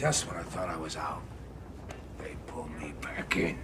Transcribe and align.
Just 0.00 0.26
when 0.26 0.38
I 0.38 0.42
thought 0.44 0.70
I 0.70 0.78
was 0.78 0.96
out, 0.96 1.20
they 2.16 2.34
pulled 2.46 2.70
me 2.80 2.94
back 3.02 3.36
in. 3.36 3.58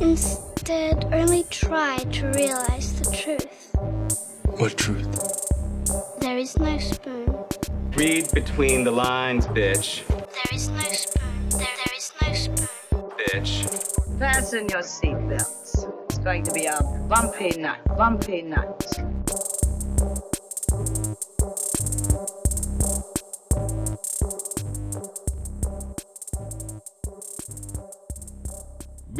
Instead, 0.00 1.08
only 1.12 1.44
try 1.44 1.98
to 1.98 2.26
realize 2.32 2.98
the 2.98 3.14
truth. 3.14 3.70
What 4.58 4.76
truth? 4.76 5.06
There 6.18 6.38
is 6.38 6.58
no 6.58 6.76
spoon. 6.78 7.36
Read 7.92 8.28
between 8.32 8.82
the 8.82 8.90
lines, 8.90 9.46
bitch. 9.46 10.04
There 10.08 10.52
is 10.52 10.70
no 10.70 10.80
spoon. 10.80 11.50
There, 11.50 11.60
there 11.60 11.96
is 11.96 12.12
no 12.20 12.32
spoon. 12.34 12.68
Bitch. 13.16 14.18
Fasten 14.18 14.68
your 14.70 14.82
seatbelts. 14.82 15.88
It's 16.06 16.18
going 16.18 16.42
to 16.42 16.52
be 16.52 16.66
a 16.66 16.82
bumpy 17.08 17.56
night, 17.60 17.84
bumpy 17.96 18.42
night. 18.42 19.09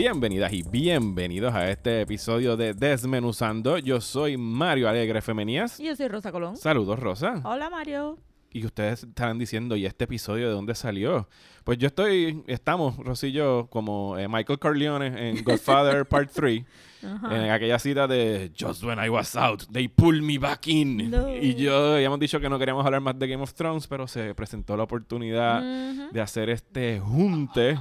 Bienvenidas 0.01 0.51
y 0.55 0.63
bienvenidos 0.63 1.53
a 1.53 1.69
este 1.69 2.01
episodio 2.01 2.57
de 2.57 2.73
Desmenuzando. 2.73 3.77
Yo 3.77 4.01
soy 4.01 4.39
Mario 4.39 4.89
Alegre 4.89 5.21
Femenías. 5.21 5.79
Y 5.79 5.85
yo 5.85 5.95
soy 5.95 6.09
Rosa 6.09 6.33
Colón. 6.33 6.57
Saludos, 6.57 6.99
Rosa. 6.99 7.43
Hola, 7.45 7.69
Mario. 7.69 8.17
Y 8.51 8.65
ustedes 8.65 9.05
estarán 9.05 9.39
diciendo, 9.39 9.77
¿y 9.77 9.85
este 9.85 10.05
episodio 10.05 10.49
de 10.49 10.55
dónde 10.55 10.75
salió? 10.75 11.29
Pues 11.65 11.77
yo 11.77 11.89
estoy, 11.89 12.43
estamos, 12.47 12.97
Rosillo, 12.97 13.67
como 13.67 14.17
eh, 14.17 14.27
Michael 14.27 14.59
Corleone 14.59 15.29
en 15.29 15.45
Godfather 15.45 16.07
Part 16.07 16.31
3, 16.33 16.65
en 17.03 17.51
aquella 17.51 17.79
cita 17.79 18.09
de 18.09 18.53
Just 18.59 18.83
when 18.83 18.99
I 18.99 19.11
was 19.11 19.37
out, 19.37 19.65
they 19.71 19.87
pulled 19.87 20.23
me 20.23 20.39
back 20.39 20.67
in. 20.67 21.11
No. 21.11 21.29
Y 21.29 21.57
yo, 21.57 21.97
habíamos 21.97 22.19
dicho 22.19 22.41
que 22.41 22.49
no 22.49 22.59
queríamos 22.59 22.87
hablar 22.87 23.03
más 23.03 23.19
de 23.19 23.29
Game 23.29 23.43
of 23.43 23.53
Thrones, 23.53 23.87
pero 23.87 24.09
se 24.09 24.35
presentó 24.35 24.79
la 24.79 24.85
oportunidad 24.85 26.11
de 26.11 26.21
hacer 26.23 26.49
este 26.49 27.01
junte 27.01 27.79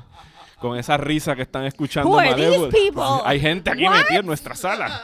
con 0.60 0.78
esa 0.78 0.98
risa 0.98 1.36
que 1.36 1.42
están 1.44 1.66
escuchando. 1.66 2.10
Who 2.10 2.20
are 2.20 2.34
these 2.36 2.48
Malévola. 2.48 2.72
people? 2.72 3.22
Hay 3.26 3.40
gente 3.40 3.70
aquí 3.70 3.88
metida 3.88 4.20
en 4.20 4.26
nuestra 4.26 4.56
sala. 4.56 5.02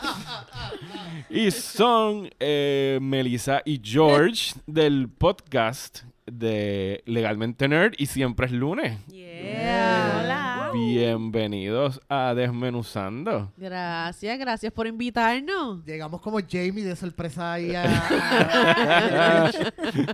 y 1.29 1.51
son 1.51 2.29
eh, 2.39 2.99
Melissa 3.01 3.61
y 3.65 3.81
George 3.83 4.53
del 4.67 5.09
podcast 5.09 6.03
de 6.25 7.03
Legalmente 7.05 7.67
Nerd 7.67 7.93
y 7.97 8.07
siempre 8.07 8.47
es 8.47 8.51
lunes. 8.51 8.97
Yeah. 9.07 10.21
Hola. 10.23 10.71
Bienvenidos 10.99 11.99
a 12.07 12.33
Desmenuzando. 12.33 13.51
Gracias, 13.57 14.39
gracias 14.39 14.71
por 14.71 14.87
invitarnos. 14.87 15.83
Llegamos 15.85 16.21
como 16.21 16.39
Jamie 16.39 16.85
de 16.85 16.95
sorpresa 16.95 17.51
ahí 17.51 17.75
a... 17.75 19.51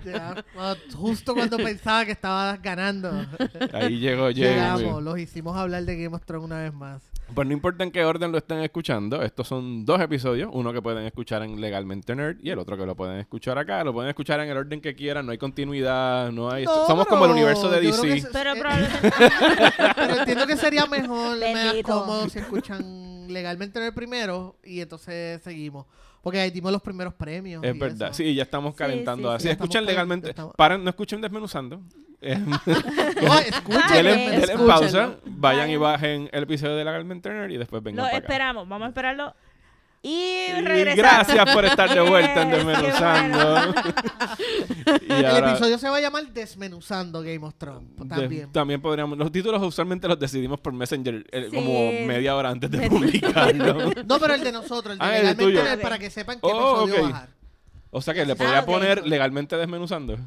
Llegamos 0.04 0.42
justo 0.96 1.34
cuando 1.34 1.56
pensaba 1.58 2.04
que 2.04 2.10
estaba 2.10 2.56
ganando. 2.56 3.12
Ahí 3.72 4.00
llegó 4.00 4.30
Llegamos, 4.32 4.82
Jamie. 4.82 5.00
los 5.02 5.18
hicimos 5.20 5.56
hablar 5.56 5.84
de 5.84 6.02
Game 6.02 6.16
of 6.16 6.24
Thrones 6.24 6.46
una 6.46 6.58
vez 6.58 6.74
más. 6.74 7.00
Pues 7.32 7.46
no 7.46 7.54
importa 7.54 7.82
en 7.84 7.90
qué 7.90 8.04
orden 8.04 8.30
lo 8.30 8.36
estén 8.36 8.58
escuchando, 8.58 9.22
estos 9.22 9.48
son 9.48 9.86
dos 9.86 9.98
episodios, 10.02 10.50
uno 10.52 10.70
que 10.70 10.82
pueden 10.82 11.06
escuchar 11.06 11.42
en 11.42 11.58
Legalmente 11.62 12.14
Nerd 12.14 12.36
y 12.42 12.50
el 12.50 12.58
otro 12.58 12.76
que 12.76 12.84
lo 12.84 12.94
pueden 12.94 13.20
escuchar 13.20 13.56
acá, 13.56 13.82
lo 13.84 13.94
pueden 13.94 14.10
escuchar 14.10 14.40
en 14.40 14.50
el 14.50 14.56
orden 14.58 14.82
que 14.82 14.94
quieran, 14.94 15.24
no 15.24 15.32
hay 15.32 15.38
continuidad, 15.38 16.30
no 16.30 16.50
hay... 16.50 16.64
No, 16.66 16.86
somos 16.86 17.06
como 17.06 17.24
el 17.24 17.30
universo 17.30 17.70
de 17.70 17.80
DC. 17.80 18.16
es- 18.18 18.28
Pero 18.30 18.52
eh, 18.52 18.58
probablemente. 18.60 19.12
Pero 19.96 20.14
entiendo 20.18 20.46
que 20.46 20.56
sería 20.80 20.86
mejor, 20.86 21.38
me 21.38 21.52
da 21.54 21.64
Bendito. 21.66 21.88
cómodo 22.00 22.28
si 22.28 22.38
escuchan 22.38 23.26
legalmente 23.32 23.78
en 23.78 23.86
el 23.86 23.94
primero 23.94 24.56
y 24.64 24.80
entonces 24.80 25.42
seguimos. 25.42 25.86
Porque 26.22 26.38
ahí 26.38 26.50
dimos 26.50 26.70
los 26.70 26.80
primeros 26.82 27.14
premios. 27.14 27.64
Es 27.64 27.74
y 27.74 27.78
verdad, 27.78 28.08
eso. 28.08 28.18
sí, 28.18 28.34
ya 28.34 28.44
estamos 28.44 28.74
calentando. 28.76 29.28
sí, 29.30 29.34
así 29.34 29.42
sí. 29.42 29.48
Ya 29.48 29.52
escuchan 29.52 29.84
legalmente, 29.84 30.30
estamos- 30.30 30.54
paren, 30.56 30.84
no 30.84 30.90
escuchen 30.90 31.20
desmenuzando. 31.20 31.80
Eh, 32.24 32.38
No, 32.38 32.56
escuchen. 33.40 34.04
denle, 34.04 34.56
pausa, 34.64 35.16
vayan 35.24 35.68
y 35.70 35.76
bajen 35.76 36.30
el 36.32 36.44
episodio 36.44 36.76
de 36.76 36.84
legalmente 36.84 37.28
y 37.50 37.56
después 37.56 37.82
vengan 37.82 37.96
Lo 37.96 38.02
para 38.04 38.18
acá. 38.18 38.26
esperamos. 38.28 38.68
Vamos 38.68 38.86
a 38.86 38.88
esperarlo. 38.90 39.34
Y 40.04 40.08
Y 40.48 40.60
regresamos. 40.62 40.96
gracias 40.96 41.54
por 41.54 41.64
estar 41.64 41.88
de 41.94 42.00
vuelta 42.00 42.42
en 42.42 42.50
Desmenuzando. 42.50 43.74
y 45.08 45.12
El 45.12 45.26
ahora, 45.26 45.50
episodio 45.52 45.78
se 45.78 45.88
va 45.88 45.96
a 45.98 46.00
llamar 46.00 46.26
Desmenuzando 46.32 47.20
Game 47.22 47.38
of 47.46 47.54
Thrones. 47.56 47.88
de- 47.96 48.08
También. 48.08 48.52
también 48.52 48.82
podríamos, 48.82 49.16
los 49.16 49.30
títulos 49.30 49.62
usualmente 49.62 50.08
los 50.08 50.18
decidimos 50.18 50.58
por 50.60 50.72
Messenger 50.72 51.24
eh, 51.30 51.46
Sí. 51.50 51.56
como 51.56 51.92
media 52.06 52.34
hora 52.34 52.50
antes 52.50 52.70
de 52.70 52.80
publicarlo. 52.90 53.92
No, 54.06 54.18
pero 54.18 54.34
el 54.34 54.42
de 54.42 54.52
nosotros, 54.52 54.94
el 54.94 54.98
de 54.98 55.04
Ah, 55.04 55.16
el 55.18 55.22
legalmente 55.36 55.72
el, 55.72 55.78
para 55.80 55.98
que 55.98 56.10
sepan 56.10 56.36
qué 56.40 56.48
Oh, 56.50 56.82
episodio 56.84 57.04
ok. 57.06 57.10
bajar. 57.12 57.28
o 57.90 58.02
sea 58.02 58.14
que 58.14 58.26
le 58.26 58.34
podría 58.34 58.60
ok. 58.60 58.66
poner 58.66 59.06
legalmente 59.06 59.56
desmenuzando. 59.56 60.18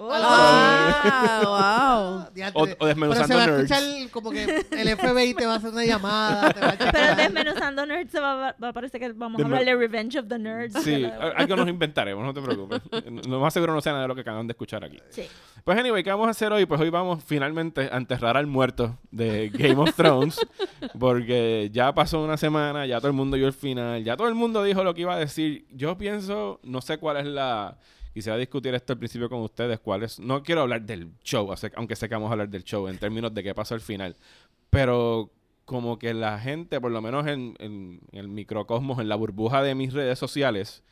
Oh. 0.00 0.10
Ah, 0.12 1.40
wow. 1.44 2.28
O- 2.54 2.68
o 2.78 2.86
desmenuzando 2.86 3.26
Pero 3.26 3.26
se 3.26 3.34
va 3.34 3.46
nerds. 3.46 3.72
a 3.72 3.78
escuchar 3.78 4.10
como 4.12 4.30
que 4.30 4.44
el 4.70 4.96
FBI 4.96 5.34
te 5.34 5.44
va 5.44 5.54
a 5.54 5.56
hacer 5.56 5.70
una 5.70 5.84
llamada. 5.84 6.52
Te 6.52 6.60
va 6.60 6.68
a 6.68 6.76
Pero 6.92 7.16
desmenuzando 7.16 7.84
nerds 7.84 8.12
se 8.12 8.20
va, 8.20 8.54
va 8.62 8.68
a 8.68 8.72
parecer 8.72 9.00
que 9.00 9.12
vamos 9.12 9.40
a 9.40 9.44
hablar 9.44 9.64
de 9.64 9.74
Revenge 9.74 10.18
of 10.20 10.28
the 10.28 10.38
Nerds. 10.38 10.82
Sí, 10.84 11.04
algo 11.36 11.56
nos 11.56 11.68
inventaremos, 11.68 12.24
no 12.24 12.32
te 12.32 12.40
preocupes. 12.40 12.80
Lo 13.26 13.40
más 13.40 13.52
seguro 13.52 13.74
no 13.74 13.80
sea 13.80 13.92
nada 13.92 14.02
de 14.02 14.08
lo 14.08 14.14
que 14.14 14.20
acaban 14.20 14.46
de 14.46 14.52
escuchar 14.52 14.84
aquí. 14.84 14.98
Sí. 15.10 15.24
Pues 15.64 15.76
anyway, 15.76 16.02
¿qué 16.04 16.10
vamos 16.10 16.28
a 16.28 16.30
hacer 16.30 16.52
hoy? 16.52 16.64
Pues 16.64 16.80
hoy 16.80 16.90
vamos 16.90 17.22
finalmente 17.24 17.90
a 17.92 17.96
enterrar 17.96 18.36
al 18.36 18.46
muerto 18.46 18.96
de 19.10 19.50
Game 19.52 19.76
of 19.76 19.94
Thrones. 19.96 20.38
porque 20.98 21.70
ya 21.72 21.92
pasó 21.92 22.22
una 22.22 22.36
semana, 22.36 22.86
ya 22.86 22.98
todo 22.98 23.08
el 23.08 23.14
mundo 23.14 23.36
vio 23.36 23.46
el 23.46 23.52
final, 23.52 24.02
ya 24.04 24.16
todo 24.16 24.28
el 24.28 24.34
mundo 24.34 24.62
dijo 24.62 24.84
lo 24.84 24.94
que 24.94 25.02
iba 25.02 25.14
a 25.14 25.18
decir. 25.18 25.66
Yo 25.70 25.98
pienso, 25.98 26.60
no 26.62 26.80
sé 26.80 26.98
cuál 26.98 27.16
es 27.18 27.26
la... 27.26 27.78
Quisiera 28.18 28.36
discutir 28.36 28.74
esto 28.74 28.94
al 28.94 28.98
principio 28.98 29.28
con 29.28 29.38
ustedes, 29.42 29.78
cuál 29.78 30.02
es... 30.02 30.18
No 30.18 30.42
quiero 30.42 30.62
hablar 30.62 30.82
del 30.82 31.12
show, 31.22 31.54
aunque 31.76 31.94
sé 31.94 32.08
que 32.08 32.16
vamos 32.16 32.30
a 32.30 32.32
hablar 32.32 32.48
del 32.48 32.64
show 32.64 32.88
en 32.88 32.98
términos 32.98 33.32
de 33.32 33.44
qué 33.44 33.54
pasó 33.54 33.74
al 33.76 33.80
final. 33.80 34.16
Pero 34.70 35.30
como 35.64 36.00
que 36.00 36.12
la 36.14 36.36
gente, 36.40 36.80
por 36.80 36.90
lo 36.90 37.00
menos 37.00 37.28
en, 37.28 37.54
en- 37.60 38.00
en 38.10 38.18
el 38.18 38.26
microcosmos, 38.26 38.98
en 38.98 39.08
la 39.08 39.14
burbuja 39.14 39.62
de 39.62 39.76
mis 39.76 39.92
redes 39.92 40.18
sociales, 40.18 40.82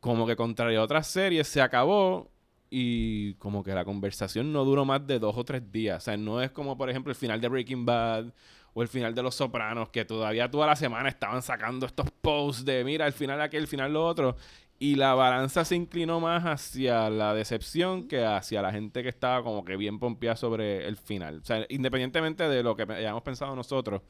como 0.00 0.26
que 0.26 0.36
contrario 0.36 0.78
a 0.82 0.84
otras 0.84 1.06
series, 1.06 1.48
se 1.48 1.62
acabó 1.62 2.30
y 2.68 3.32
como 3.36 3.64
que 3.64 3.72
la 3.72 3.86
conversación 3.86 4.52
no 4.52 4.62
duró 4.66 4.84
más 4.84 5.06
de 5.06 5.18
dos 5.18 5.38
o 5.38 5.44
tres 5.44 5.72
días. 5.72 6.02
O 6.02 6.04
sea, 6.04 6.18
no 6.18 6.42
es 6.42 6.50
como, 6.50 6.76
por 6.76 6.90
ejemplo, 6.90 7.10
el 7.10 7.16
final 7.16 7.40
de 7.40 7.48
Breaking 7.48 7.86
Bad 7.86 8.26
o 8.74 8.82
el 8.82 8.88
final 8.88 9.14
de 9.14 9.22
Los 9.22 9.36
Sopranos, 9.36 9.88
que 9.88 10.04
todavía 10.04 10.50
toda 10.50 10.66
la 10.66 10.76
semana 10.76 11.08
estaban 11.08 11.40
sacando 11.40 11.86
estos 11.86 12.10
posts 12.20 12.62
de, 12.66 12.84
mira, 12.84 13.06
el 13.06 13.14
final 13.14 13.40
aquel, 13.40 13.62
el 13.62 13.68
final 13.68 13.94
lo 13.94 14.04
otro. 14.06 14.36
Y 14.78 14.96
la 14.96 15.14
balanza 15.14 15.64
se 15.64 15.74
inclinó 15.74 16.20
más 16.20 16.44
hacia 16.44 17.08
la 17.08 17.32
decepción 17.32 18.08
que 18.08 18.24
hacia 18.24 18.60
la 18.60 18.72
gente 18.72 19.02
que 19.02 19.08
estaba 19.08 19.42
como 19.42 19.64
que 19.64 19.76
bien 19.76 19.98
pompeada 19.98 20.36
sobre 20.36 20.86
el 20.86 20.96
final. 20.98 21.40
O 21.40 21.44
sea, 21.44 21.64
independientemente 21.70 22.46
de 22.46 22.62
lo 22.62 22.76
que 22.76 22.82
hayamos 22.82 23.22
pensado 23.22 23.56
nosotros, 23.56 24.02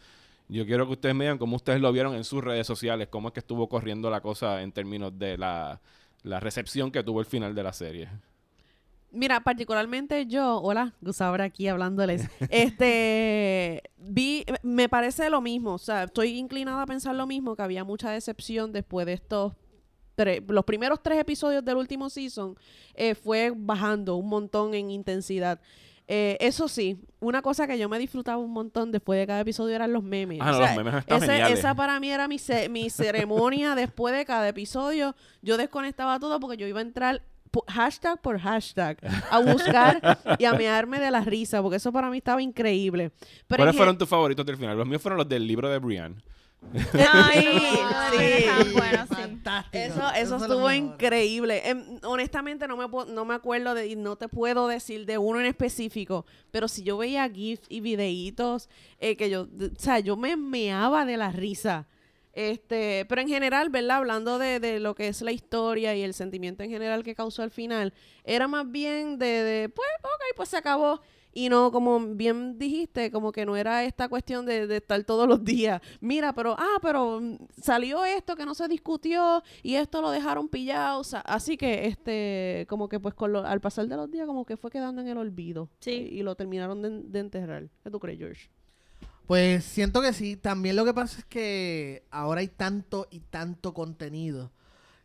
yo 0.49 0.67
quiero 0.67 0.87
que 0.87 0.93
ustedes 0.93 1.15
me 1.15 1.25
digan 1.25 1.39
cómo 1.39 1.57
ustedes 1.57 1.81
lo 1.81 1.93
vieron 1.93 2.15
en 2.17 2.25
sus 2.25 2.43
redes 2.43 2.67
sociales, 2.67 3.09
cómo 3.09 3.29
es 3.29 3.35
que 3.35 3.41
estuvo 3.41 3.69
corriendo 3.69 4.11
la 4.11 4.21
cosa 4.21 4.63
en 4.63 4.73
términos 4.73 5.17
de 5.17 5.39
la, 5.39 5.81
la 6.23 6.41
recepción 6.41 6.91
que 6.91 7.05
tuvo 7.05 7.21
el 7.21 7.27
final 7.27 7.55
de 7.55 7.63
la 7.63 7.73
serie. 7.73 8.09
Mira, 9.13 9.41
particularmente 9.41 10.27
yo, 10.27 10.61
hola, 10.61 10.95
Gusabra 11.01 11.45
aquí 11.45 11.69
hablándoles. 11.69 12.29
Este, 12.51 13.83
vi, 13.97 14.45
me 14.63 14.89
parece 14.89 15.31
lo 15.31 15.41
mismo, 15.41 15.75
o 15.75 15.79
sea, 15.79 16.05
estoy 16.05 16.39
inclinada 16.39 16.83
a 16.83 16.87
pensar 16.87 17.15
lo 17.15 17.27
mismo, 17.27 17.57
que 17.57 17.63
había 17.63 17.85
mucha 17.85 18.11
decepción 18.11 18.73
después 18.73 19.07
de 19.07 19.15
estos 19.15 19.53
tres, 20.17 20.43
los 20.49 20.65
primeros 20.65 21.01
tres 21.03 21.19
episodios 21.21 21.65
del 21.65 21.77
último 21.77 22.11
season, 22.11 22.57
eh, 22.95 23.15
fue 23.15 23.53
bajando 23.55 24.17
un 24.17 24.29
montón 24.29 24.75
en 24.75 24.91
intensidad. 24.91 25.61
Eh, 26.09 26.37
eso 26.41 26.69
sí, 26.69 26.99
una 27.19 27.43
cosa 27.43 27.67
que 27.67 27.79
yo 27.79 27.89
me 27.89 27.99
disfrutaba 27.99 28.39
un 28.39 28.53
montón 28.53 28.93
después 28.93 29.19
de 29.19 29.27
cada 29.27 29.41
episodio 29.41 29.75
eran 29.75 29.93
los 29.93 30.03
memes. 30.05 30.39
Ah, 30.41 30.53
no, 30.53 30.57
O 30.57 30.61
sea, 30.61 30.75
los 30.75 30.85
memes 30.85 31.01
están 31.01 31.23
ese- 31.23 31.53
esa 31.53 31.75
para 31.75 31.99
mí 32.01 32.11
era 32.11 32.29
mi, 32.29 32.39
ce- 32.39 32.69
mi 32.69 32.89
ceremonia 32.91 33.75
después 33.75 34.15
de 34.17 34.25
cada 34.25 34.49
episodio. 34.49 35.15
Yo 35.43 35.57
desconectaba 35.57 36.19
todo 36.21 36.39
porque 36.41 36.57
yo 36.57 36.67
iba 36.67 36.79
a 36.79 36.83
entrar 36.83 37.23
hashtag 37.69 38.21
por 38.21 38.39
hashtag 38.39 38.99
a 39.31 39.39
buscar 39.41 40.19
y 40.39 40.45
a 40.45 40.53
mearme 40.53 41.01
de 41.01 41.11
la 41.11 41.21
risa 41.23 41.63
porque 41.63 41.77
eso 41.79 41.91
para 41.91 42.11
mí 42.11 42.19
estaba 42.19 42.41
increíble. 42.43 43.11
Pero 43.49 43.61
¿Cuáles 43.63 43.77
fueron 43.77 43.97
tus 43.99 44.09
favoritos 44.09 44.45
del 44.47 44.57
final? 44.59 44.77
Los 44.77 44.87
míos 44.87 45.01
fueron 45.03 45.17
los 45.17 45.29
del 45.29 45.47
libro 45.47 45.69
de 45.71 45.79
Brian. 45.79 46.23
Ay, 46.95 47.61
sí. 48.19 48.47
Fantástico. 49.09 49.79
Eso, 49.79 50.11
eso 50.17 50.37
estuvo 50.37 50.71
increíble. 50.73 51.69
Em, 51.69 51.99
honestamente 52.05 52.67
no 52.67 52.77
me, 52.77 52.87
no 53.13 53.25
me 53.25 53.35
acuerdo 53.35 53.75
de, 53.75 53.89
y 53.89 53.97
no 53.97 54.17
te 54.17 54.29
puedo 54.29 54.69
decir 54.69 55.07
de 55.07 55.19
uno 55.19 55.41
en 55.41 55.47
específico, 55.47 56.27
pero 56.51 56.69
si 56.69 56.83
yo 56.83 56.97
veía 56.99 57.29
GIFs 57.29 57.67
y 57.69 57.81
videitos, 57.81 58.69
eh, 58.99 59.17
que 59.17 59.31
yo, 59.31 59.43
o 59.43 59.79
sea, 59.81 60.01
yo 60.01 60.17
me 60.17 60.37
meaba 60.37 61.05
de 61.05 61.17
la 61.17 61.31
risa. 61.31 61.87
Este, 62.33 63.07
pero 63.09 63.23
en 63.23 63.29
general, 63.29 63.71
¿verdad? 63.71 63.97
Hablando 63.99 64.39
de, 64.39 64.61
de 64.61 64.79
lo 64.79 64.95
que 64.95 65.09
es 65.09 65.23
la 65.23 65.33
historia 65.33 65.95
y 65.95 66.03
el 66.03 66.13
sentimiento 66.13 66.63
en 66.63 66.71
general 66.71 67.03
que 67.03 67.15
causó 67.15 67.43
al 67.43 67.51
final, 67.51 67.95
era 68.25 68.47
más 68.47 68.71
bien 68.71 69.19
de, 69.19 69.27
de, 69.27 69.69
pues, 69.71 69.89
ok, 70.03 70.37
pues 70.37 70.51
se 70.51 70.59
acabó. 70.59 71.01
Y 71.39 71.51
no, 71.51 71.71
como 71.71 72.01
bien 72.01 72.59
dijiste, 72.59 73.11
como 73.11 73.31
que 73.31 73.45
no 73.45 73.57
era 73.57 73.85
esta 73.85 74.09
cuestión 74.09 74.47
de, 74.47 74.67
de 74.67 74.77
estar 74.79 75.05
todos 75.05 75.29
los 75.29 75.45
días. 75.45 75.83
Mira, 76.01 76.33
pero, 76.33 76.57
ah, 76.59 76.79
pero 76.81 77.21
mm, 77.21 77.37
salió 77.61 78.07
esto 78.07 78.37
que 78.37 78.47
no 78.47 78.55
se 78.55 78.69
discutió 78.69 79.43
y 79.63 79.75
esto 79.75 80.01
lo 80.01 80.11
dejaron 80.11 80.49
pillado. 80.49 80.99
o 81.01 81.05
sea, 81.05 81.21
así 81.21 81.59
que, 81.59 81.89
este, 81.89 82.65
como 82.71 82.89
que 82.89 82.99
pues 83.01 83.13
con 83.15 83.33
lo- 83.35 83.45
al 83.47 83.61
pasar 83.61 83.87
de 83.87 83.97
los 83.97 84.11
días, 84.11 84.27
como 84.27 84.47
que 84.47 84.57
fue 84.57 84.71
quedando 84.71 85.03
en 85.03 85.09
el 85.09 85.19
olvido. 85.19 85.69
Sí. 85.81 86.09
Y, 86.11 86.21
y 86.21 86.23
lo 86.23 86.37
terminaron 86.37 86.81
de, 86.81 87.03
de 87.03 87.19
enterrar. 87.19 87.69
¿Qué 87.85 87.91
tú 87.91 88.01
crees, 88.01 88.19
George? 88.19 88.49
Pues 89.27 89.65
siento 89.65 90.01
que 90.01 90.13
sí. 90.15 90.37
También 90.37 90.77
lo 90.77 90.85
que 90.87 90.95
pasa 90.95 91.19
es 91.19 91.25
que 91.27 92.05
ahora 92.11 92.41
hay 92.41 92.49
tanto 92.49 93.09
y 93.11 93.21
tanto 93.21 93.75
contenido. 93.75 94.53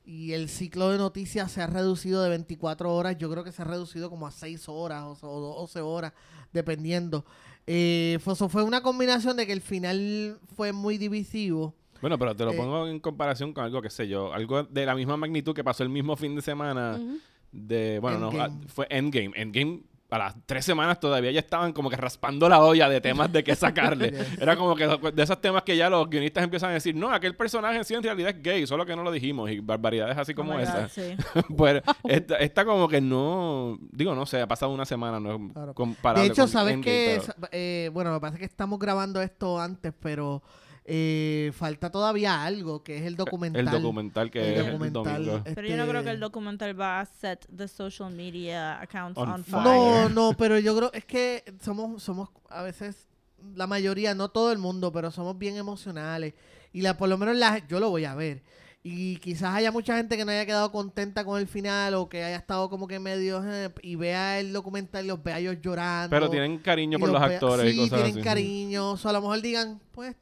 Y 0.05 0.33
el 0.33 0.49
ciclo 0.49 0.89
de 0.89 0.97
noticias 0.97 1.51
se 1.51 1.61
ha 1.61 1.67
reducido 1.67 2.23
de 2.23 2.29
24 2.29 2.93
horas. 2.93 3.17
Yo 3.17 3.29
creo 3.29 3.43
que 3.43 3.51
se 3.51 3.61
ha 3.61 3.65
reducido 3.65 4.09
como 4.09 4.25
a 4.27 4.31
6 4.31 4.67
horas 4.69 5.03
o, 5.03 5.15
o 5.27 5.59
12 5.61 5.81
horas, 5.81 6.13
dependiendo. 6.51 7.23
Eh, 7.67 8.17
fue, 8.21 8.63
una 8.63 8.81
combinación 8.81 9.37
de 9.37 9.45
que 9.45 9.53
el 9.53 9.61
final 9.61 10.39
fue 10.55 10.73
muy 10.73 10.97
divisivo. 10.97 11.75
Bueno, 12.01 12.17
pero 12.17 12.35
te 12.35 12.43
lo 12.43 12.51
Eh, 12.51 12.57
pongo 12.57 12.87
en 12.87 12.99
comparación 12.99 13.53
con 13.53 13.63
algo, 13.63 13.81
que 13.81 13.91
sé 13.91 14.07
yo, 14.07 14.33
algo 14.33 14.63
de 14.63 14.85
la 14.85 14.95
misma 14.95 15.17
magnitud 15.17 15.53
que 15.53 15.63
pasó 15.63 15.83
el 15.83 15.89
mismo 15.89 16.15
fin 16.15 16.35
de 16.35 16.41
semana 16.41 16.99
de, 17.51 17.99
bueno, 17.99 18.17
no, 18.17 18.31
Endgame. 18.31 18.53
ah, 18.63 18.67
fue 18.67 18.87
Endgame. 18.89 19.31
Endgame, 19.35 19.81
a 20.11 20.17
las 20.17 20.35
tres 20.45 20.65
semanas 20.65 20.99
todavía 20.99 21.31
ya 21.31 21.39
estaban 21.39 21.71
como 21.73 21.89
que 21.89 21.95
raspando 21.95 22.47
la 22.49 22.59
olla 22.59 22.87
de 22.89 22.99
temas 23.01 23.31
de 23.31 23.43
qué 23.43 23.55
sacarle. 23.55 24.13
Era 24.41 24.55
como 24.57 24.75
que 24.75 24.85
de 24.85 25.23
esos 25.23 25.39
temas 25.41 25.63
que 25.63 25.75
ya 25.77 25.89
los 25.89 26.09
guionistas 26.09 26.43
empiezan 26.43 26.69
a 26.71 26.73
decir, 26.73 26.93
no, 26.95 27.09
aquel 27.11 27.35
personaje 27.35 27.77
en 27.77 27.85
sí 27.85 27.93
en 27.93 28.03
realidad 28.03 28.35
es 28.35 28.43
gay, 28.43 28.67
solo 28.67 28.85
que 28.85 28.95
no 28.95 29.03
lo 29.03 29.11
dijimos, 29.11 29.49
y 29.49 29.59
barbaridades 29.61 30.17
así 30.17 30.33
como 30.33 30.51
Oh 30.53 30.57
my 30.57 30.63
God, 30.65 30.69
esa. 30.69 30.89
sí. 30.89 31.15
pues 31.57 31.81
esta, 32.07 32.35
esta 32.37 32.65
como 32.65 32.87
que 32.89 32.99
no, 33.01 33.79
digo, 33.91 34.13
no 34.13 34.25
sé, 34.25 34.41
ha 34.41 34.47
pasado 34.47 34.71
una 34.73 34.85
semana, 34.85 35.19
no 35.19 35.33
es 35.35 35.53
Claro. 35.53 35.73
comparable 35.73 36.23
De 36.23 36.33
hecho, 36.33 36.41
con 36.43 36.49
¿sabes 36.51 36.73
Endgame, 36.73 36.83
qué? 36.93 37.21
pero- 37.37 37.49
eh, 37.53 37.89
bueno, 37.93 38.11
me 38.11 38.19
parece 38.19 38.37
que 38.39 38.45
estamos 38.45 38.77
grabando 38.79 39.21
esto 39.21 39.59
antes, 39.61 39.93
pero 39.99 40.43
eh, 40.83 41.51
falta 41.53 41.91
todavía 41.91 42.43
algo, 42.43 42.83
que 42.83 42.97
es 42.97 43.03
el 43.03 43.15
documental. 43.15 43.67
El 43.67 43.71
documental 43.71 44.31
que 44.31 44.39
El 44.39 44.45
es 44.45 44.59
el 44.59 44.65
documental, 44.65 45.25
domingo. 45.25 45.43
Pero 45.55 45.67
yo 45.67 45.77
no 45.77 45.87
creo 45.87 46.03
que 46.03 46.09
el 46.09 46.15
este, 46.15 46.25
documental 46.25 46.79
va 46.79 46.99
a 47.01 47.05
set 47.05 47.45
the 47.55 47.67
social 47.67 48.11
media 48.11 48.81
accounts 48.81 49.17
On 49.17 49.29
on, 49.29 49.43
fire. 49.43 49.63
No, 49.63 50.09
no, 50.09 50.33
pero 50.37 50.57
yo 50.57 50.75
creo, 50.75 50.91
es 50.93 51.05
que 51.05 51.43
somos, 51.61 52.01
somos 52.01 52.29
a 52.49 52.63
veces, 52.63 53.07
la 53.55 53.67
mayoría, 53.67 54.15
no 54.15 54.29
todo 54.29 54.51
el 54.51 54.57
mundo, 54.57 54.91
pero 54.91 55.11
somos 55.11 55.37
bien 55.37 55.55
emocionales. 55.55 56.33
Y 56.73 56.81
la, 56.81 56.97
por 56.97 57.09
lo 57.09 57.17
menos 57.17 57.35
la, 57.35 57.65
yo 57.67 57.79
lo 57.79 57.89
voy 57.89 58.05
a 58.05 58.15
ver. 58.15 58.41
Y 58.83 59.17
quizás 59.17 59.53
haya 59.53 59.71
mucha 59.71 59.95
gente 59.95 60.17
que 60.17 60.25
no 60.25 60.31
haya 60.31 60.47
quedado 60.47 60.71
contenta 60.71 61.23
con 61.23 61.39
el 61.39 61.45
final 61.45 61.93
o 61.93 62.09
que 62.09 62.23
haya 62.23 62.37
estado 62.37 62.67
como 62.67 62.87
que 62.87 62.97
medio 62.99 63.43
eh, 63.45 63.69
y 63.83 63.95
vea 63.95 64.39
el 64.39 64.51
documental 64.51 65.05
y 65.05 65.09
los 65.09 65.21
vea 65.21 65.37
ellos 65.37 65.57
llorando. 65.61 66.09
Pero 66.09 66.31
tienen 66.31 66.57
cariño 66.57 66.97
por 66.97 67.09
los 67.09 67.21
actores 67.21 67.71
sí, 67.71 67.77
y 67.77 67.83
cosas 67.83 67.99
tienen 67.99 68.15
así. 68.17 68.23
cariño. 68.23 68.93
O 68.93 69.07
a 69.07 69.13
lo 69.13 69.21
mejor 69.21 69.41
digan, 69.41 69.79
pues 69.91 70.15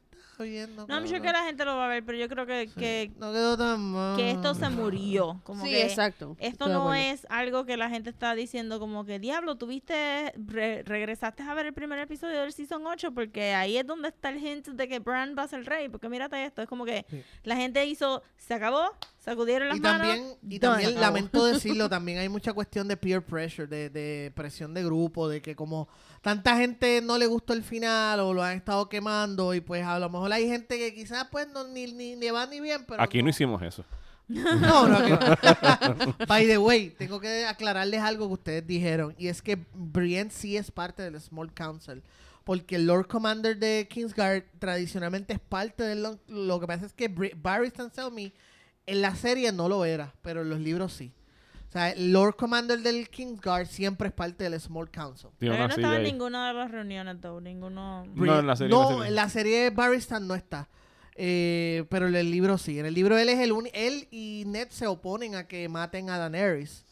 No, 0.44 1.00
sure 1.06 1.12
tan- 1.20 1.22
que 1.22 1.32
la 1.32 1.44
gente 1.44 1.64
lo 1.64 1.76
va 1.76 1.84
a 1.86 1.88
ver, 1.88 2.04
pero 2.04 2.16
yo 2.18 2.28
creo 2.28 2.46
que, 2.46 2.68
que, 2.76 3.10
no 3.18 3.32
quedó 3.32 3.56
tan 3.56 3.80
mal. 3.92 4.16
que 4.16 4.30
esto 4.30 4.54
se 4.54 4.68
murió. 4.70 5.40
Como 5.44 5.62
sí, 5.64 5.70
que 5.70 5.82
exacto. 5.82 6.36
Esto 6.38 6.66
Estoy 6.66 6.72
no 6.72 6.94
es 6.94 7.26
algo 7.30 7.64
que 7.66 7.76
la 7.76 7.88
gente 7.90 8.10
está 8.10 8.34
diciendo 8.34 8.78
como 8.80 9.04
que, 9.04 9.18
diablo, 9.18 9.56
tuviste, 9.56 10.32
re- 10.36 10.82
regresaste 10.84 11.42
a 11.42 11.54
ver 11.54 11.66
el 11.66 11.72
primer 11.74 11.98
episodio 11.98 12.40
del 12.40 12.52
Season 12.52 12.86
8 12.86 13.12
porque 13.12 13.54
ahí 13.54 13.76
es 13.76 13.86
donde 13.86 14.08
está 14.08 14.30
el 14.30 14.38
hint 14.44 14.68
de 14.68 14.88
que 14.88 14.98
Bran 14.98 15.34
va 15.38 15.42
a 15.44 15.48
ser 15.48 15.64
rey, 15.64 15.88
porque 15.88 16.08
mírate 16.08 16.44
esto, 16.44 16.62
es 16.62 16.68
como 16.68 16.84
que 16.84 17.04
Sí. 17.10 17.22
la 17.44 17.56
gente 17.56 17.84
hizo, 17.86 18.22
se 18.36 18.54
acabó, 18.54 18.92
sacudieron 19.20 19.68
las 19.68 19.76
y 19.76 19.80
manos. 19.80 20.06
también, 20.08 20.36
y 20.48 20.58
también 20.58 21.00
lamento 21.00 21.44
decirlo, 21.46 21.88
también 21.88 22.18
hay 22.18 22.28
mucha 22.28 22.52
cuestión 22.52 22.88
de 22.88 22.96
peer 22.96 23.24
pressure, 23.24 23.68
de, 23.68 23.88
de 23.90 24.32
presión 24.34 24.74
de 24.74 24.82
grupo, 24.84 25.28
de 25.28 25.40
que 25.40 25.54
como 25.54 25.88
tanta 26.22 26.56
gente 26.56 27.00
no 27.02 27.16
le 27.18 27.26
gustó 27.26 27.52
el 27.52 27.62
final 27.62 28.20
o 28.20 28.34
lo 28.34 28.42
han 28.42 28.56
estado 28.56 28.88
quemando 28.88 29.54
y 29.54 29.60
pues 29.60 29.84
a 29.84 29.98
lo 29.98 30.08
mejor 30.10 30.32
hay 30.32 30.48
gente 30.48 30.76
que 30.78 30.94
quizás 30.94 31.28
pues 31.30 31.46
no, 31.48 31.68
ni, 31.68 31.86
ni, 31.92 32.16
ni 32.16 32.30
va 32.30 32.46
ni 32.46 32.60
bien, 32.60 32.84
pero 32.88 33.02
Aquí 33.02 33.22
no 33.22 33.30
hicimos 33.30 33.62
eso. 33.62 33.84
no, 34.30 34.86
no, 34.88 35.00
no. 35.08 35.18
By 36.28 36.46
the 36.46 36.56
way, 36.58 36.90
tengo 36.90 37.18
que 37.20 37.44
aclararles 37.46 38.00
algo 38.00 38.28
que 38.28 38.34
ustedes 38.34 38.66
dijeron. 38.66 39.12
Y 39.18 39.26
es 39.26 39.42
que 39.42 39.58
Brienne 39.74 40.30
sí 40.30 40.56
es 40.56 40.70
parte 40.70 41.02
del 41.02 41.20
Small 41.20 41.52
Council. 41.52 42.02
Porque 42.44 42.76
el 42.76 42.86
Lord 42.86 43.08
Commander 43.08 43.58
de 43.58 43.88
Kingsguard 43.90 44.44
tradicionalmente 44.60 45.32
es 45.32 45.40
parte 45.40 45.82
del... 45.82 46.02
Lo, 46.04 46.18
lo 46.28 46.60
que 46.60 46.66
pasa 46.68 46.86
es 46.86 46.92
que 46.92 47.12
Bri- 47.12 47.34
Barry 47.40 47.70
Stanselmi 47.70 48.32
en 48.90 49.02
la 49.02 49.14
serie 49.14 49.52
no 49.52 49.68
lo 49.68 49.84
era, 49.84 50.14
pero 50.22 50.42
en 50.42 50.50
los 50.50 50.60
libros 50.60 50.92
sí. 50.92 51.12
O 51.68 51.72
sea, 51.72 51.90
el 51.90 52.12
Lord 52.12 52.34
Commander 52.34 52.80
del 52.80 53.08
Kingsguard 53.08 53.66
siempre 53.66 54.08
es 54.08 54.14
parte 54.14 54.42
del 54.50 54.60
Small 54.60 54.90
Council. 54.90 55.30
Pero 55.38 55.56
no 55.56 55.66
estaba 55.66 55.96
en 55.98 56.02
ninguna 56.02 56.48
de 56.48 56.54
las 56.54 56.70
reuniones, 56.70 57.20
though, 57.20 57.40
ninguno... 57.40 58.04
No, 58.12 58.40
en 58.40 58.46
la 58.46 58.56
serie, 58.56 58.70
No, 58.74 58.88
serie. 58.88 59.06
en 59.06 59.14
la 59.14 59.28
serie 59.28 59.70
Barry 59.70 59.98
Stan 59.98 60.26
no 60.26 60.34
está. 60.34 60.68
Eh, 61.14 61.84
pero 61.88 62.08
en 62.08 62.16
el 62.16 62.30
libro 62.30 62.58
sí. 62.58 62.78
En 62.80 62.86
el 62.86 62.94
libro 62.94 63.16
él 63.18 63.28
es 63.28 63.38
el 63.38 63.52
único. 63.52 63.76
Él 63.76 64.08
y 64.10 64.44
Ned 64.46 64.68
se 64.70 64.86
oponen 64.86 65.34
a 65.34 65.46
que 65.46 65.68
maten 65.68 66.10
a 66.10 66.18
Daenerys. 66.18 66.84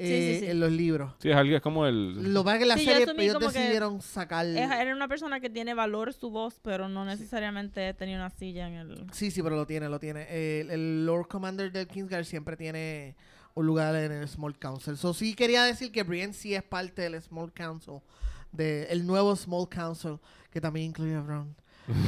Eh, 0.00 0.34
sí, 0.34 0.44
sí. 0.46 0.50
En 0.50 0.60
los 0.60 0.72
libros. 0.72 1.12
Sí, 1.18 1.30
es 1.30 1.36
algo 1.36 1.54
es 1.56 1.62
como 1.62 1.86
el... 1.86 2.32
Lo 2.32 2.40
es 2.40 2.56
que 2.56 2.62
en 2.62 2.68
la 2.68 2.76
Sí, 2.76 2.84
yo 2.84 2.90
serie 2.92 3.04
asumí 3.04 3.24
ellos 3.24 3.40
decidieron 3.40 4.00
sacar. 4.02 4.46
Es- 4.46 4.56
era 4.70 4.94
una 4.94 5.08
persona 5.08 5.40
que 5.40 5.50
tiene 5.50 5.74
valor 5.74 6.12
su 6.12 6.30
voz, 6.30 6.58
pero 6.62 6.88
no 6.88 7.04
necesariamente 7.04 7.92
tenía 7.94 8.16
una 8.16 8.30
silla 8.30 8.66
en 8.68 8.74
el... 8.74 9.06
Sí, 9.12 9.30
sí, 9.30 9.42
pero 9.42 9.56
lo 9.56 9.66
tiene, 9.66 9.88
lo 9.88 10.00
tiene. 10.00 10.26
El, 10.60 10.70
el 10.70 11.06
Lord 11.06 11.28
Commander 11.28 11.70
del 11.70 11.86
Kingsguard 11.86 12.24
siempre 12.24 12.56
tiene 12.56 13.14
un 13.54 13.66
lugar 13.66 13.94
en 13.96 14.12
el 14.12 14.28
Small 14.28 14.58
Council. 14.58 14.96
So 14.96 15.12
sí 15.14 15.34
quería 15.34 15.64
decir 15.64 15.92
que 15.92 16.02
Brienne 16.02 16.32
sí 16.34 16.54
es 16.54 16.62
parte 16.62 17.02
del 17.02 17.20
Small 17.20 17.52
Council. 17.52 18.00
De, 18.52 18.84
el 18.90 19.06
nuevo 19.06 19.34
Small 19.36 19.68
Council, 19.68 20.18
que 20.50 20.60
también 20.60 20.86
incluye 20.86 21.14
a 21.14 21.20
Bron. 21.20 21.54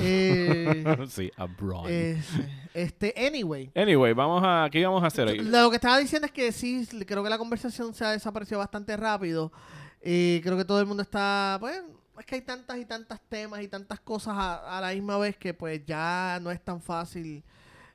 Eh, 0.00 0.84
sí, 1.08 1.30
a 1.36 1.46
Braun. 1.46 1.88
es- 1.90 2.28
este, 2.74 3.14
anyway. 3.26 3.70
Anyway, 3.74 4.12
vamos 4.14 4.42
a... 4.44 4.68
¿Qué 4.70 4.80
íbamos 4.80 5.02
a 5.02 5.06
hacer 5.08 5.28
hoy? 5.28 5.38
Lo 5.40 5.68
que 5.70 5.76
estaba 5.76 5.98
diciendo 5.98 6.26
es 6.26 6.32
que 6.32 6.52
sí, 6.52 6.86
creo 7.06 7.22
que 7.22 7.28
la 7.30 7.38
conversación 7.38 7.92
se 7.94 8.04
ha 8.04 8.10
desaparecido 8.12 8.58
bastante 8.58 8.96
rápido. 8.96 9.52
Eh, 10.00 10.40
creo 10.42 10.56
que 10.56 10.64
todo 10.64 10.80
el 10.80 10.86
mundo 10.86 11.02
está, 11.02 11.58
pues, 11.60 11.82
es 12.18 12.26
que 12.26 12.36
hay 12.36 12.40
tantas 12.42 12.78
y 12.78 12.84
tantas 12.86 13.20
temas 13.28 13.60
y 13.62 13.68
tantas 13.68 14.00
cosas 14.00 14.34
a, 14.36 14.78
a 14.78 14.80
la 14.80 14.92
misma 14.94 15.18
vez 15.18 15.36
que 15.36 15.52
pues 15.54 15.84
ya 15.84 16.38
no 16.42 16.50
es 16.50 16.60
tan 16.62 16.80
fácil 16.80 17.42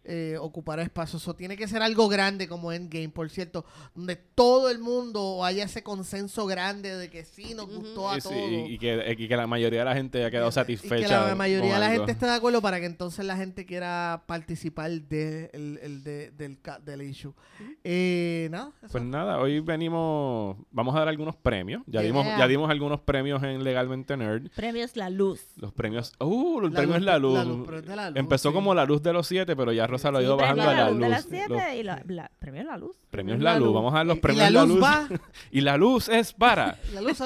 eh, 0.08 0.38
ocupar 0.40 0.80
espacio. 0.80 1.18
Eso 1.18 1.36
tiene 1.36 1.58
que 1.58 1.68
ser 1.68 1.82
algo 1.84 2.08
grande 2.08 2.48
como 2.48 2.72
Endgame, 2.72 3.10
por 3.10 3.30
cierto, 3.30 3.66
donde 3.94 4.16
todo 4.16 4.70
el 4.70 4.80
mundo 4.80 5.44
haya 5.44 5.66
ese 5.66 5.84
consenso 5.84 6.46
grande 6.48 6.96
de 6.96 7.10
que 7.10 7.26
sí 7.26 7.54
nos 7.54 7.68
gustó 7.68 8.10
a 8.10 8.16
Sí, 8.16 8.30
todos. 8.30 8.36
y, 8.38 8.56
y 8.74 8.78
que, 8.80 9.16
y 9.18 9.28
que 9.28 9.36
la 9.38 9.48
mayoría 9.48 9.80
de 9.80 9.86
la 9.86 9.94
gente 9.96 10.20
haya 10.20 10.32
quedado 10.32 10.50
Y 10.50 10.54
satisfecha. 10.54 11.08
que 11.08 11.28
la 11.30 11.36
mayoría 11.36 11.74
de 11.76 11.80
la 11.80 11.90
gente 11.92 12.12
esté 12.14 12.26
de 12.26 12.32
acuerdo 12.34 12.62
para 12.62 12.80
que 12.80 12.86
entonces 12.86 13.26
la 13.26 13.36
gente 13.38 13.66
quiera 13.66 14.24
participar 14.26 14.90
de, 14.92 15.50
el, 15.54 15.80
el 15.84 16.04
de- 16.04 16.32
del, 16.86 17.02
issue. 17.02 17.34
Eh, 17.84 18.48
nada, 18.52 18.72
eso. 18.82 18.92
Pues 18.92 19.04
nada, 19.04 19.40
hoy 19.40 19.60
venimos... 19.60 20.58
Vamos 20.72 20.96
a 20.96 21.00
dar 21.00 21.08
algunos 21.10 21.36
premios. 21.36 21.84
Ya, 21.86 22.02
dimos, 22.02 22.26
ya 22.26 22.48
dimos 22.48 22.70
algunos 22.70 23.02
premios 23.02 23.44
en 23.44 23.64
Legalmente 23.64 24.16
Nerd. 24.18 24.50
Premios 24.56 24.96
La 24.96 25.10
Luz. 25.10 25.42
Los 25.58 25.74
premios... 25.74 26.14
¡Uh! 26.20 26.60
El 26.60 26.74
La 26.74 26.78
premio 26.80 26.88
luz 26.94 26.98
es 26.98 27.04
la 27.04 27.18
luz. 27.20 27.34
la 27.34 27.44
luz, 27.44 27.64
pero 27.66 27.78
es 27.80 27.86
de 27.86 27.96
la 27.96 28.10
luz, 28.10 28.20
Empezó 28.20 28.50
sí. 28.50 28.54
como 28.56 28.74
la 28.74 28.86
luz 28.86 29.02
de 29.02 29.14
los 29.14 29.28
siete, 29.28 29.56
pero 29.56 29.72
ya 29.72 29.88
Rosa 29.98 30.12
lo 30.12 30.18
ha 30.18 30.22
Sí, 30.22 30.26
ido 30.26 30.38
bajando 30.38 30.64
premio 30.64 30.70
a 30.72 30.74
la 30.76 30.86
La 30.86 30.92
luz. 30.92 31.00
de 31.02 31.10
las 31.10 31.26
Los 31.26 31.30
siete 31.32 31.78
y 31.78 31.84
la, 31.84 32.04
la- 32.08 32.32
Premio 32.40 32.64
La 32.64 32.78
Luz. 32.78 32.98
premios 33.10 33.40
la 33.40 33.58
luz. 33.60 33.74
Vamos 33.74 33.94
a 33.94 33.98
dar 33.98 34.06
los 34.06 34.20
premios 34.20 34.50
y 34.50 34.54
la 34.54 34.66
luz 34.66 34.84
va. 34.84 35.08
y 35.52 35.62
la 35.62 35.78
luz 35.78 36.08
es 36.10 36.34
para... 36.34 36.78
La 36.94 37.02
luz, 37.02 37.18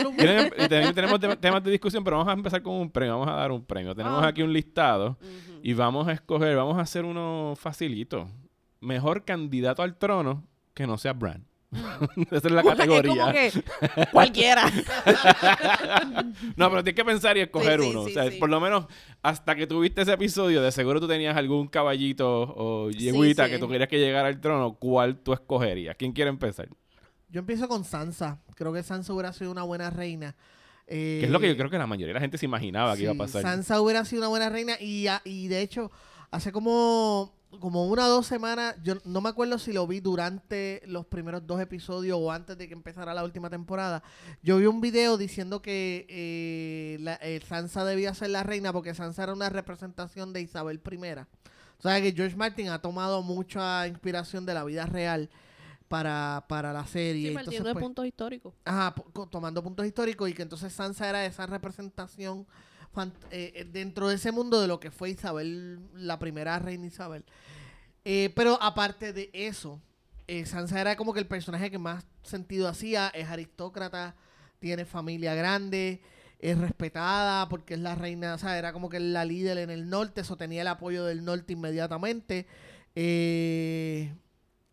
tenemos 0.94 1.20
te- 1.20 1.36
temas 1.38 1.64
de 1.64 1.72
discusión, 1.72 2.04
pero 2.04 2.18
vamos 2.18 2.32
a 2.32 2.36
empezar 2.36 2.62
con 2.62 2.74
un 2.76 2.90
premio. 2.90 3.20
Vamos 3.20 3.28
a 3.34 3.38
dar 3.38 3.52
un 3.52 3.64
premio. 3.64 3.94
Tenemos 3.96 4.24
Ah. 4.24 4.28
aquí 4.28 4.42
un 4.42 4.54
listado 4.54 5.18
y 5.64 5.74
vamos 5.74 6.08
a 6.08 6.14
escoger, 6.14 6.56
vamos 6.56 6.78
a 6.78 6.82
hacer 6.82 7.06
uno 7.06 7.54
facilito. 7.58 8.28
Mejor 8.80 9.26
candidato 9.26 9.84
al 9.84 9.96
trono 9.98 10.44
que 10.74 10.88
no 10.88 10.98
sea 10.98 11.14
Bran. 11.14 11.46
Esa 12.32 12.48
es 12.48 12.52
la 12.52 12.62
Es 12.62 12.66
como 12.66 12.76
categoría. 12.78 13.32
que 13.32 13.52
cualquiera. 14.12 14.64
No, 16.56 16.70
pero 16.70 16.84
tienes 16.84 16.96
que 16.96 17.06
pensar 17.06 17.38
y 17.38 17.42
escoger 17.42 17.80
Sí, 17.80 17.86
sí, 17.86 17.92
uno. 17.92 18.06
sí, 18.06 18.12
o 18.12 18.14
sea, 18.14 18.30
sí. 18.32 18.38
por 18.38 18.50
lo 18.50 18.60
menos 18.60 18.86
hasta 19.22 19.56
que 19.56 19.68
tuviste 19.68 20.02
ese 20.02 20.14
episodio, 20.14 20.62
de 20.62 20.72
seguro 20.72 21.00
tú 21.00 21.08
tenías 21.08 21.36
algún 21.38 21.68
caballito 21.68 22.28
o 22.30 22.90
yeguita 22.92 23.46
sí. 23.46 23.52
que 23.52 23.60
tú 23.60 23.68
querías 23.70 23.90
que 23.90 24.00
llegara 24.00 24.28
al 24.28 24.40
trono. 24.42 24.74
¿Cuál 24.74 25.18
tú 25.20 25.34
escogerías? 25.34 25.96
¿Quién 25.98 26.12
quiere 26.12 26.30
empezar? 26.30 26.68
Yo 27.30 27.40
empiezo 27.40 27.68
con 27.68 27.84
Sansa. 27.86 28.42
Creo 28.56 28.74
que 28.74 28.84
Sansa 28.84 29.14
hubiera 29.14 29.32
sido 29.34 29.52
una 29.52 29.64
buena 29.64 29.90
reina. 29.90 30.36
Eh, 30.88 31.20
Que 31.22 31.26
es 31.28 31.32
lo 31.32 31.40
que 31.40 31.48
yo 31.48 31.56
creo 31.56 31.70
que 31.70 31.78
la 31.78 31.88
mayoría 31.88 32.08
de 32.10 32.14
la 32.16 32.20
gente 32.20 32.38
se 32.38 32.46
imaginaba 32.46 32.96
que 32.98 33.04
iba 33.04 33.14
a 33.14 33.16
pasar. 33.16 33.42
Sansa 33.44 33.80
hubiera 33.80 34.04
sido 34.04 34.22
una 34.22 34.28
buena 34.28 34.50
reina 34.50 34.74
y, 34.82 35.06
y 35.24 35.48
de 35.48 35.62
hecho, 35.62 35.90
hace 36.32 36.52
como, 36.52 37.34
como 37.60 37.88
una 37.88 38.06
o 38.08 38.10
dos 38.10 38.26
semanas, 38.28 38.76
yo 38.84 38.96
no 39.04 39.22
me 39.22 39.30
acuerdo 39.30 39.60
si 39.60 39.74
lo 39.74 39.86
vi 39.86 40.00
durante 40.00 40.82
los 40.86 41.06
primeros 41.06 41.46
dos 41.46 41.60
episodios 41.62 42.18
o 42.20 42.32
antes 42.32 42.58
de 42.58 42.68
que 42.68 42.74
empezara 42.74 43.14
la 43.14 43.24
última 43.24 43.50
temporada. 43.50 44.02
Yo 44.42 44.58
vi 44.58 44.66
un 44.66 44.82
video 44.82 45.18
diciendo 45.18 45.62
que 45.62 46.06
eh, 46.10 46.98
la- 47.02 47.20
eh, 47.22 47.42
Sansa 47.48 47.84
debía 47.86 48.14
ser 48.14 48.30
la 48.30 48.44
reina 48.44 48.72
porque 48.74 48.94
Sansa 48.96 49.24
era 49.24 49.34
una 49.34 49.50
representación 49.50 50.34
de 50.34 50.42
Isabel 50.42 50.82
I. 50.90 50.98
O 51.78 51.82
sea 51.82 52.02
que 52.02 52.14
George 52.14 52.36
Martin 52.36 52.70
ha 52.70 52.80
tomado 52.80 53.22
mucha 53.24 53.88
inspiración 53.88 54.46
de 54.46 54.54
la 54.54 54.64
vida 54.64 54.86
real 54.86 55.30
para, 55.88 56.46
para 56.48 56.72
la 56.72 56.86
serie. 56.88 57.24
Sí, 57.24 57.28
Entonces, 57.30 57.44
partiendo 57.46 57.68
de 57.70 57.74
pues, 57.74 57.84
puntos 57.84 58.06
históricos. 58.06 58.54
Ajá, 58.64 58.96
tomando 59.30 59.62
puntos 59.62 59.86
históricos 59.86 60.30
y 60.30 60.34
que 60.34 60.44
entonces 60.44 60.72
Sansa 60.72 61.10
era 61.10 61.26
esa 61.26 61.46
representación 61.48 62.48
eh, 63.32 63.54
eh, 63.56 63.68
dentro 63.72 64.10
de 64.10 64.16
ese 64.16 64.32
mundo 64.32 64.60
de 64.62 64.68
lo 64.68 64.80
que 64.80 64.92
fue 64.92 65.12
Isabel, 65.12 65.80
la 65.94 66.20
primera 66.20 66.60
reina 66.60 66.88
Isabel. 66.88 67.24
Eh, 68.04 68.32
pero 68.36 68.62
aparte 68.62 69.14
de 69.14 69.30
eso, 69.34 69.80
eh, 70.28 70.46
Sansa 70.46 70.82
era 70.82 70.96
como 70.96 71.14
que 71.14 71.20
el 71.20 71.28
personaje 71.28 71.72
que 71.72 71.78
más 71.78 72.06
sentido 72.24 72.68
hacía, 72.68 73.10
es 73.10 73.28
aristócrata, 73.28 74.16
tiene 74.60 74.86
familia 74.86 75.34
grande, 75.36 76.02
es 76.40 76.58
respetada 76.58 77.48
porque 77.50 77.76
es 77.76 77.80
la 77.80 77.96
reina, 77.96 78.36
o 78.36 78.38
sea, 78.38 78.58
era 78.58 78.74
como 78.74 78.90
que 78.90 79.00
la 79.00 79.26
líder 79.26 79.58
en 79.60 79.70
el 79.70 79.90
norte, 79.90 80.22
eso 80.22 80.38
tenía 80.38 80.62
el 80.62 80.68
apoyo 80.68 81.06
del 81.06 81.24
norte 81.24 81.54
inmediatamente. 81.54 82.48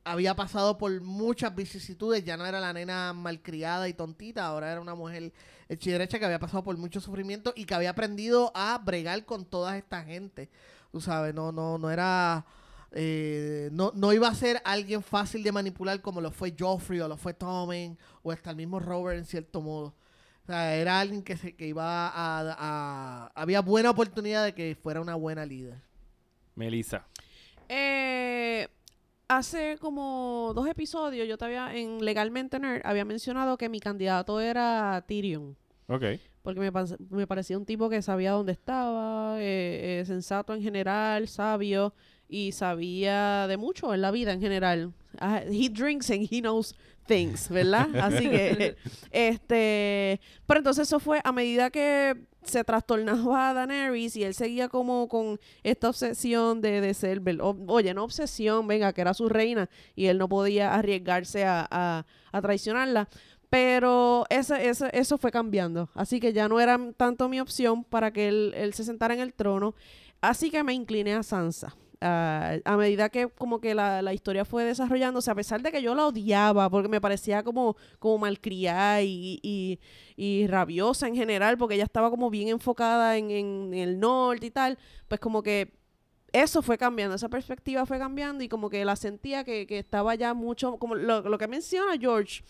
Había 0.05 0.35
pasado 0.35 0.79
por 0.79 1.01
muchas 1.03 1.55
vicisitudes, 1.55 2.25
ya 2.25 2.39
no 2.39 2.47
era 2.47 2.61
la 2.61 2.73
nena 2.73 3.13
malcriada 3.13 3.89
y 3.89 3.93
tontita, 3.93 4.47
ahora 4.47 4.73
era 4.73 4.81
una 4.81 4.95
mujer 4.95 5.33
hecha 5.69 5.89
y 5.91 5.93
derecha 5.93 6.19
que 6.19 6.25
había 6.25 6.39
pasado 6.39 6.63
por 6.65 6.77
mucho 6.77 7.01
sufrimiento 7.01 7.53
y 7.57 7.65
que 7.65 7.75
había 7.75 7.91
aprendido 7.91 8.51
a 8.55 8.79
bregar 8.79 9.25
con 9.25 9.45
toda 9.45 9.77
esta 9.77 10.03
gente. 10.03 10.49
Tú 10.93 11.01
sabes, 11.01 11.35
no, 11.35 11.53
no, 11.53 11.77
no 11.79 11.91
era, 11.91 12.47
eh, 12.93 13.69
no, 13.73 13.93
no 13.95 14.13
iba 14.13 14.29
a 14.29 14.35
ser 14.35 14.63
alguien 14.65 15.03
fácil 15.03 15.43
de 15.43 15.53
manipular 15.53 16.01
como 16.01 16.21
lo 16.21 16.31
fue 16.31 16.55
Joffrey 16.59 17.01
o 17.01 17.09
lo 17.09 17.17
fue 17.17 17.35
Tommen 17.35 17.99
o 18.23 18.33
hasta 18.33 18.51
el 18.51 18.57
mismo 18.57 18.79
Robert 18.81 19.19
en 19.19 19.25
cierto 19.27 19.61
modo. 19.61 19.95
O 20.45 20.47
sea, 20.47 20.75
era 20.77 20.99
alguien 20.99 21.23
que, 21.23 21.37
se, 21.37 21.55
que 21.55 21.67
iba 21.67 22.09
a, 22.09 22.11
a- 22.57 23.33
Había 23.35 23.61
buena 23.61 23.91
oportunidad 23.91 24.45
de 24.45 24.55
que 24.55 24.75
fuera 24.83 25.03
una 25.03 25.15
buena 25.15 25.45
líder. 25.45 25.77
Melissa. 26.55 27.05
Eh, 27.69 28.67
hace 29.29 29.77
como 29.79 30.53
dos 30.55 30.67
episodios 30.67 31.29
yo 31.29 31.39
te 31.39 31.45
había, 31.45 31.75
en 31.77 32.05
Legalmente 32.05 32.59
Nerd, 32.59 32.83
había 32.85 33.05
mencionado 33.05 33.57
que 33.57 33.69
mi 33.69 33.81
candidato 33.81 34.41
era 34.41 35.05
Tyrion. 35.07 35.57
Ok. 35.87 36.05
Porque 36.43 36.61
me, 37.11 37.27
parecía 37.27 37.59
un 37.59 37.67
tipo 37.67 37.91
que 37.91 38.01
sabía 38.01 38.33
dónde 38.33 38.53
estaba, 38.53 39.39
eh, 39.39 40.01
eh, 40.01 40.05
sensato 40.07 40.55
en 40.55 40.63
general, 40.63 41.29
sabio 41.29 41.95
y 42.29 42.53
sabía 42.53 43.47
de 43.47 43.57
mucho 43.57 43.93
en 43.93 44.01
la 44.01 44.11
vida 44.11 44.33
en 44.33 44.41
general. 44.41 44.93
Ah, 45.19 45.43
he 45.47 45.69
drinks 45.69 46.11
and 46.11 46.27
he 46.31 46.41
knows 46.41 46.75
things, 47.07 47.49
¿verdad? 47.49 47.89
Así 48.01 48.29
que, 48.31 48.77
este, 49.11 50.21
pero 50.47 50.61
entonces 50.61 50.89
eso 50.89 51.01
fue 51.01 51.21
a 51.25 51.33
medida 51.33 51.71
que 51.71 52.17
se 52.49 52.64
trastornaba 52.64 53.50
a 53.50 53.55
Daenerys 53.55 54.17
y 54.17 54.25
él 54.25 54.35
seguía 54.35 54.69
como 54.69 55.09
con 55.09 55.38
esta 55.62 55.88
obsesión 55.90 56.61
de, 56.61 56.81
de 56.81 56.95
ser, 56.95 57.23
o- 57.40 57.57
oye, 57.69 57.95
no 57.95 58.05
obsesión, 58.05 58.67
venga, 58.67 58.93
que 58.93 59.00
era 59.02 59.14
su 59.14 59.28
reina 59.28 59.69
y 59.95 60.07
él 60.07 60.19
no 60.19 60.28
podía 60.28 60.75
arriesgarse 60.75 61.45
a, 61.45 61.67
a- 62.33 62.40
traicionarla. 62.43 63.09
Pero 63.50 64.26
eso 64.31 65.17
fue 65.17 65.31
cambiando. 65.31 65.88
Así 65.95 66.21
que 66.21 66.33
ya 66.35 66.49
no 66.49 66.61
era 66.61 66.78
tanto 66.97 67.28
mi 67.31 67.40
opción 67.40 67.83
para 67.83 68.12
que 68.12 68.28
él, 68.28 68.52
él 68.55 68.75
se 68.75 68.85
sentara 68.85 69.14
en 69.14 69.21
el 69.21 69.33
trono. 69.33 69.75
Así 70.21 70.50
que 70.50 70.62
me 70.62 70.75
incliné 70.75 71.14
a 71.14 71.23
Sansa. 71.23 71.75
Ah, 72.00 72.59
a 72.64 72.76
medida 72.76 73.09
que 73.09 73.26
como 73.28 73.61
que 73.61 73.75
la, 73.75 74.02
la 74.02 74.14
historia 74.14 74.45
fue 74.45 74.62
desarrollándose, 74.62 75.33
a 75.33 75.35
pesar 75.35 75.62
de 75.62 75.73
que 75.73 75.83
yo 75.83 75.97
la 75.97 76.07
odiaba, 76.07 76.71
porque 76.71 76.88
me 76.88 77.00
parecía 77.00 77.43
como, 77.43 77.76
como 77.99 78.19
malcriada 78.19 79.02
y, 79.02 79.40
y, 79.43 79.81
y 80.17 80.47
rabiosa 80.47 81.09
en 81.09 81.17
general, 81.17 81.59
porque 81.59 81.75
ella 81.75 81.83
estaba 81.83 82.09
como 82.09 82.31
bien 82.31 82.49
enfocada 82.49 83.17
en, 83.17 83.33
en 83.33 83.75
el 83.75 83.99
norte 83.99 84.47
y 84.47 84.50
tal, 84.52 84.78
pues 85.09 85.21
como 85.21 85.43
que 85.43 85.73
eso 86.33 86.62
fue 86.62 86.78
cambiando, 86.78 87.17
esa 87.17 87.28
perspectiva 87.28 87.85
fue 87.85 87.99
cambiando 87.99 88.45
y 88.45 88.49
como 88.49 88.71
que 88.71 88.85
la 88.85 88.95
sentía 88.95 89.43
que, 89.43 89.67
que 89.67 89.81
estaba 89.81 90.14
ya 90.14 90.35
mucho, 90.35 90.76
como 90.76 90.95
lo, 90.95 91.23
lo 91.23 91.37
que 91.37 91.49
menciona 91.49 91.99
George, 91.99 92.45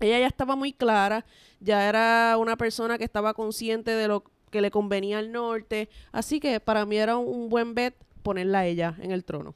ella 0.00 0.18
ya 0.18 0.26
estaba 0.26 0.56
muy 0.56 0.74
clara, 0.74 1.24
ya 1.58 1.88
era 1.88 2.36
una 2.36 2.56
persona 2.56 2.98
que 2.98 3.04
estaba 3.04 3.32
consciente 3.32 3.92
de 3.92 4.08
lo 4.08 4.24
que 4.50 4.60
le 4.60 4.70
convenía 4.70 5.20
al 5.20 5.32
norte, 5.32 5.88
así 6.12 6.38
que 6.38 6.60
para 6.60 6.84
mí 6.84 6.98
era 6.98 7.16
un, 7.16 7.28
un 7.28 7.48
buen 7.48 7.74
bet 7.74 7.94
ponerla 8.24 8.60
a 8.60 8.66
ella 8.66 8.96
en 8.98 9.12
el 9.12 9.24
trono. 9.24 9.54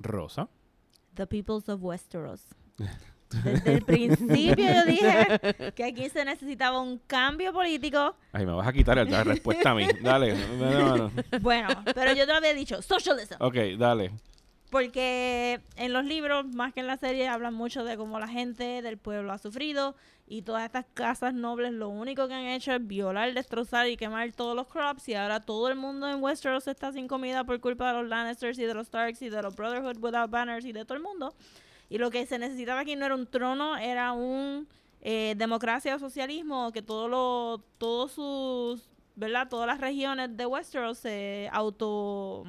Rosa. 0.00 0.48
The 1.14 1.28
Peoples 1.28 1.68
of 1.68 1.80
Westeros. 1.82 2.42
Desde 3.28 3.74
el 3.74 3.82
principio 3.82 4.64
yo 4.64 4.84
dije 4.86 5.72
que 5.74 5.84
aquí 5.84 6.08
se 6.08 6.24
necesitaba 6.24 6.80
un 6.80 6.98
cambio 7.06 7.52
político. 7.52 8.16
Ay, 8.32 8.46
me 8.46 8.52
vas 8.52 8.66
a 8.66 8.72
quitar 8.72 8.96
la 9.06 9.22
respuesta 9.22 9.70
a 9.70 9.74
mí. 9.74 9.86
Dale. 10.02 10.34
Bueno, 11.42 11.68
pero 11.94 12.14
yo 12.14 12.24
te 12.24 12.32
lo 12.32 12.38
había 12.38 12.54
dicho, 12.54 12.80
socialism. 12.80 13.34
Ok, 13.40 13.54
dale. 13.76 14.12
Porque 14.70 15.60
en 15.76 15.92
los 15.92 16.06
libros, 16.06 16.46
más 16.54 16.72
que 16.72 16.80
en 16.80 16.86
la 16.86 16.96
serie, 16.96 17.28
hablan 17.28 17.52
mucho 17.52 17.84
de 17.84 17.98
cómo 17.98 18.18
la 18.18 18.28
gente 18.28 18.80
del 18.80 18.96
pueblo 18.96 19.32
ha 19.32 19.38
sufrido 19.38 19.94
y 20.30 20.42
todas 20.42 20.64
estas 20.64 20.84
casas 20.92 21.32
nobles 21.32 21.72
lo 21.72 21.88
único 21.88 22.28
que 22.28 22.34
han 22.34 22.44
hecho 22.44 22.72
es 22.72 22.86
violar, 22.86 23.32
destrozar 23.32 23.88
y 23.88 23.96
quemar 23.96 24.30
todos 24.32 24.54
los 24.54 24.66
crops 24.66 25.08
y 25.08 25.14
ahora 25.14 25.40
todo 25.40 25.68
el 25.68 25.76
mundo 25.76 26.06
en 26.08 26.22
Westeros 26.22 26.68
está 26.68 26.92
sin 26.92 27.08
comida 27.08 27.44
por 27.44 27.58
culpa 27.60 27.88
de 27.88 28.02
los 28.02 28.08
Lannisters 28.08 28.58
y 28.58 28.64
de 28.64 28.74
los 28.74 28.88
Starks 28.88 29.22
y 29.22 29.30
de 29.30 29.42
los 29.42 29.56
Brotherhood 29.56 29.96
Without 30.02 30.30
Banners 30.30 30.66
y 30.66 30.72
de 30.72 30.84
todo 30.84 30.98
el 30.98 31.02
mundo. 31.02 31.34
Y 31.88 31.96
lo 31.96 32.10
que 32.10 32.26
se 32.26 32.38
necesitaba 32.38 32.80
aquí 32.80 32.94
no 32.94 33.06
era 33.06 33.14
un 33.14 33.26
trono, 33.26 33.78
era 33.78 34.12
un 34.12 34.68
eh, 35.00 35.34
democracia 35.38 35.96
o 35.96 35.98
socialismo 35.98 36.72
que 36.72 36.82
todo 36.82 37.08
lo, 37.08 37.62
todos 37.78 38.12
sus, 38.12 38.90
¿verdad? 39.16 39.48
Todas 39.48 39.66
las 39.66 39.80
regiones 39.80 40.36
de 40.36 40.44
Westeros 40.44 40.98
se 40.98 41.48
auto 41.52 42.44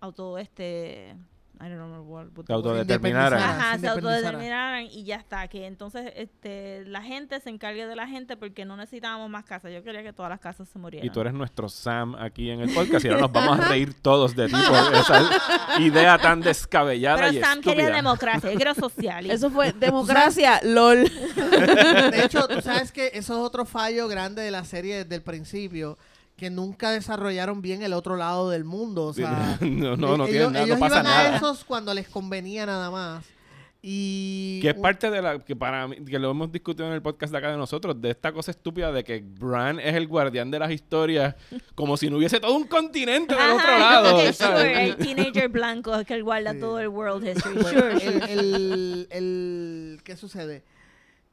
auto 0.00 0.38
este 0.38 1.16
I 1.58 1.68
don't 1.70 1.78
know 1.78 2.02
what, 2.02 2.26
what 2.36 2.44
Te 2.44 2.52
autodeterminaran. 2.52 3.42
Ajá, 3.42 3.74
se 3.74 3.80
se 3.80 3.88
autodeterminaran 3.88 4.86
y 4.86 5.04
ya 5.04 5.16
está, 5.16 5.48
que 5.48 5.66
entonces 5.66 6.12
este 6.14 6.84
la 6.84 7.00
gente 7.00 7.40
se 7.40 7.48
encargue 7.48 7.86
de 7.86 7.96
la 7.96 8.06
gente 8.06 8.36
porque 8.36 8.66
no 8.66 8.76
necesitábamos 8.76 9.30
más 9.30 9.44
casas. 9.44 9.72
Yo 9.72 9.82
quería 9.82 10.02
que 10.02 10.12
todas 10.12 10.28
las 10.28 10.40
casas 10.40 10.68
se 10.68 10.78
murieran. 10.78 11.06
Y 11.06 11.10
tú 11.10 11.20
eres 11.20 11.32
nuestro 11.32 11.68
Sam 11.70 12.14
aquí 12.16 12.50
en 12.50 12.60
el 12.60 12.74
podcast 12.74 13.04
y 13.06 13.08
ahora 13.08 13.20
nos 13.22 13.32
vamos 13.32 13.58
a 13.58 13.68
reír 13.68 13.94
todos 13.94 14.36
de 14.36 14.48
ti 14.48 14.54
por 14.54 14.94
esa 14.94 15.80
idea 15.80 16.18
tan 16.18 16.40
descabellada 16.40 17.16
Pero 17.16 17.32
y 17.32 17.40
Sam 17.40 17.60
quería 17.62 17.90
democracia, 17.90 18.50
yo 18.50 18.56
quiero 18.56 18.74
socialismo. 18.74 19.34
Eso 19.34 19.50
fue 19.50 19.72
democracia, 19.78 20.60
lol. 20.62 21.04
De 21.04 22.24
hecho, 22.24 22.46
tú 22.48 22.60
sabes 22.60 22.92
que 22.92 23.10
eso 23.14 23.34
es 23.34 23.40
otro 23.40 23.64
fallo 23.64 24.08
grande 24.08 24.42
de 24.42 24.50
la 24.50 24.64
serie 24.64 25.04
desde 25.04 25.14
el 25.14 25.22
principio, 25.22 25.96
que 26.36 26.50
nunca 26.50 26.90
desarrollaron 26.90 27.62
bien 27.62 27.82
el 27.82 27.92
otro 27.94 28.16
lado 28.16 28.50
del 28.50 28.64
mundo. 28.64 29.04
O 29.06 29.12
sea, 29.14 29.58
no, 29.60 29.96
no, 29.96 30.16
no, 30.18 30.26
ellos, 30.26 30.30
tiene 30.30 30.44
nada, 30.46 30.58
no 30.60 30.64
ellos 30.66 30.78
pasa 30.78 30.94
iban 31.00 31.06
a 31.06 31.10
nada. 31.24 31.36
esos 31.36 31.64
cuando 31.64 31.94
les 31.94 32.08
convenía 32.08 32.66
nada 32.66 32.90
más. 32.90 33.24
Y 33.88 34.58
Que 34.62 34.70
es 34.70 34.74
parte 34.74 35.10
de 35.10 35.22
la 35.22 35.38
que 35.38 35.54
para 35.54 35.86
mí, 35.86 35.96
que 36.04 36.18
lo 36.18 36.30
hemos 36.32 36.50
discutido 36.50 36.88
en 36.88 36.92
el 36.94 37.02
podcast 37.02 37.30
de 37.30 37.38
acá 37.38 37.50
de 37.52 37.56
nosotros, 37.56 38.00
de 38.00 38.10
esta 38.10 38.32
cosa 38.32 38.50
estúpida 38.50 38.90
de 38.90 39.04
que 39.04 39.22
Bran 39.24 39.78
es 39.78 39.94
el 39.94 40.08
guardián 40.08 40.50
de 40.50 40.58
las 40.58 40.72
historias, 40.72 41.36
como 41.76 41.96
si 41.96 42.10
no 42.10 42.16
hubiese 42.16 42.40
todo 42.40 42.54
un 42.56 42.64
continente 42.66 43.34
del 43.34 43.44
Ajá, 43.44 43.54
otro 43.54 43.78
lado. 43.78 44.32
¿sabes? 44.32 44.36
sure, 44.38 44.84
el 44.86 44.96
teenager 44.98 45.48
blanco 45.50 45.94
es 45.94 46.06
que 46.06 46.14
él 46.14 46.24
guarda 46.24 46.52
Sí. 46.52 46.58
todo 46.60 46.80
el 46.80 46.88
world 46.88 47.28
history. 47.28 47.62
Sure. 47.62 47.92
el, 48.04 48.22
el- 48.28 49.06
el- 49.10 50.00
¿qué 50.02 50.16
sucede? 50.16 50.64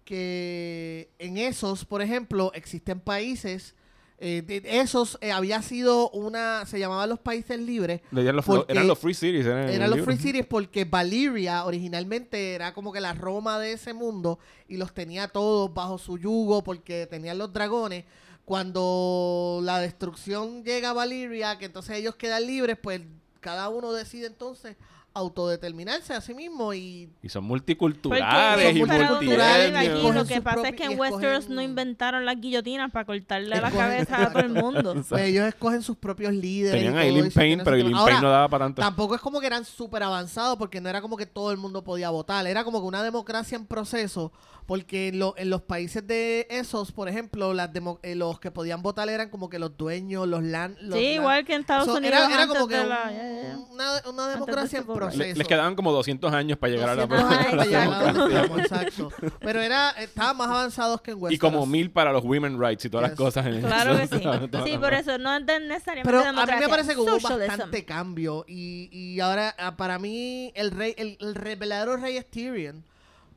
Que 0.06 1.10
en 1.18 1.38
esos, 1.38 1.86
por 1.86 2.02
ejemplo, 2.02 2.52
existen 2.54 3.00
países, 3.00 3.74
eh, 4.20 4.42
de- 4.46 4.62
esos 4.80 5.18
eh, 5.22 5.32
había 5.32 5.62
sido 5.62 6.10
una, 6.12 6.66
se 6.66 6.80
llamaban 6.80 7.10
los 7.10 7.20
países 7.20 7.60
libres, 7.60 8.02
Eran 8.12 8.36
los, 8.36 8.46
Porque 8.46 8.72
eran 8.72 8.88
los 8.88 9.00
Free 9.00 9.14
Cities. 9.14 9.46
Eran, 9.46 9.80
los 9.90 9.98
libro. 9.98 10.06
Free 10.06 10.18
Cities 10.18 10.46
porque 10.46 10.86
Valyria 10.86 11.66
originalmente 11.66 12.54
era 12.56 12.74
como 12.74 12.94
que 12.94 13.02
la 13.02 13.14
Roma 13.14 13.60
de 13.60 13.74
ese 13.74 13.94
mundo 13.94 14.40
y 14.68 14.78
los 14.78 14.94
tenía 14.94 15.28
todos 15.28 15.74
bajo 15.74 15.98
su 15.98 16.18
yugo 16.18 16.64
porque 16.64 17.06
tenían 17.08 17.38
los 17.38 17.52
dragones. 17.52 18.06
Cuando 18.46 19.60
la 19.64 19.80
destrucción 19.80 20.64
llega 20.64 20.92
a 20.92 20.94
Valyria, 20.94 21.58
que 21.58 21.66
entonces 21.66 21.98
ellos 21.98 22.16
quedan 22.16 22.46
libres, 22.48 22.78
pues 22.82 23.02
cada 23.40 23.68
uno 23.70 23.92
decide 23.94 24.28
entonces 24.28 24.76
autodeterminarse 25.14 26.14
a 26.14 26.22
sí 26.22 26.34
mismo 26.34 26.74
y 26.74 27.10
Y 27.22 27.30
son 27.30 27.44
multiculturales 27.44 28.68
son 28.68 28.78
y 28.78 28.80
multiculturales, 28.80 29.88
escogen 29.88 30.16
Lo 30.16 30.26
que 30.26 30.42
pasa 30.42 30.68
es 30.70 30.76
que 30.76 30.84
y 30.84 30.94
en 30.94 31.00
Westeros 31.00 31.46
escogen- 31.46 31.56
no 31.56 31.62
inventaron 31.62 32.26
las 32.26 32.40
guillotinas 32.40 32.92
para 32.92 33.06
cortarle 33.06 33.56
la 33.62 33.72
cabeza 33.72 34.24
a 34.24 34.32
todo 34.34 34.42
el 34.44 34.50
mundo. 34.64 34.96
pues 35.08 35.22
ellos 35.24 35.46
escogen 35.48 35.82
sus 35.82 35.98
propios 35.98 36.34
líderes. 36.34 36.74
Tenían 36.82 36.96
y 36.96 36.98
a 36.98 37.04
Eileen 37.06 37.28
y 37.28 37.30
Payne, 37.30 37.64
pero 37.64 37.76
Eileen 37.76 37.96
Payne 37.98 38.22
no 38.22 38.30
daba 38.30 38.48
para 38.50 38.66
tanto. 38.66 38.82
Tampoco 38.82 39.16
es 39.16 39.22
como 39.22 39.40
que 39.40 39.48
eran 39.48 39.66
súper 39.66 40.04
avanzados 40.04 40.58
porque 40.58 40.82
no 40.82 40.90
era 40.90 41.02
como 41.02 41.18
que 41.18 41.26
todo 41.26 41.52
el 41.52 41.58
mundo 41.58 41.84
podía 41.84 42.10
votar. 42.10 42.46
Era 42.48 42.64
como 42.64 42.82
que 42.82 42.88
una 42.88 43.04
democracia 43.04 43.56
en 43.56 43.66
proceso 43.66 44.32
porque 44.66 45.10
en, 45.10 45.20
lo- 45.20 45.34
en 45.38 45.50
los 45.50 45.62
países 45.62 46.08
de 46.08 46.48
esos, 46.50 46.92
por 46.94 47.10
ejemplo, 47.10 47.54
las 47.54 47.72
demo- 47.74 48.00
eh, 48.02 48.16
los 48.16 48.40
que 48.40 48.50
podían 48.50 48.82
votar 48.82 49.10
eran 49.10 49.30
como 49.30 49.50
que 49.50 49.60
los 49.60 49.76
dueños, 49.76 50.26
los 50.26 50.42
land... 50.42 50.78
los 50.80 50.98
Sí, 50.98 51.06
land- 51.06 51.16
igual 51.16 51.46
que 51.46 51.54
en 51.56 51.62
Estados 51.62 51.86
So, 51.86 51.96
Unidos. 51.96 52.18
era, 52.32 52.48
como 52.48 52.68
que 52.68 52.80
un-. 52.80 53.68
Una, 53.74 53.92
una 54.10 54.28
democracia 54.30 54.80
en 54.80 54.88
War. 54.88 54.98
Proceso. 55.06 55.24
Le- 55.24 55.36
les 55.36 55.48
quedaban 55.48 55.76
como 55.76 55.92
200 55.92 56.34
años 56.34 56.58
para 56.58 56.74
llegar 56.74 56.90
a 56.90 56.96
la 56.96 57.06
200 57.08 57.32
años 57.38 57.50
para 57.52 57.66
llegar 57.66 57.82
a 57.84 58.00
Exacto. 58.10 58.28
estamos, 58.30 58.60
exacto. 58.60 59.12
Pero 59.40 59.62
era, 59.62 59.90
estaban 59.92 60.38
más 60.38 60.50
avanzados 60.50 61.02
que 61.02 61.12
en 61.12 61.18
Y 61.18 61.22
Westeros. 61.22 61.52
como 61.52 61.66
mil 61.66 61.92
para 61.92 62.12
los 62.12 62.24
women 62.24 62.60
rights 62.62 62.86
y 62.86 62.90
todas 62.90 63.04
las 63.10 63.12
Yes. 63.12 63.18
cosas. 63.18 63.46
En 63.46 63.62
Claro 63.62 63.96
que 63.96 64.04
eso. 64.04 64.18
sí. 64.20 64.24
Sí, 64.72 64.78
por 64.78 64.94
eso 64.94 65.18
no 65.18 65.36
es 65.36 65.46
de- 65.46 65.60
necesariamente 65.60 66.04
Pero 66.10 66.20
a 66.28 66.46
mí 66.46 66.52
me 66.60 66.70
parece 66.70 66.94
que 66.94 67.00
hubo 67.02 67.20
socialism. 67.20 67.48
bastante 67.48 67.86
cambio. 67.86 68.46
Y, 68.48 68.90
y 68.92 69.20
ahora, 69.20 69.56
ah, 69.58 69.76
para 69.78 70.00
mí, 70.00 70.52
el 70.56 70.72
rey, 70.72 70.94
el, 70.98 71.18
el 71.20 71.36
re- 71.36 71.56
verdadero 71.56 71.98
rey 71.98 72.18
es 72.18 72.30
Tyrion. 72.30 72.84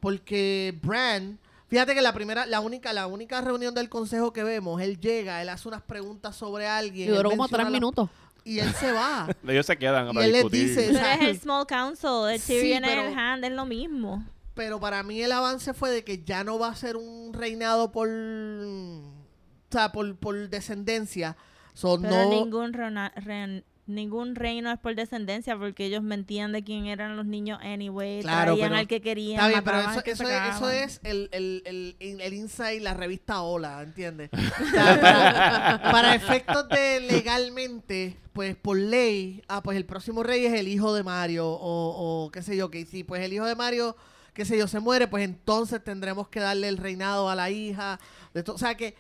Porque 0.01 0.79
Bran, 0.83 1.39
fíjate 1.69 1.95
que 1.95 2.03
la 2.03 2.13
primera, 2.13 2.47
la 2.47 2.61
única, 2.61 2.93
la 2.93 3.07
única 3.07 3.41
reunión 3.41 3.75
del 3.75 3.89
consejo 3.89 4.33
que 4.33 4.45
vemos, 4.45 4.81
él 4.81 5.01
llega, 5.01 5.41
él 5.43 5.49
hace 5.49 5.67
unas 5.69 5.83
preguntas 5.83 6.37
sobre 6.37 6.67
alguien. 6.67 7.09
Y 7.13 7.17
duró 7.17 7.31
como 7.31 7.49
tres 7.49 7.65
la- 7.65 7.71
minutos. 7.71 8.09
Y 8.47 8.61
él 8.61 8.73
se 8.75 8.93
va. 8.93 9.29
Ellos 9.49 9.67
se 9.67 9.77
quedan 9.77 10.15
Y 10.15 10.19
él 10.19 10.33
les 10.33 10.51
dice- 10.51 10.89
Pero 10.93 11.05
es 11.05 11.21
el 11.29 11.41
Small 11.41 11.67
Council, 11.67 12.31
el 12.33 12.39
Sí, 12.41 12.53
Tyrion 12.61 12.83
pero- 12.85 13.03
el 13.09 13.19
Hand, 13.19 13.45
es 13.45 13.51
lo 13.53 13.67
mismo. 13.67 14.25
Pero 14.55 14.79
para 14.81 15.03
mí 15.03 15.21
el 15.21 15.33
avance 15.33 15.75
fue 15.75 15.91
de 15.91 16.05
que 16.05 16.23
ya 16.25 16.45
no 16.45 16.59
va 16.59 16.69
a 16.69 16.75
ser 16.77 16.97
un 16.97 17.33
reinado 17.35 17.91
por, 17.93 18.09
o 18.09 19.03
sea, 19.71 19.93
por, 19.93 20.17
por 20.17 20.49
descendencia. 20.49 21.37
So, 21.75 22.01
Pero 22.01 22.15
no, 22.15 22.31
ningún, 22.31 22.73
ren- 22.73 23.65
ningún 23.87 24.35
reino 24.35 24.71
es 24.73 24.79
por 24.79 24.95
descendencia 24.97 25.57
porque 25.57 25.87
ellos 25.87 26.03
mentían 26.03 26.53
de 26.53 26.65
quién 26.65 26.87
eran 26.87 27.17
los 27.17 27.25
niños 27.27 27.59
anyway. 27.63 28.21
Claro, 28.21 28.53
traían 28.55 28.69
pero- 28.71 28.81
al 28.81 28.89
que 28.89 29.01
querían. 29.01 29.35
Está 29.37 29.49
bien, 29.49 29.63
pero 29.65 29.81
eso, 29.91 30.03
que 30.03 30.11
eso, 30.11 30.25
es, 30.29 30.55
eso 30.57 30.71
es 30.71 31.01
el, 31.05 31.29
el, 31.33 31.63
el, 32.01 32.21
el 32.21 32.35
inside, 32.35 32.81
la 32.81 32.95
revista 32.95 33.43
Hola, 33.43 33.83
¿entiendes? 33.83 34.31
O 34.61 34.71
sea, 34.71 35.01
para, 35.01 35.83
para 35.93 36.15
efectos 36.15 36.69
de 36.69 37.01
legalmente, 37.01 38.17
pues 38.33 38.57
por 38.57 38.77
ley, 38.77 39.43
ah, 39.49 39.63
pues 39.63 39.77
el 39.77 39.85
próximo 39.85 40.23
rey 40.23 40.45
es 40.47 40.53
el 40.55 40.69
hijo 40.69 40.93
de 40.95 41.03
Mario, 41.03 41.49
o, 41.49 42.25
o 42.27 42.31
qué 42.31 42.43
sé 42.43 42.57
yo, 42.57 42.71
que 42.71 42.85
si 42.87 43.05
pues 43.05 43.23
el 43.23 43.33
hijo 43.33 43.45
de 43.47 43.55
Mario, 43.55 43.97
qué 44.35 44.45
sé 44.45 44.59
yo, 44.59 44.67
se 44.69 44.81
muere, 44.81 45.07
pues 45.09 45.25
entonces 45.25 45.83
tendremos 45.83 46.29
que 46.29 46.41
darle 46.41 46.69
el 46.69 46.77
reinado 46.77 47.31
a 47.31 47.35
la 47.35 47.51
hija. 47.51 47.99
De 48.35 48.43
to- 48.43 48.55
o 48.55 48.59
sea, 48.59 48.77
que, 48.77 48.95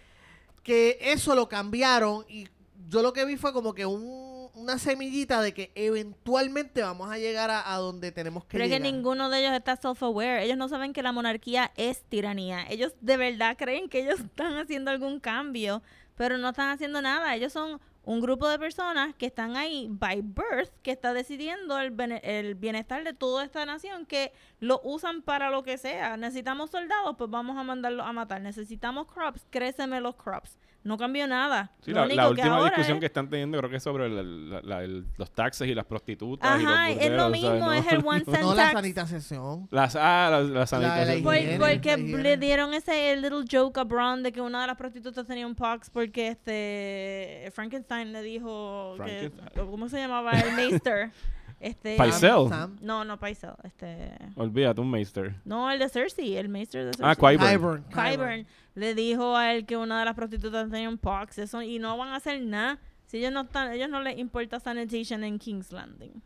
que 0.62 0.98
eso 1.00 1.34
lo 1.34 1.48
cambiaron 1.48 2.24
y 2.28 2.48
yo 2.88 3.02
lo 3.02 3.12
que 3.12 3.24
vi 3.24 3.36
fue 3.36 3.52
como 3.52 3.74
que 3.74 3.84
un- 3.84 4.25
una 4.56 4.78
semillita 4.78 5.42
de 5.42 5.52
que 5.52 5.70
eventualmente 5.74 6.80
vamos 6.82 7.10
a 7.10 7.18
llegar 7.18 7.50
a, 7.50 7.72
a 7.74 7.76
donde 7.76 8.10
tenemos 8.10 8.44
que 8.46 8.52
Pero 8.52 8.64
es 8.64 8.70
que 8.70 8.78
llegar. 8.78 8.92
ninguno 8.92 9.28
de 9.28 9.40
ellos 9.40 9.52
está 9.52 9.76
self-aware. 9.76 10.42
Ellos 10.42 10.56
no 10.56 10.68
saben 10.68 10.94
que 10.94 11.02
la 11.02 11.12
monarquía 11.12 11.72
es 11.76 12.02
tiranía. 12.04 12.64
Ellos 12.70 12.94
de 13.00 13.18
verdad 13.18 13.56
creen 13.58 13.88
que 13.90 14.00
ellos 14.00 14.18
están 14.20 14.56
haciendo 14.56 14.90
algún 14.90 15.20
cambio, 15.20 15.82
pero 16.16 16.38
no 16.38 16.48
están 16.48 16.70
haciendo 16.70 17.02
nada. 17.02 17.34
Ellos 17.34 17.52
son 17.52 17.80
un 18.02 18.20
grupo 18.20 18.48
de 18.48 18.58
personas 18.58 19.14
que 19.16 19.26
están 19.26 19.56
ahí 19.56 19.88
by 19.90 20.22
birth, 20.22 20.70
que 20.82 20.92
está 20.92 21.12
decidiendo 21.12 21.78
el, 21.78 21.92
el 22.22 22.54
bienestar 22.54 23.04
de 23.04 23.12
toda 23.12 23.44
esta 23.44 23.66
nación, 23.66 24.06
que 24.06 24.32
lo 24.60 24.80
usan 24.84 25.20
para 25.20 25.50
lo 25.50 25.64
que 25.64 25.76
sea. 25.76 26.16
Necesitamos 26.16 26.70
soldados, 26.70 27.16
pues 27.18 27.28
vamos 27.28 27.58
a 27.58 27.62
mandarlos 27.62 28.06
a 28.06 28.12
matar. 28.12 28.40
Necesitamos 28.40 29.06
crops, 29.12 29.44
créceme 29.50 30.00
los 30.00 30.14
crops. 30.14 30.56
No 30.86 30.96
cambió 30.96 31.26
nada. 31.26 31.72
Sí, 31.80 31.90
Lo 31.90 31.96
la, 32.00 32.04
único 32.06 32.16
la 32.16 32.22
que 32.24 32.30
última 32.30 32.54
ahora 32.56 32.70
discusión 32.70 32.96
es- 32.98 33.00
que 33.00 33.06
están 33.06 33.28
teniendo 33.28 33.58
creo 33.58 33.68
que 33.70 33.76
es 33.76 33.82
sobre 33.82 34.06
el- 34.06 34.50
la- 34.50 34.62
la- 34.62 34.84
el- 34.84 35.04
los 35.18 35.30
taxes 35.32 35.66
y 35.68 35.74
las 35.74 35.84
prostitutas. 35.84 36.60
y 36.60 36.62
los 36.64 36.72
Ajá, 36.72 36.90
es 36.90 36.96
lo 36.96 37.02
burderos, 37.02 37.30
mismo, 37.32 37.58
¿sabes? 37.66 37.86
Es 37.86 37.92
el 37.92 38.02
one 38.06 38.24
cent 38.24 38.40
No 38.42 38.54
la 38.54 38.62
tax. 38.62 38.72
sanitización. 38.72 39.68
Las, 39.72 39.96
ah, 39.96 40.28
las, 40.30 40.42
las 40.44 40.50
La- 40.50 40.58
la 40.60 40.66
sanitaciones. 40.66 41.22
Por- 41.58 41.70
porque 41.70 41.96
la 41.96 42.18
le 42.18 42.36
dieron 42.36 42.72
ese 42.72 43.16
little 43.16 43.44
joke 43.50 43.78
a 43.78 43.84
Braun 43.84 44.22
de 44.22 44.30
que 44.32 44.40
una 44.40 44.60
de 44.60 44.66
las 44.68 44.76
prostitutas 44.76 45.26
tenía 45.26 45.46
un 45.46 45.54
pox 45.56 45.90
porque 45.90 46.28
este 46.28 47.50
Frankenstein 47.52 48.12
le 48.12 48.22
dijo 48.22 48.94
que, 49.04 49.30
Frankenstein. 49.32 49.66
¿cómo 49.70 49.88
se 49.88 49.98
llamaba? 49.98 50.30
El 50.32 50.52
Meister. 50.56 51.10
Este, 51.58 51.96
Paisel. 51.96 52.48
Sam. 52.48 52.76
No, 52.82 53.04
no 53.04 53.18
Paisel, 53.18 53.52
este 53.64 54.12
Olvídate, 54.36 54.80
un 54.80 54.90
Meister. 54.90 55.34
no, 55.44 55.70
el 55.70 55.78
de 55.78 55.88
Cersei, 55.88 56.36
el 56.36 56.48
Meister 56.48 56.84
de 56.84 56.92
Cersei. 56.92 57.06
Ah, 57.10 57.14
Qyburn. 57.14 57.84
Qyburn. 57.84 57.84
Qyburn 57.90 58.46
le 58.74 58.94
dijo 58.94 59.34
a 59.36 59.52
él 59.54 59.64
que 59.64 59.76
una 59.76 59.98
de 59.98 60.04
las 60.04 60.14
prostitutas 60.14 60.70
tenía 60.70 60.88
un 60.88 60.98
pox, 60.98 61.38
eso 61.38 61.62
y 61.62 61.78
no 61.78 61.96
van 61.96 62.08
a 62.08 62.16
hacer 62.16 62.42
nada. 62.42 62.78
Si 63.06 63.18
ellos 63.18 63.32
no 63.32 63.42
están, 63.42 63.72
ellos 63.72 63.88
no 63.88 64.00
les 64.02 64.18
importa 64.18 64.60
sanitation 64.60 65.24
en 65.24 65.38
King's 65.38 65.72
Landing. 65.72 66.22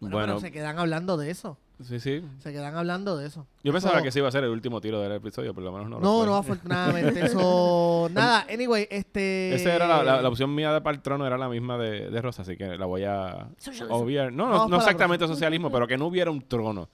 Bueno, 0.00 0.16
Bueno, 0.16 0.34
pero 0.34 0.40
se 0.40 0.52
quedan 0.52 0.78
hablando 0.78 1.16
de 1.16 1.30
eso. 1.30 1.58
Sí, 1.82 1.98
sí. 2.00 2.22
Se 2.38 2.52
quedan 2.52 2.76
hablando 2.76 3.16
de 3.16 3.26
eso. 3.26 3.46
Yo 3.62 3.72
pensaba 3.72 4.00
que 4.02 4.08
ese 4.08 4.18
iba 4.20 4.28
a 4.28 4.32
ser 4.32 4.44
el 4.44 4.50
último 4.50 4.80
tiro 4.80 5.00
del 5.00 5.12
episodio, 5.12 5.52
por 5.54 5.62
lo 5.64 5.72
menos 5.72 5.88
no 5.88 5.98
lo 5.98 6.02
No, 6.02 6.26
no, 6.26 6.36
afortunadamente. 6.36 7.26
Eso. 7.26 8.08
Nada, 8.12 8.46
anyway, 8.52 8.86
este. 8.90 9.54
Esa 9.54 9.74
era 9.74 9.86
la, 9.86 10.02
la- 10.02 10.22
la 10.22 10.28
opción 10.28 10.54
mía 10.54 10.72
de 10.72 10.80
para 10.80 10.94
el 10.96 11.02
trono, 11.02 11.26
era 11.26 11.36
la 11.38 11.48
misma 11.48 11.76
de, 11.78 12.10
de 12.10 12.22
Rosa, 12.22 12.42
así 12.42 12.56
que 12.56 12.76
la 12.78 12.86
voy 12.86 13.04
a 13.04 13.48
obviar. 13.88 14.32
No, 14.32 14.46
no, 14.48 14.68
no 14.68 14.76
exactamente 14.76 15.26
socialismo, 15.26 15.70
pero 15.70 15.86
que 15.86 15.96
no 15.98 16.06
hubiera 16.06 16.30
un 16.30 16.42
trono. 16.42 16.88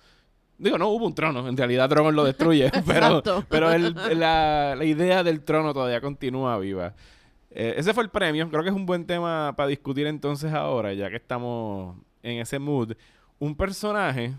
Digo, 0.58 0.76
no 0.76 0.88
hubo 0.88 1.06
un 1.06 1.14
trono, 1.14 1.48
en 1.48 1.56
realidad 1.56 1.88
Drogon 1.88 2.14
lo 2.14 2.22
destruye, 2.24 2.70
pero, 2.86 3.22
pero 3.48 3.72
el- 3.72 3.94
la, 4.18 4.74
la 4.76 4.84
idea 4.84 5.22
del 5.24 5.42
trono 5.42 5.72
todavía 5.72 6.00
continúa 6.02 6.58
viva. 6.58 6.94
Eh, 7.50 7.74
ese 7.78 7.94
fue 7.94 8.02
el 8.04 8.10
premio, 8.10 8.48
creo 8.50 8.62
que 8.62 8.68
es 8.68 8.74
un 8.74 8.84
buen 8.86 9.06
tema 9.06 9.54
para 9.56 9.68
discutir 9.68 10.06
entonces 10.06 10.52
ahora, 10.52 10.92
ya 10.92 11.08
que 11.10 11.16
estamos 11.16 11.96
en 12.22 12.38
ese 12.40 12.58
mood. 12.58 12.92
Un 13.38 13.56
personaje 13.56 14.34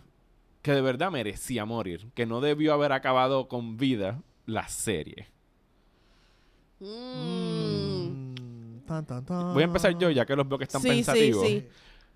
que 0.61 0.73
de 0.73 0.81
verdad 0.81 1.11
merecía 1.11 1.65
morir, 1.65 2.07
que 2.13 2.25
no 2.25 2.41
debió 2.41 2.73
haber 2.73 2.91
acabado 2.91 3.47
con 3.47 3.77
vida 3.77 4.21
la 4.45 4.67
serie. 4.67 5.27
Mm. 6.79 8.81
Tan, 8.85 9.05
tan, 9.05 9.25
tan. 9.25 9.53
Voy 9.53 9.63
a 9.63 9.65
empezar 9.65 9.97
yo, 9.97 10.09
ya 10.09 10.25
que 10.25 10.35
los 10.35 10.47
veo 10.47 10.57
que 10.57 10.65
están 10.65 10.81
Sí, 10.81 10.89
pensativos. 10.89 11.47
sí. 11.47 11.67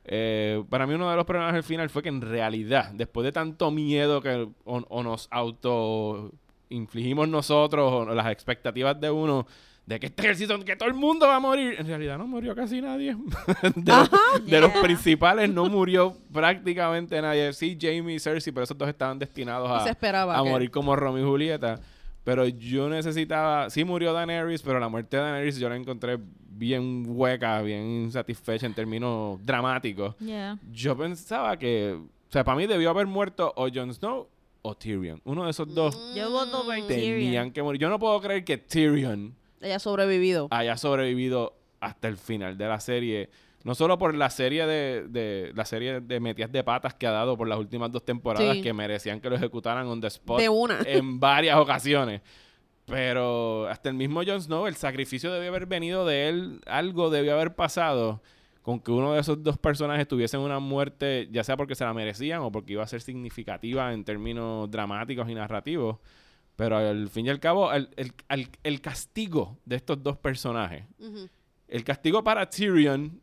Eh, 0.07 0.63
para 0.69 0.85
mí 0.85 0.93
uno 0.93 1.09
de 1.09 1.15
los 1.15 1.25
problemas 1.25 1.55
al 1.55 1.63
final 1.63 1.89
fue 1.89 2.03
que 2.03 2.09
en 2.09 2.21
realidad, 2.21 2.91
después 2.93 3.23
de 3.25 3.31
tanto 3.31 3.71
miedo 3.71 4.21
que 4.21 4.47
o, 4.65 4.77
o 4.87 5.03
nos 5.03 5.27
auto 5.31 6.31
infligimos 6.69 7.27
nosotros 7.27 7.91
o 7.91 8.05
las 8.13 8.31
expectativas 8.31 8.99
de 8.99 9.09
uno 9.09 9.47
de 9.85 9.99
que 9.99 10.07
este 10.07 10.23
ejército, 10.23 10.59
que 10.65 10.75
todo 10.75 10.89
el 10.89 10.95
mundo 10.95 11.27
va 11.27 11.35
a 11.35 11.39
morir, 11.39 11.75
en 11.77 11.85
realidad 11.85 12.17
no 12.17 12.25
murió 12.25 12.55
casi 12.55 12.81
nadie. 12.81 13.15
de 13.75 13.91
los, 13.93 14.09
de 14.45 14.59
los 14.61 14.71
Yeah. 14.71 14.81
principales 14.81 15.49
no 15.49 15.65
murió 15.69 16.17
prácticamente 16.33 17.21
nadie. 17.21 17.53
Sí, 17.53 17.77
Jamie 17.79 18.15
y 18.15 18.19
Cersei, 18.19 18.51
pero 18.51 18.63
esos 18.63 18.77
dos 18.77 18.89
estaban 18.89 19.19
destinados 19.19 19.69
a, 19.69 19.87
esperaba 19.89 20.35
a 20.37 20.43
morir 20.43 20.71
como 20.71 20.95
Romeo 20.95 21.23
y 21.23 21.29
Julieta. 21.29 21.79
Pero 22.23 22.47
yo 22.47 22.89
necesitaba. 22.89 23.69
Sí 23.69 23.83
murió 23.83 24.11
Daenerys, 24.11 24.63
pero 24.63 24.79
la 24.79 24.89
muerte 24.89 25.17
de 25.17 25.21
Daenerys 25.23 25.59
yo 25.59 25.69
la 25.69 25.75
encontré 25.75 26.17
bien 26.49 27.03
hueca, 27.07 27.61
bien 27.61 27.83
insatisfecha 28.05 28.65
en 28.65 28.73
términos 28.73 29.37
dramáticos. 29.45 30.15
Yeah. 30.17 30.57
Yo 30.71 30.97
pensaba 30.97 31.55
que. 31.59 31.93
O 31.93 32.31
sea, 32.31 32.43
para 32.43 32.57
mí 32.57 32.65
debió 32.65 32.89
haber 32.89 33.05
muerto 33.05 33.53
o 33.55 33.67
Jon 33.71 33.93
Snow 33.93 34.27
o 34.63 34.75
Tyrion. 34.75 35.21
Uno 35.25 35.45
de 35.45 35.51
esos 35.51 35.71
dos 35.75 35.95
Yo 36.15 36.31
voto 36.31 36.63
por 36.65 36.73
tenían 36.87 36.87
Tyrion. 36.87 37.51
que 37.51 37.61
morir. 37.61 37.79
Yo 37.79 37.89
no 37.89 37.99
puedo 37.99 38.19
creer 38.19 38.43
que 38.43 38.57
Tyrion 38.57 39.35
Ella 39.65 39.77
ha 39.77 39.79
sobrevivido. 39.79 40.47
haya 40.51 40.77
sobrevivido 40.77 41.57
hasta 41.79 42.07
el 42.07 42.17
final 42.17 42.57
de 42.57 42.67
la 42.67 42.79
serie. 42.79 43.29
No 43.63 43.73
solo 43.73 43.97
por 43.97 44.13
la 44.13 44.29
serie 44.29 44.67
de, 44.67 45.05
de 45.07 45.51
la 45.55 45.65
serie 45.65 45.99
de 45.99 46.19
metidas 46.19 46.51
de 46.51 46.63
patas 46.63 46.93
que 46.93 47.07
ha 47.07 47.11
dado 47.11 47.35
por 47.35 47.47
las 47.47 47.57
últimas 47.57 47.91
dos 47.91 48.05
temporadas 48.05 48.57
Sí. 48.57 48.61
que 48.61 48.73
merecían 48.73 49.19
que 49.19 49.29
lo 49.29 49.35
ejecutaran 49.35 49.87
on 49.87 49.99
the 49.99 50.07
spot 50.07 50.39
De 50.39 50.49
una. 50.49 50.79
en 50.85 51.19
varias 51.19 51.57
ocasiones. 51.57 52.21
Pero 52.85 53.67
hasta 53.67 53.89
el 53.89 53.95
mismo 53.95 54.21
Jon 54.25 54.39
Snow, 54.41 54.67
el 54.67 54.75
sacrificio 54.75 55.31
debió 55.33 55.49
haber 55.49 55.65
venido 55.65 56.05
de 56.05 56.29
él, 56.29 56.61
algo 56.67 57.09
debió 57.09 57.33
haber 57.33 57.55
pasado 57.55 58.21
con 58.61 58.79
que 58.79 58.91
uno 58.91 59.13
de 59.13 59.21
esos 59.21 59.41
dos 59.43 59.57
personajes 59.57 60.07
tuviesen 60.07 60.39
una 60.39 60.59
muerte, 60.59 61.27
ya 61.31 61.43
sea 61.43 61.57
porque 61.57 61.73
se 61.75 61.83
la 61.83 61.93
merecían 61.93 62.41
o 62.41 62.51
porque 62.51 62.73
iba 62.73 62.83
a 62.83 62.87
ser 62.87 63.01
significativa 63.01 63.91
en 63.93 64.03
términos 64.03 64.69
dramáticos 64.69 65.27
y 65.29 65.33
narrativos. 65.35 65.97
Pero 66.55 66.77
al 66.77 67.09
fin 67.09 67.25
y 67.25 67.29
al 67.29 67.39
cabo, 67.39 67.71
el, 67.73 67.89
el- 67.97 68.49
el 68.63 68.81
castigo 68.81 69.57
de 69.65 69.75
estos 69.75 70.01
dos 70.01 70.17
personajes, 70.17 70.85
el 71.67 71.83
castigo 71.83 72.23
para 72.23 72.49
Tyrion 72.49 73.21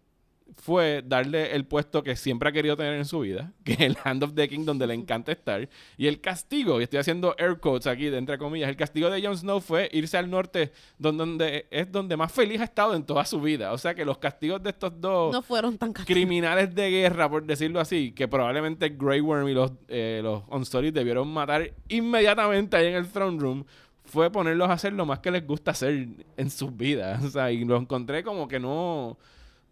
fue 0.57 1.03
darle 1.05 1.55
el 1.55 1.65
puesto 1.65 2.03
que 2.03 2.17
siempre 2.17 2.49
ha 2.49 2.53
querido 2.53 2.77
tener 2.77 2.95
en 2.95 3.05
su 3.05 3.21
vida, 3.21 3.53
que 3.65 3.73
es 3.73 3.81
el 3.81 3.97
Hand 4.05 4.25
of 4.25 4.35
the 4.35 4.49
King, 4.49 4.65
donde 4.65 4.87
le 4.87 4.95
encanta 4.95 5.33
estar. 5.33 5.69
Y 5.97 6.07
el 6.07 6.21
castigo, 6.21 6.81
y 6.81 6.85
estoy 6.85 6.99
haciendo 6.99 7.35
air 7.39 7.59
quotes 7.59 7.87
aquí, 7.87 8.07
de 8.11 8.19
entre 8.19 8.39
comillas, 8.39 8.69
el 8.69 8.77
castigo 8.77 9.11
de 9.11 9.23
Jon 9.23 9.37
Snow 9.37 9.61
fue 9.61 9.89
irse 9.93 10.17
al 10.17 10.31
norte, 10.31 10.73
donde, 10.99 11.23
donde 11.25 11.67
es 11.71 11.91
donde 11.91 12.17
más 12.17 12.33
feliz 12.33 12.61
ha 12.61 12.65
estado 12.65 12.95
en 12.95 13.05
toda 13.05 13.25
su 13.25 13.41
vida. 13.41 13.73
O 13.73 13.79
sea 13.79 13.95
que 13.95 14.05
los 14.05 14.19
castigos 14.19 14.63
de 14.63 14.71
estos 14.71 15.01
dos 15.01 15.33
No 15.33 15.43
fueron 15.43 15.79
tan 15.79 15.93
castigos. 15.93 16.15
criminales 16.15 16.75
de 16.75 16.91
guerra, 16.91 17.29
por 17.29 17.45
decirlo 17.45 17.81
así, 17.81 18.13
que 18.13 18.29
probablemente 18.29 18.89
Grey 18.91 19.21
Worm 19.21 19.49
y 19.49 19.55
los, 19.55 19.73
eh, 19.89 20.21
los 20.23 20.43
Unsullied 20.51 20.93
debieron 20.93 21.29
matar 21.29 21.73
inmediatamente 21.89 22.77
ahí 22.77 22.87
en 22.87 22.95
el 22.95 23.09
Throne 23.09 23.39
Room, 23.39 23.65
fue 24.05 24.31
ponerlos 24.31 24.69
a 24.69 24.75
hacer 24.75 24.93
lo 24.93 25.07
más 25.07 25.21
que 25.21 25.31
les 25.31 25.47
gusta 25.47 25.71
hacer 25.71 26.09
en 26.37 26.51
sus 26.51 26.77
vidas. 26.77 27.23
O 27.25 27.31
sea, 27.31 27.51
y 27.51 27.65
lo 27.65 27.77
encontré 27.77 28.23
como 28.23 28.47
que 28.49 28.59
no, 28.61 29.17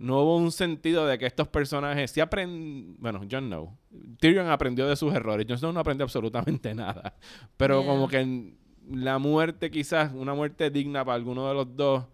no 0.01 0.21
hubo 0.23 0.37
un 0.39 0.51
sentido 0.51 1.07
de 1.07 1.19
que 1.19 1.27
estos 1.27 1.47
personajes 1.49 2.11
sí 2.11 2.21
aprenden... 2.21 2.97
Bueno, 2.99 3.21
Jon 3.31 3.47
Snow. 3.47 3.77
Tyrion 4.19 4.49
aprendió 4.49 4.89
de 4.89 4.97
sus 4.97 5.15
errores. 5.15 5.47
Jon 5.49 5.59
Snow 5.59 5.73
no 5.73 5.81
aprendió 5.81 6.05
absolutamente 6.05 6.75
nada. 6.75 7.15
Pero 7.57 7.81
Yeah. 7.83 7.89
como 7.93 8.09
que 8.09 8.19
en 8.21 8.59
la 8.91 9.19
muerte 9.19 9.71
quizás, 9.71 10.13
una 10.15 10.35
muerte 10.35 10.71
digna 10.71 11.05
para 11.05 11.15
alguno 11.17 11.47
de 11.47 11.55
los 11.55 11.77
dos, 11.77 12.05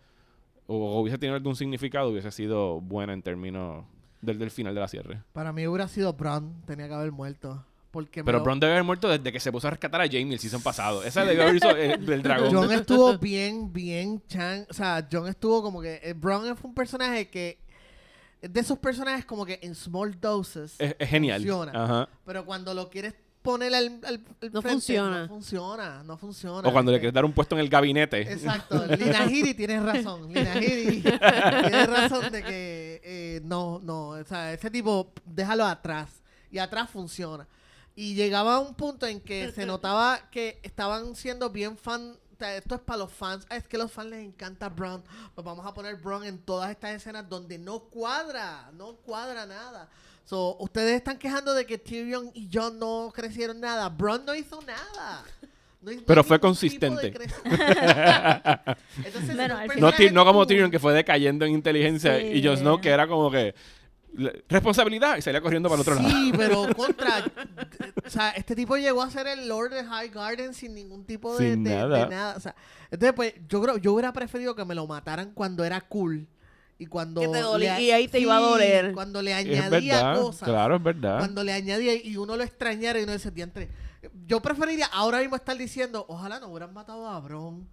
o 0.67 1.01
hubiese 1.01 1.17
tenido 1.17 1.37
algún 1.37 1.55
significado, 1.57 2.11
hubiese 2.11 2.31
sido 2.33 2.81
buena 2.81 3.13
en 3.13 3.23
términos 3.23 3.85
del, 4.21 4.39
del 4.39 4.51
final 4.51 4.75
de 4.75 4.81
la 4.81 4.89
cierre. 4.89 5.23
Para 5.33 5.53
mí 5.53 5.67
hubiera 5.67 5.87
sido 5.89 6.13
Bron. 6.13 6.61
Tenía 6.67 6.89
que 6.89 6.95
haber 6.95 7.13
muerto. 7.13 7.65
Porque 7.93 8.25
Pero 8.25 8.39
lo- 8.39 8.45
Bron 8.45 8.59
debe 8.61 8.73
haber 8.73 8.85
muerto 8.85 9.09
desde 9.09 9.33
que 9.33 9.39
se 9.41 9.51
puso 9.53 9.69
a 9.69 9.71
rescatar 9.71 10.01
a 10.03 10.07
Jamie 10.07 10.33
el 10.35 10.39
season 10.41 10.61
pasado. 10.61 11.03
Esa 11.05 11.25
debió 11.25 11.45
haber 11.45 11.61
sido 11.61 11.77
el, 11.77 12.11
el 12.13 12.23
dragón. 12.25 12.53
John 12.53 12.73
estuvo 12.73 13.17
bien, 13.21 13.73
bien 13.73 14.21
chan. 14.27 14.67
O 14.69 14.75
sea, 14.75 15.07
John 15.11 15.29
estuvo 15.29 15.63
como 15.63 15.81
que. 15.81 16.01
eh, 16.03 16.13
Bron 16.15 16.57
fue 16.57 16.69
un 16.69 16.75
personaje 16.75 17.29
que. 17.31 17.59
Es 18.43 18.53
De 18.53 18.61
esos 18.61 18.79
personajes 18.79 19.25
como 19.25 19.45
que 19.47 19.59
en 19.63 19.75
small 19.75 20.19
doses. 20.21 20.75
es, 20.79 20.95
es 20.99 21.09
genial. 21.09 21.41
funciona. 21.41 21.73
Ajá. 21.85 22.09
Pero 22.25 22.45
cuando 22.45 22.73
lo 22.75 22.89
quieres 22.91 23.15
poner 23.43 23.73
al, 23.75 24.01
al- 24.05 24.25
al 24.43 24.53
No 24.53 24.61
frente, 24.61 24.71
funciona. 24.71 25.21
No 25.23 25.29
funciona, 25.29 26.03
no 26.03 26.19
funciona. 26.19 26.69
O 26.69 26.73
cuando 26.73 26.91
le 26.93 26.99
quieres 26.99 27.15
dar 27.15 27.25
un 27.25 27.33
puesto 27.33 27.55
en 27.55 27.61
el 27.61 27.69
gabinete. 27.69 28.23
Exacto, 28.33 28.85
Lina 28.87 29.21
Giri 29.29 29.55
tienes 29.55 29.83
razón. 29.83 30.33
Lina 30.33 30.53
Giri 30.55 31.01
tienes 31.63 31.87
razón 31.89 32.33
de 32.33 32.43
que 32.43 33.01
eh, 33.05 33.41
no, 33.45 33.79
no, 33.83 34.09
o 34.09 34.25
sea, 34.25 34.53
ese 34.53 34.71
tipo, 34.71 35.13
déjalo 35.25 35.65
atrás. 35.65 36.11
Y 36.51 36.59
atrás 36.59 36.91
funciona. 36.91 37.47
Y 37.95 38.15
llegaba 38.15 38.57
a 38.57 38.59
un 38.59 38.75
punto 38.75 39.07
en 39.07 39.21
que 39.21 39.51
se 39.53 39.65
notaba 39.65 40.29
que 40.31 40.59
estaban 40.63 41.15
siendo 41.15 41.49
bien 41.51 41.77
fan. 41.79 42.17
Esto 42.41 42.75
es 42.75 42.81
para 42.81 42.99
los 42.99 43.13
fans. 43.13 43.47
Ah, 43.49 43.57
es 43.57 43.67
que 43.67 43.77
a 43.77 43.81
los 43.81 43.93
fans 43.93 44.11
les 44.11 44.25
encanta 44.25 44.69
Braun. 44.69 45.03
Pues 45.35 45.45
vamos 45.45 45.67
a 45.67 45.73
poner 45.73 45.97
Braun 45.97 46.25
en 46.25 46.39
todas 46.39 46.71
estas 46.71 46.93
escenas 46.95 47.29
donde 47.29 47.59
no 47.59 47.81
cuadra, 47.81 48.71
no 48.75 48.97
cuadra 48.97 49.47
nada. 49.47 49.89
So, 50.25 50.57
ustedes 50.59 50.97
están 50.97 51.19
quejando 51.19 51.55
de 51.55 51.65
que 51.67 51.79
Tyrion 51.79 52.31
y 52.35 52.49
Jon 52.53 52.79
no 52.79 53.13
crecieron 53.15 53.61
nada. 53.61 53.89
Braun 53.89 54.25
no 54.25 54.35
hizo 54.35 54.61
nada. 54.63 55.25
No 55.81 55.93
hizo 55.93 56.05
Pero 56.05 56.25
fue 56.25 56.41
consistente. 56.41 57.07
Entonces, 59.05 59.37
Bueno, 59.37 59.61
No, 59.79 59.93
no 60.13 60.25
como 60.25 60.47
Tyrion 60.47 60.71
que 60.71 60.79
fue 60.81 60.93
decayendo 60.93 61.45
en 61.45 61.53
inteligencia 61.53 62.19
Sí. 62.19 62.27
y 62.35 62.45
Jon 62.45 62.57
Snow 62.57 62.81
que 62.81 62.89
era 62.91 63.07
como 63.07 63.31
que 63.31 63.55
responsabilidad 64.49 65.17
y 65.17 65.23
salía 65.23 65.41
corriendo 65.41 65.69
para 65.69 65.83
el 65.83 65.89
otro 65.89 65.95
lado. 65.97 66.09
Sí, 66.09 66.33
pero 66.37 66.67
contra. 66.77 67.25
o 68.05 68.11
sea, 68.11 68.31
este 68.31 68.55
tipo 68.57 68.77
llegó 68.77 69.03
a 69.03 69.11
ser 69.11 69.27
el 69.27 69.49
Lord 69.49 69.71
de 69.71 69.85
High 69.85 70.09
Garden 70.11 70.55
sin 70.55 70.75
ningún 70.75 71.05
tipo 71.05 71.37
de, 71.37 71.53
Sin 71.53 71.65
de- 71.65 71.71
de 71.71 71.77
nada. 72.09 72.35
O 72.37 72.41
sea, 72.41 72.55
entonces, 72.91 73.13
pues, 73.15 73.35
yo 73.49 73.61
creo, 73.63 73.77
yo 73.79 73.93
hubiera 73.93 74.13
preferido 74.13 74.55
que 74.55 74.65
me 74.65 74.75
lo 74.75 74.87
mataran 74.87 75.33
cuando 75.33 75.65
era 75.65 75.81
cool. 75.83 76.27
Y 76.79 76.87
cuando. 76.87 77.21
Que 77.23 77.29
te 77.29 77.41
dolía- 77.41 77.77
le- 77.79 77.85
y 77.85 77.91
ahí 77.91 78.07
te 78.09 78.21
iba 78.21 78.37
a 78.37 78.41
doler. 78.41 78.93
Cuando 78.93 79.23
le 79.23 79.31
Es 79.33 79.39
añadía 79.39 79.95
verdad, 80.03 80.21
cosas. 80.21 80.49
claro, 80.49 80.77
es 80.77 80.83
verdad. 80.83 81.19
Cuando 81.19 81.43
le 81.43 81.53
añadía 81.53 81.95
y 81.95 82.17
uno 82.17 82.37
lo 82.37 82.43
extrañara 82.43 82.99
y 83.01 83.05
uno 83.05 83.13
decía, 83.13 83.31
diantre. 83.31 83.69
Yo 84.27 84.41
preferiría 84.41 84.87
ahora 84.93 85.19
mismo 85.21 85.37
estar 85.37 85.57
diciendo, 85.57 86.05
ojalá 86.09 86.39
no 86.39 86.49
hubieran 86.49 86.73
matado 86.75 87.09
a 87.09 87.19
Bron. 87.21 87.67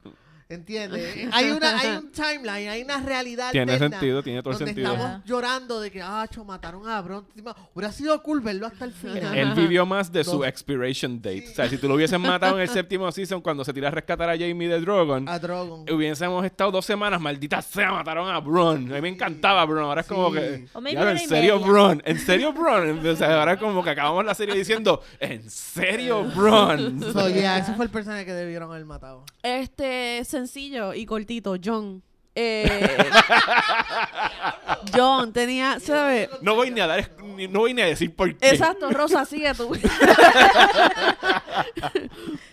¿Entiendes? 0.54 1.28
hay, 1.32 1.52
una, 1.52 1.80
hay 1.80 1.98
un 1.98 2.12
timeline, 2.12 2.70
hay 2.70 2.82
una 2.84 3.00
realidad. 3.02 3.52
Tiene 3.52 3.78
sentido, 3.78 4.24
tiene 4.24 4.42
todo 4.42 4.54
el 4.54 4.60
donde 4.60 4.74
sentido. 4.74 4.94
estamos 4.94 5.12
Ajá. 5.16 5.24
llorando 5.26 5.80
de 5.82 5.92
que, 5.92 6.02
ah, 6.02 6.28
cho, 6.32 6.44
mataron 6.46 6.88
a 6.88 7.02
Bron. 7.02 7.26
Hubiera 7.74 7.92
sido 7.92 8.22
cool 8.24 8.42
verlo 8.42 8.68
hasta 8.68 8.86
el 8.86 8.92
final. 8.94 9.38
Él 9.38 9.54
vivió 9.54 9.86
más 9.86 10.12
de 10.12 10.24
su 10.24 10.44
expiration 10.44 11.22
date. 11.22 11.42
Sí. 11.48 11.52
O 11.52 11.56
sea, 11.56 11.70
si 11.70 11.78
tú 11.78 11.88
lo 11.88 11.96
hubiesen 11.96 12.22
matado 12.22 12.56
en 12.58 12.62
el 12.62 12.70
séptimo 12.70 13.12
season 13.12 13.42
cuando 13.42 13.64
se 13.66 13.74
tira 13.74 13.88
a 13.90 13.92
rescatar 13.92 14.30
a 14.30 14.38
Jamie 14.38 14.68
de 14.68 14.80
Drogon, 14.80 15.28
A 15.28 15.40
Drogon. 15.40 15.86
hubiésemos 15.92 16.46
estado 16.46 16.72
dos 16.72 16.86
semanas, 16.86 17.20
maldita 17.20 17.62
sea, 17.62 17.92
mataron 17.92 18.30
a 18.30 18.40
Bron. 18.40 18.92
A 18.92 18.96
mí 18.96 19.02
me 19.02 19.10
encantaba 19.10 19.66
Bron. 19.66 19.84
Ahora 19.84 20.02
es 20.02 20.08
como 20.08 20.30
Sí. 20.34 20.40
que. 20.40 20.68
O 20.74 20.82
maybe 20.82 21.00
"Diablo, 21.00 21.12
¿En 21.12 21.28
serio, 21.30 21.56
media". 21.60 21.68
Bron? 21.72 22.02
¿En 22.06 22.20
serio, 22.20 22.54
Bron? 22.54 23.08
O 23.08 23.16
sea, 23.16 23.40
ahora 23.40 23.54
es 23.54 23.60
como 23.60 23.84
que 23.84 23.90
acabamos 23.90 24.24
la 24.26 24.34
serie 24.36 24.56
diciendo, 24.56 25.02
¿en 25.20 25.50
serio, 25.50 26.24
Bron? 26.36 27.00
So, 27.14 27.30
yeah, 27.30 27.58
ese 27.58 27.74
fue 27.74 27.86
el 27.86 27.92
personaje 27.92 28.26
que 28.26 28.34
debieron 28.34 28.72
haber 28.72 28.86
matado. 28.86 29.26
Este, 29.42 30.24
sencillo 30.48 30.94
y 30.94 31.06
cortito, 31.06 31.56
John. 31.64 32.02
Eh, 32.36 32.66
John 34.92 35.32
tenía, 35.32 35.80
¿sabes? 35.80 36.30
No 36.42 36.56
voy 36.56 36.72
ni 36.72 36.80
a 36.82 36.88
dar, 36.88 37.12
ni- 37.36 37.48
no 37.48 37.60
voy 37.60 37.76
ni 37.76 37.84
a 37.84 37.86
decir 37.86 38.16
por 38.16 38.36
qué. 38.36 38.50
Exacto, 38.50 38.90
Rosa, 38.90 39.24
sigue 39.24 39.54
tú. 39.54 39.70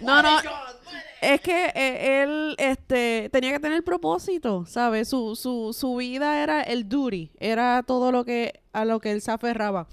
no, 0.00 0.22
no. 0.22 0.38
Es 1.22 1.40
que 1.40 1.66
eh, 1.74 2.22
él 2.22 2.54
este, 2.58 3.28
tenía 3.32 3.52
que 3.52 3.60
tener 3.60 3.82
propósito, 3.82 4.64
¿sabes? 4.66 5.08
Su, 5.08 5.36
su, 5.36 5.72
su 5.72 5.96
vida 5.96 6.42
era 6.42 6.62
el 6.62 6.86
duty, 6.88 7.30
era 7.38 7.82
todo 7.82 8.10
lo 8.12 8.24
que 8.24 8.60
a 8.72 8.84
lo 8.84 9.00
que 9.00 9.12
él 9.12 9.20
se 9.22 9.30
aferraba. 9.30 9.86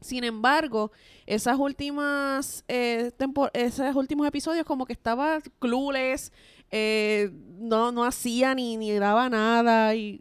Sin 0.00 0.24
embargo, 0.24 0.90
esas 1.26 1.56
últimas 1.58 2.64
eh, 2.68 3.10
tempo- 3.16 3.50
esos 3.54 3.94
últimos 3.96 4.26
episodios 4.26 4.64
como 4.64 4.86
que 4.86 4.92
estaba 4.92 5.38
clueless, 5.58 6.32
eh, 6.70 7.30
no, 7.58 7.92
no 7.92 8.04
hacía 8.04 8.54
ni, 8.54 8.76
ni 8.76 8.92
daba 8.92 9.28
nada 9.28 9.94
y 9.94 10.20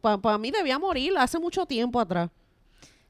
para 0.00 0.38
mí 0.38 0.50
debía 0.50 0.78
morir 0.78 1.12
hace 1.18 1.38
mucho 1.38 1.66
tiempo 1.66 2.00
atrás. 2.00 2.30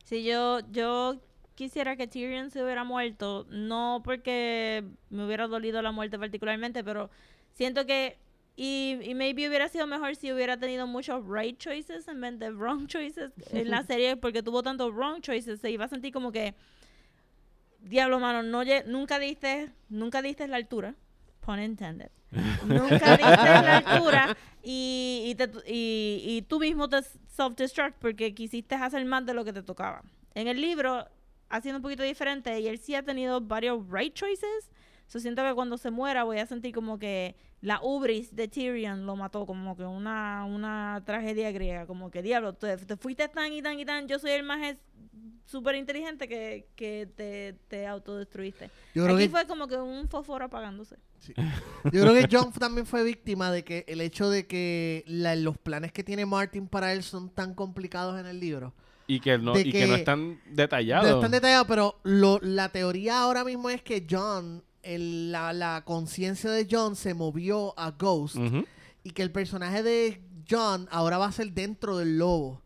Si 0.04 0.24
yo, 0.24 0.60
yo 0.70 1.16
quisiera 1.54 1.96
que 1.96 2.06
Tyrion 2.06 2.50
se 2.50 2.62
hubiera 2.62 2.84
muerto, 2.84 3.46
no 3.50 4.02
porque 4.04 4.84
me 5.10 5.24
hubiera 5.24 5.46
dolido 5.46 5.80
la 5.82 5.92
muerte 5.92 6.18
particularmente, 6.18 6.84
pero 6.84 7.10
siento 7.54 7.86
que 7.86 8.18
y, 8.54 8.98
y 9.02 9.14
maybe 9.14 9.48
hubiera 9.48 9.68
sido 9.68 9.86
mejor 9.86 10.14
si 10.14 10.30
hubiera 10.30 10.58
tenido 10.58 10.86
muchos 10.86 11.24
right 11.26 11.56
choices 11.58 12.06
en 12.08 12.20
vez 12.20 12.38
de 12.38 12.50
wrong 12.50 12.86
choices 12.86 13.32
en 13.50 13.70
la 13.70 13.82
serie, 13.86 14.16
porque 14.16 14.42
tuvo 14.42 14.62
tantos 14.62 14.92
wrong 14.92 15.20
choices, 15.22 15.60
se 15.60 15.70
iba 15.70 15.86
a 15.86 15.88
sentir 15.88 16.12
como 16.12 16.32
que 16.32 16.54
diablo 17.80 18.20
mano, 18.20 18.42
no 18.42 18.62
nunca 18.86 19.18
diste, 19.18 19.72
nunca 19.88 20.20
diste 20.20 20.46
la 20.48 20.56
altura, 20.56 20.94
pun 21.40 21.60
intended. 21.60 22.10
Nunca 22.66 23.16
diste 23.16 23.24
la 23.26 23.78
altura 23.78 24.36
y, 24.62 25.24
y, 25.26 25.34
te- 25.34 25.50
y- 25.66 26.22
y 26.24 26.42
tú 26.42 26.58
mismo 26.60 26.88
te 26.88 26.98
self-destruct 27.36 27.94
porque 27.98 28.34
quisiste 28.34 28.74
hacer 28.74 29.04
más 29.04 29.24
de 29.26 29.34
lo 29.34 29.44
que 29.44 29.52
te 29.52 29.62
tocaba. 29.62 30.02
En 30.34 30.48
el 30.48 30.60
libro 30.60 31.06
ha 31.48 31.60
sido 31.60 31.76
un 31.76 31.82
poquito 31.82 32.02
diferente 32.02 32.58
y 32.60 32.68
él 32.68 32.78
sí 32.78 32.94
ha 32.94 33.02
tenido 33.02 33.40
varios 33.40 33.88
right 33.90 34.14
choices. 34.14 34.70
So 35.06 35.18
siento 35.20 35.42
que 35.42 35.52
cuando 35.54 35.76
se 35.76 35.90
muera 35.90 36.24
voy 36.24 36.38
a 36.38 36.46
sentir 36.46 36.74
como 36.74 36.98
que 36.98 37.36
la 37.62 37.80
ubris 37.82 38.34
de 38.36 38.48
Tyrion 38.48 39.06
lo 39.06 39.16
mató, 39.16 39.46
como 39.46 39.76
que 39.76 39.84
una, 39.84 40.44
una 40.44 41.02
tragedia 41.06 41.50
griega, 41.52 41.86
como 41.86 42.10
que 42.10 42.20
diablo, 42.22 42.52
te, 42.52 42.76
te 42.76 42.96
fuiste 42.96 43.28
tan 43.28 43.52
y 43.52 43.62
tan 43.62 43.78
y 43.80 43.84
tan, 43.86 44.06
yo 44.08 44.18
soy 44.18 44.32
el 44.32 44.42
más 44.42 44.76
súper 45.46 45.76
inteligente 45.76 46.28
que, 46.28 46.68
que 46.76 47.08
te, 47.14 47.54
te 47.68 47.86
autodestruiste. 47.86 48.70
Yo 48.94 49.04
creo 49.04 49.16
Aquí 49.16 49.24
que 49.24 49.30
fue 49.30 49.46
como 49.46 49.68
que 49.68 49.76
un 49.76 50.08
fósforo 50.08 50.44
apagándose. 50.46 50.96
Yo 51.92 52.02
creo 52.02 52.14
que 52.14 52.26
John 52.30 52.52
también 52.52 52.86
fue 52.86 53.04
víctima 53.04 53.50
de 53.52 53.62
que 53.64 53.84
el 53.86 54.00
hecho 54.00 54.28
de 54.28 54.46
que 54.46 55.04
la- 55.06 55.36
los 55.36 55.56
planes 55.58 55.92
que 55.92 56.02
tiene 56.02 56.26
Martin 56.26 56.66
para 56.66 56.92
él 56.92 57.02
son 57.02 57.28
tan 57.30 57.54
complicados 57.54 58.18
en 58.18 58.26
el 58.26 58.40
libro. 58.40 58.72
Y 59.06 59.20
que 59.20 59.36
no, 59.38 59.58
y 59.58 59.64
que, 59.64 59.70
que- 59.72 59.86
no 59.86 59.94
están 59.96 60.40
detallados. 60.46 61.08
No 61.08 61.16
es 61.16 61.20
tan 61.20 61.30
detallado, 61.30 61.66
pero 61.66 62.00
lo- 62.02 62.40
la 62.40 62.70
teoría 62.70 63.20
ahora 63.20 63.44
mismo 63.44 63.68
es 63.70 63.82
que 63.82 64.06
John, 64.08 64.64
el- 64.82 65.32
la, 65.32 65.52
la 65.52 65.82
conciencia 65.84 66.50
de 66.50 66.66
John 66.70 66.96
se 66.96 67.14
movió 67.14 67.78
a 67.78 67.90
Ghost 67.92 68.36
y 69.04 69.10
que 69.10 69.22
el 69.22 69.30
personaje 69.32 69.82
de 69.82 70.22
John 70.48 70.88
ahora 70.90 71.18
va 71.18 71.26
a 71.26 71.32
ser 71.32 71.52
dentro 71.52 71.96
del 71.98 72.18
lobo. 72.18 72.62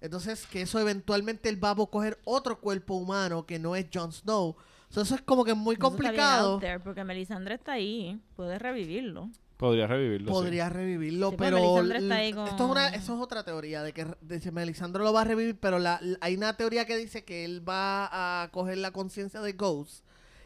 Entonces, 0.00 0.46
que 0.46 0.62
eso 0.62 0.78
eventualmente 0.78 1.48
él 1.48 1.62
va 1.62 1.70
a 1.70 1.76
coger 1.76 2.18
otro 2.24 2.60
cuerpo 2.60 2.94
humano 2.94 3.46
que 3.46 3.58
no 3.58 3.74
es 3.74 3.86
Jon 3.92 4.12
Snow. 4.12 4.54
So, 4.90 5.00
eso 5.00 5.14
es 5.14 5.22
como 5.22 5.44
que 5.44 5.54
muy 5.54 5.74
Eso 5.76 5.86
está 5.86 5.88
bien 5.98 6.02
complicado. 6.12 6.52
out 6.54 6.60
there, 6.60 6.78
porque 6.80 7.02
Melisandre 7.04 7.54
está 7.54 7.72
ahí, 7.72 8.20
puedes 8.36 8.60
revivirlo. 8.60 9.30
Podría 9.56 9.86
revivirlo. 9.86 10.26
sí. 10.28 10.32
Podría 10.32 10.68
revivirlo, 10.68 11.30
Sí, 11.30 11.36
pero 11.38 11.56
Melisandre 11.56 11.98
está 11.98 12.14
ahí 12.16 12.32
con- 12.34 12.46
esto 12.48 12.64
es 12.64 12.70
una, 12.70 12.88
eso 12.88 13.14
es 13.14 13.20
otra 13.20 13.44
teoría 13.44 13.82
de 13.82 13.92
que 13.94 14.06
de 14.20 14.52
Melisandre 14.52 15.02
lo 15.02 15.12
va 15.12 15.22
a 15.22 15.24
revivir, 15.24 15.58
pero 15.58 15.78
la, 15.78 16.00
hay 16.20 16.36
una 16.36 16.54
teoría 16.56 16.84
que 16.84 16.96
dice 16.98 17.24
que 17.24 17.44
él 17.46 17.66
va 17.66 18.42
a 18.42 18.50
coger 18.50 18.78
la 18.78 18.90
conciencia 18.90 19.40
de 19.40 19.52
Ghost 19.54 20.03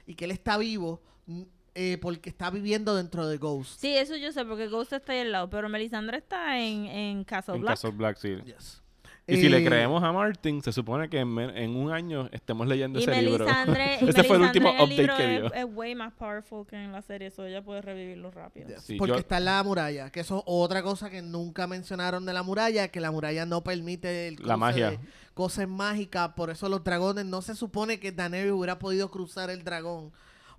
y 0.09 0.15
que 0.15 0.25
él 0.25 0.31
está 0.33 0.57
vivo 0.57 1.03
mm, 1.27 1.43
eh, 1.75 1.99
porque 2.01 2.31
está 2.31 2.51
viviendo 2.51 2.97
dentro 2.97 3.29
de 3.29 3.37
Ghost. 3.37 3.79
Sí, 3.79 3.95
eso 3.95 4.17
yo 4.17 4.33
sé, 4.33 4.45
porque 4.45 4.67
Ghost 4.67 4.93
está 4.95 5.13
ahí 5.13 5.21
al 5.21 5.31
lado, 5.31 5.51
pero 5.51 5.69
Melisandre 5.69 6.17
está 6.19 6.59
en, 6.59 6.87
en 6.87 7.25
Castle 7.25 7.55
En 7.55 7.61
Black. 7.61 7.75
Castle 7.75 7.91
Black, 7.91 8.17
sí. 8.17 8.37
Yes. 8.45 8.83
Y 9.29 9.37
si 9.37 9.49
le 9.51 9.59
Eh, 9.59 9.65
creemos 9.65 10.03
a 10.03 10.11
Martin, 10.11 10.63
se 10.63 10.73
supone 10.73 11.09
que 11.11 11.21
en, 11.21 11.29
men- 11.29 11.55
en 11.57 11.77
un 11.77 11.93
año 11.93 12.29
estemos 12.33 12.67
leyendo 12.67 12.99
Y 12.99 13.03
ese 13.03 13.21
libro. 13.23 13.45
Melisandre, 13.45 13.99
y 14.01 14.05
Ese 14.09 14.25
fue 14.25 14.37
el 14.37 14.43
último 14.43 14.71
el 14.71 14.75
update 14.77 14.97
libro 14.97 15.17
que 15.17 15.35
es, 15.37 15.41
dio. 15.43 15.53
es 15.55 15.65
way 15.75 15.95
más 15.95 16.13
powerful 16.15 16.67
que 16.67 16.77
en 16.77 16.93
la 16.93 17.03
serie, 17.03 17.29
eso 17.29 17.45
ella 17.45 17.63
puede 17.63 17.83
revivirlo 17.83 18.31
rápido. 18.31 18.69
yes, 18.69 18.83
Sí, 18.83 18.97
porque 18.97 19.13
yo- 19.13 19.19
está 19.19 19.37
en 19.39 19.45
la 19.45 19.63
muralla, 19.63 20.11
que 20.11 20.21
eso 20.21 20.39
es 20.39 20.43
otra 20.47 20.83
cosa 20.83 21.11
que 21.11 21.21
nunca 21.23 21.67
mencionaron 21.67 22.25
de 22.25 22.33
la 22.33 22.43
muralla, 22.43 22.89
que 22.89 23.01
la 23.01 23.11
muralla 23.11 23.45
no 23.45 23.63
permite 23.63 24.29
el 24.29 24.37
La 24.43 24.57
magia. 24.57 24.91
de 24.93 24.99
cosas 25.35 25.69
mágicas, 25.69 26.31
por 26.35 26.51
eso 26.51 26.69
los 26.69 26.83
dragones 26.83 27.25
no 27.27 27.43
se 27.43 27.55
supone 27.55 28.01
que 28.01 28.11
Daenerys 28.13 28.53
hubiera 28.53 28.79
podido 28.79 29.11
cruzar 29.11 29.51
el 29.51 29.63
dragón, 29.63 30.11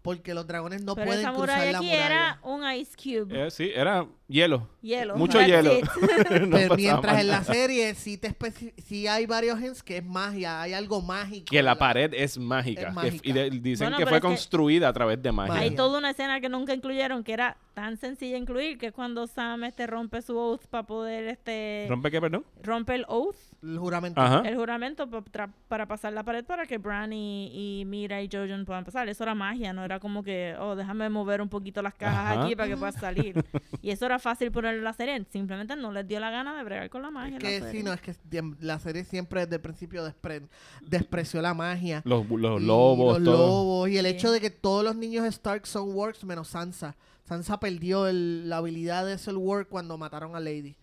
porque 0.01 0.33
los 0.33 0.47
dragones 0.47 0.81
no 0.83 0.95
pero 0.95 1.07
pueden 1.07 1.21
esa 1.21 1.33
cruzar 1.33 1.49
muralla 1.57 1.71
la 1.71 1.77
aquí 1.79 1.87
muralla. 1.87 2.05
era 2.05 2.39
un 2.43 2.71
ice 2.73 2.95
cube. 2.95 3.47
Eh, 3.47 3.51
sí, 3.51 3.69
era 3.75 4.05
hielo. 4.27 4.67
hielo. 4.81 5.15
Mucho 5.17 5.37
That's 5.39 5.49
hielo. 5.49 5.77
it. 5.77 5.85
No 6.41 6.57
Pero 6.57 6.69
pasaba 6.69 6.75
mientras 6.77 7.13
más 7.13 7.21
en 7.21 7.27
la 7.27 7.39
nada. 7.41 7.53
serie 7.53 7.95
sí 7.95 8.17
te 8.17 8.29
especi- 8.29 8.73
sí 8.81 9.07
hay 9.07 9.25
varios 9.25 9.59
hints 9.59 9.83
que 9.83 9.97
es 9.97 10.05
magia, 10.05 10.61
hay 10.61 10.73
algo 10.73 11.01
mágico. 11.01 11.45
Que 11.49 11.61
la 11.61 11.75
pared 11.77 12.13
es 12.13 12.37
mágica. 12.37 12.81
Es 12.81 12.87
que- 12.87 12.93
mágica. 12.93 13.29
y 13.29 13.31
de- 13.33 13.49
dicen 13.49 13.85
Bueno, 13.85 13.97
que 13.97 14.05
pero 14.05 14.09
fue 14.09 14.17
es 14.17 14.21
que- 14.21 14.27
construida 14.27 14.87
a 14.89 14.93
través 14.93 15.21
de 15.21 15.31
magia. 15.31 15.53
Magia. 15.53 15.69
Hay 15.69 15.75
toda 15.75 15.97
una 15.97 16.11
escena 16.11 16.39
que 16.39 16.49
nunca 16.49 16.73
incluyeron 16.73 17.23
que 17.23 17.33
era 17.33 17.57
tan 17.73 17.97
sencilla 17.97 18.33
de 18.33 18.39
incluir 18.39 18.77
que 18.77 18.87
es 18.87 18.93
cuando 18.93 19.27
Sam 19.27 19.63
este 19.65 19.85
rompe 19.87 20.21
su 20.21 20.37
oath 20.37 20.65
para 20.67 20.83
poder 20.87 21.25
este 21.27 21.85
¿Rompe 21.89 22.09
qué, 22.11 22.21
perdón? 22.21 22.45
rompe 22.63 22.95
el 22.95 23.05
oath 23.07 23.35
el 23.61 23.77
juramento. 23.77 24.21
Ajá. 24.21 24.41
el 24.47 24.55
juramento 24.55 25.09
pa- 25.09 25.23
tra- 25.25 25.51
para 25.67 25.85
pasar 25.87 26.13
la 26.13 26.23
pared 26.23 26.45
para 26.45 26.65
que 26.65 26.77
Bran 26.77 27.11
y, 27.13 27.79
y 27.81 27.85
Mira 27.85 28.21
y 28.21 28.29
Jojen 28.31 28.65
puedan 28.65 28.85
pasar. 28.85 29.09
Eso 29.09 29.23
era 29.23 29.35
magia, 29.35 29.73
no 29.73 29.83
era 29.83 29.99
como 29.99 30.23
que, 30.23 30.55
oh, 30.59 30.75
déjame 30.75 31.09
mover 31.09 31.41
un 31.41 31.49
poquito 31.49 31.81
las 31.81 31.93
cajas 31.93 32.31
Ajá. 32.37 32.43
aquí 32.45 32.55
para 32.55 32.69
que 32.69 32.77
puedas 32.77 32.95
salir. 32.95 33.43
y 33.81 33.89
eso 33.91 34.05
era 34.05 34.17
fácil 34.19 34.51
ponerlo 34.51 34.77
en 34.79 34.83
la 34.85 34.93
serie. 34.93 35.25
Simplemente 35.31 35.75
no 35.75 35.91
les 35.91 36.07
dio 36.07 36.19
la 36.19 36.29
gana 36.31 36.55
de 36.57 36.63
bregar 36.63 36.89
con 36.89 37.01
la 37.01 37.11
magia. 37.11 37.37
Es 37.37 37.43
la 37.43 37.49
que 37.49 37.59
serie. 37.59 37.79
sí, 37.81 37.83
no, 37.85 37.93
es 37.93 38.01
que 38.01 38.15
la 38.61 38.79
serie 38.79 39.03
siempre 39.03 39.41
desde 39.41 39.55
el 39.57 39.61
principio 39.61 40.05
despre- 40.05 40.47
despreció 40.81 41.41
la 41.41 41.53
magia. 41.53 42.01
Los, 42.05 42.27
los 42.29 42.61
Y 42.61 42.65
lobos, 42.65 43.19
los 43.21 43.23
todo. 43.25 43.47
lobos, 43.47 43.89
y 43.89 43.97
el 43.97 44.05
Sí. 44.05 44.11
hecho 44.11 44.31
de 44.31 44.39
que 44.41 44.49
todos 44.49 44.83
los 44.83 44.95
niños 44.95 45.25
Stark 45.25 45.67
son 45.67 45.93
works 45.93 46.23
menos 46.23 46.47
Sansa. 46.49 46.95
Sansa 47.25 47.59
perdió 47.59 48.07
el- 48.07 48.49
la 48.49 48.57
habilidad 48.57 49.05
de 49.05 49.17
ser 49.17 49.35
work 49.35 49.69
cuando 49.69 49.97
mataron 49.97 50.35
a 50.35 50.39
Lady. 50.39 50.75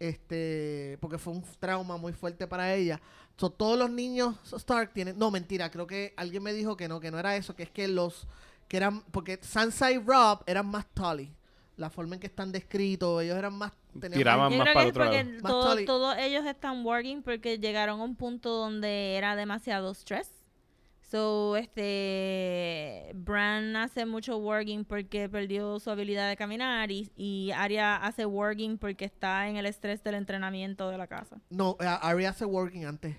Este, 0.00 0.96
porque 1.00 1.18
fue 1.18 1.32
un 1.32 1.44
trauma 1.58 1.96
muy 1.96 2.12
fuerte 2.12 2.46
para 2.46 2.74
ella. 2.74 3.00
So, 3.36 3.50
todos 3.50 3.78
los 3.78 3.90
niños 3.90 4.36
Stark 4.52 4.92
tienen, 4.92 5.18
no 5.18 5.30
mentira, 5.30 5.70
creo 5.70 5.86
que 5.86 6.12
alguien 6.16 6.42
me 6.42 6.52
dijo 6.52 6.76
que 6.76 6.88
no, 6.88 7.00
que 7.00 7.10
no 7.10 7.18
era 7.18 7.36
eso, 7.36 7.54
que 7.54 7.64
es 7.64 7.70
que 7.70 7.88
los 7.88 8.26
que 8.68 8.76
eran 8.76 9.02
porque 9.10 9.38
Sansa 9.42 9.90
y 9.92 9.98
Rob 9.98 10.42
eran 10.46 10.66
más 10.66 10.86
Tully. 10.94 11.32
La 11.76 11.90
forma 11.90 12.16
en 12.16 12.20
que 12.20 12.26
están 12.26 12.50
descritos, 12.50 13.22
ellos 13.22 13.36
eran 13.38 13.54
más 13.54 13.72
tenían 13.92 14.18
Tiraban 14.18 14.50
más 14.58 14.66
para 14.74 14.88
otro 14.88 15.04
lado. 15.04 15.16
Todo- 15.48 15.74
todos 15.86 16.16
ellos 16.18 16.44
están 16.44 16.84
working 16.84 17.22
porque 17.22 17.58
llegaron 17.58 18.00
a 18.00 18.04
un 18.04 18.16
punto 18.16 18.50
donde 18.50 19.14
era 19.16 19.36
demasiado 19.36 19.92
stress. 19.94 20.28
So, 21.10 21.56
este, 21.56 23.12
Bran 23.14 23.74
hace 23.76 24.04
mucho 24.04 24.36
working 24.36 24.84
porque 24.84 25.28
perdió 25.28 25.80
su 25.80 25.90
habilidad 25.90 26.28
de 26.28 26.36
caminar 26.36 26.90
y, 26.90 27.10
y 27.16 27.50
Arya 27.52 27.96
hace 27.96 28.26
working 28.26 28.76
porque 28.76 29.06
está 29.06 29.48
en 29.48 29.56
el 29.56 29.64
estrés 29.66 30.02
del 30.04 30.16
entrenamiento 30.16 30.90
de 30.90 30.98
la 30.98 31.06
casa. 31.06 31.38
No, 31.48 31.76
eh, 31.80 31.86
Arya 31.86 32.30
hace 32.30 32.44
working 32.44 32.84
antes. 32.84 33.16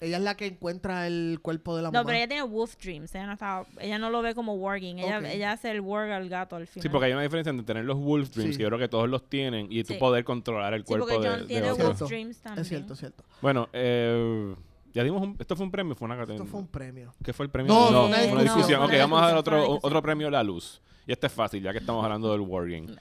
Ella 0.00 0.18
es 0.18 0.22
la 0.22 0.34
que 0.36 0.46
encuentra 0.46 1.06
el 1.06 1.38
cuerpo 1.42 1.74
de 1.76 1.82
la 1.82 1.88
No, 1.88 1.92
mamá. 2.00 2.06
pero 2.06 2.18
ella 2.18 2.28
tiene 2.28 2.42
wolf 2.42 2.76
dreams. 2.82 3.14
Ella 3.14 3.26
no, 3.26 3.32
está, 3.32 3.64
ella 3.80 3.98
no 3.98 4.10
lo 4.10 4.20
ve 4.22 4.34
como 4.34 4.54
working. 4.54 4.98
Ella, 4.98 5.20
ella 5.32 5.52
hace 5.52 5.70
el 5.70 5.80
work 5.80 6.10
al 6.10 6.28
gato 6.28 6.56
al 6.56 6.66
final. 6.66 6.82
Sí, 6.82 6.88
porque 6.90 7.06
hay 7.06 7.12
una 7.12 7.22
diferencia 7.22 7.50
entre 7.50 7.64
tener 7.64 7.84
los 7.84 7.98
Wolf 7.98 8.30
Dreams, 8.30 8.52
Sí. 8.54 8.56
que 8.58 8.62
yo 8.62 8.68
creo 8.68 8.78
que 8.78 8.88
todos 8.88 9.08
los 9.08 9.28
tienen, 9.28 9.68
y 9.70 9.84
tú 9.84 9.94
Sí. 9.94 9.98
poder 9.98 10.24
controlar 10.24 10.74
el 10.74 10.82
Sí, 10.82 10.86
cuerpo 10.86 11.06
porque 11.06 11.20
de, 11.22 11.28
John 11.30 11.40
de 11.40 11.46
tiene 11.46 11.70
otro. 11.70 11.86
wolf 11.88 12.00
dreams 12.08 12.38
también. 12.40 12.62
Es 12.62 12.68
cierto, 12.68 12.92
es 12.92 12.98
cierto. 12.98 13.24
Bueno, 13.40 13.68
eh, 13.72 14.54
ya 14.96 15.04
dimos 15.04 15.22
un... 15.22 15.36
¿Esto 15.38 15.54
fue 15.54 15.66
un 15.66 15.70
premio? 15.70 15.94
¿Fue 15.94 16.06
una 16.06 16.22
Esto 16.22 16.46
fue 16.46 16.58
un 16.58 16.68
premio. 16.68 17.12
¿Qué 17.22 17.34
fue 17.34 17.44
el 17.44 17.50
premio? 17.50 17.70
No, 17.70 17.90
no, 17.90 18.06
una 18.06 18.16
una 18.32 18.42
discusión. 18.42 18.80
No, 18.80 18.86
ok, 18.86 18.92
una 18.92 19.00
vamos 19.00 19.22
a 19.22 19.26
dar 19.26 19.36
otro, 19.36 19.78
otro 19.82 20.00
premio 20.00 20.30
La 20.30 20.42
Luz. 20.42 20.80
Y 21.06 21.12
este 21.12 21.26
es 21.26 21.34
fácil, 21.34 21.62
ya 21.62 21.72
que 21.72 21.78
estamos 21.78 22.02
hablando 22.02 22.32
del 22.32 22.40
Wargame. 22.40 22.96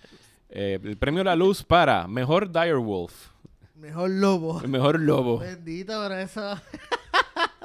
Eh, 0.50 0.78
el 0.84 0.98
premio 0.98 1.24
La 1.24 1.38
Luz 1.38 1.64
para 1.64 2.06
Mejor 2.10 2.52
Direwolf. 2.52 3.30
Mejor 3.76 4.10
lobo. 4.10 4.60
El 4.62 4.68
mejor 4.68 5.00
lobo. 5.00 5.40
Bendito, 5.40 5.94
pero 6.04 6.18
eso. 6.18 6.56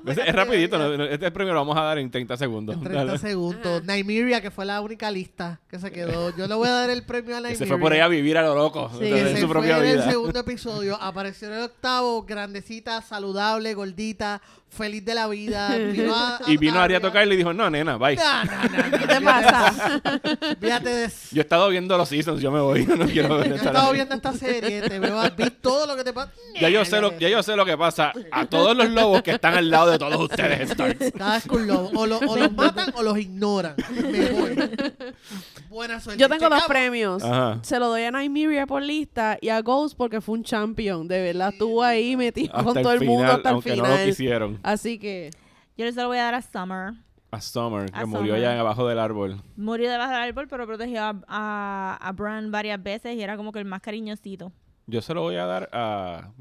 Es, 0.07 0.19
es 0.19 0.35
rapidito. 0.35 0.79
¿no? 0.79 1.05
Este 1.05 1.31
premio 1.31 1.53
lo 1.55 1.61
vamos 1.61 1.77
a 1.77 1.83
dar 1.83 1.99
en 1.99 2.11
30 2.11 2.37
segundos. 2.37 2.77
En 2.77 2.83
30 2.83 3.05
Dale. 3.05 3.19
segundos. 3.19 3.83
Nymeria, 3.85 4.41
que 4.41 4.51
fue 4.51 4.65
la 4.65 4.81
única 4.81 5.11
lista 5.11 5.61
que 5.69 5.79
se 5.79 5.91
quedó. 5.91 6.35
Yo 6.37 6.47
le 6.47 6.55
voy 6.55 6.69
a 6.69 6.73
dar 6.73 6.91
el 6.91 7.05
premio 7.05 7.37
a 7.37 7.41
Nymeria. 7.41 7.59
se 7.59 7.67
fue 7.67 7.79
por 7.79 7.93
ahí 7.93 8.01
a 8.01 8.09
vivir 8.09 8.37
a 8.39 8.43
lo 8.43 8.55
loco. 8.55 8.91
Sí, 8.99 9.07
en 9.07 9.39
su 9.41 9.49
propia 9.49 9.77
fue 9.77 9.85
en 9.87 9.91
el 9.93 9.97
vida. 9.99 10.11
segundo 10.11 10.41
episodio. 10.41 10.97
Apareció 11.01 11.49
en 11.49 11.55
el 11.55 11.63
octavo, 11.65 12.23
grandecita, 12.23 13.01
saludable, 13.03 13.75
gordita, 13.75 14.41
feliz 14.69 15.05
de 15.05 15.15
la 15.15 15.27
vida. 15.29 15.77
Vino 15.77 16.15
a, 16.15 16.39
Y 16.47 16.57
vino 16.57 16.81
Ari 16.81 16.95
a 16.95 17.01
tocar 17.01 17.27
y 17.27 17.31
le 17.31 17.37
dijo, 17.37 17.53
no, 17.53 17.69
nena, 17.71 17.97
bye. 17.97 18.17
No, 18.17 18.45
no, 18.45 18.53
no, 18.53 18.91
no. 18.91 18.99
¿Qué 18.99 19.07
te 19.07 19.21
pasa? 19.21 20.01
Fíjate 20.61 20.89
de 20.91 21.05
eso. 21.05 21.29
Yo 21.33 21.41
he 21.41 21.43
estado 21.43 21.69
viendo 21.69 21.97
los 21.99 22.09
seasons, 22.09 22.41
yo 22.41 22.51
me 22.51 22.61
voy. 22.61 22.87
Yo 22.87 22.97
no 22.97 23.07
quiero 23.07 23.37
ver 23.39 23.49
Yo 23.49 23.53
he 23.55 23.57
esta 23.57 23.69
estado 23.71 23.93
viendo 23.93 24.15
esta 24.15 24.33
serie, 24.33 24.83
te 24.83 24.99
veo, 24.99 25.21
vi 25.37 25.51
todo 25.51 25.87
lo 25.87 25.97
que 25.97 26.05
te 26.05 26.13
pasa. 26.13 26.33
Ya 26.61 26.69
yo, 26.69 26.85
sé 26.85 27.01
lo, 27.01 27.17
ya 27.19 27.29
yo 27.29 27.43
sé 27.43 27.57
lo 27.57 27.65
que 27.65 27.77
pasa 27.77 28.13
a 28.33 28.47
todos 28.47 28.77
los 28.77 28.89
lobos 28.91 29.23
que 29.23 29.33
están 29.33 29.55
al 29.55 29.71
lado 29.71 29.90
de 29.91 29.99
todos 29.99 30.21
ustedes, 30.21 30.73
un 31.51 31.67
lobo. 31.67 31.91
O, 31.95 32.07
lo- 32.07 32.19
o 32.19 32.37
los 32.37 32.53
matan 32.53 32.93
o 32.95 33.03
los 33.03 33.19
ignoran. 33.19 33.75
Me 34.03 34.31
voy. 34.31 34.57
Buena 35.69 36.01
suerte. 36.01 36.21
Yo 36.21 36.29
tengo 36.29 36.49
dos 36.49 36.63
Checamos. 36.63 36.67
premios. 36.67 37.23
Ajá. 37.23 37.59
Se 37.63 37.79
lo 37.79 37.89
doy 37.89 38.03
a 38.03 38.11
Nymeria 38.11 38.67
por 38.67 38.83
lista 38.83 39.39
y 39.41 39.49
a 39.49 39.61
Ghost 39.63 39.97
porque 39.97 40.21
fue 40.21 40.35
un 40.39 40.45
champion. 40.45 41.07
De 41.09 41.21
verdad, 41.23 41.51
estuvo 41.53 41.83
ahí 41.83 42.17
metido 42.17 42.53
Hasta 42.55 42.65
con 42.65 42.77
el 42.79 42.83
todo 42.83 42.93
el 42.95 43.01
mundo 43.01 43.23
final, 43.23 43.37
hasta 43.37 43.49
el 43.49 43.55
aunque 43.55 43.73
final. 43.73 43.91
no 43.91 43.97
lo 43.99 44.05
quisieron. 44.05 44.59
Así 44.63 44.99
que 44.99 45.31
Yo 45.77 45.91
se 45.93 46.01
lo 46.03 46.09
voy 46.09 46.19
a 46.19 46.25
dar 46.25 46.35
a 46.35 46.43
Summer. 46.43 46.95
A 47.33 47.41
Summer, 47.41 47.91
que 47.91 47.99
A 48.01 48.07
murió 48.07 48.35
Summer. 48.35 48.49
allá 48.49 48.61
abajo 48.61 48.89
del 48.89 48.99
árbol. 48.99 49.41
Murió 49.57 49.89
debajo 49.91 50.11
del 50.13 50.21
árbol, 50.23 50.49
pero 50.49 50.67
protegió 50.67 51.01
a, 51.03 51.15
a, 51.29 51.99
a 52.01 52.13
Bran 52.13 52.51
varias 52.51 52.83
veces 52.83 53.15
y 53.15 53.23
era 53.23 53.37
como 53.37 53.53
que 53.53 53.61
el 53.61 53.65
más 53.67 53.81
cariñosito. 53.81 54.53
Yo 54.87 55.01
se 55.03 55.15
lo 55.15 55.23
voy 55.23 55.37
a 55.37 55.47
dar 55.47 55.69
a... 55.73 56.33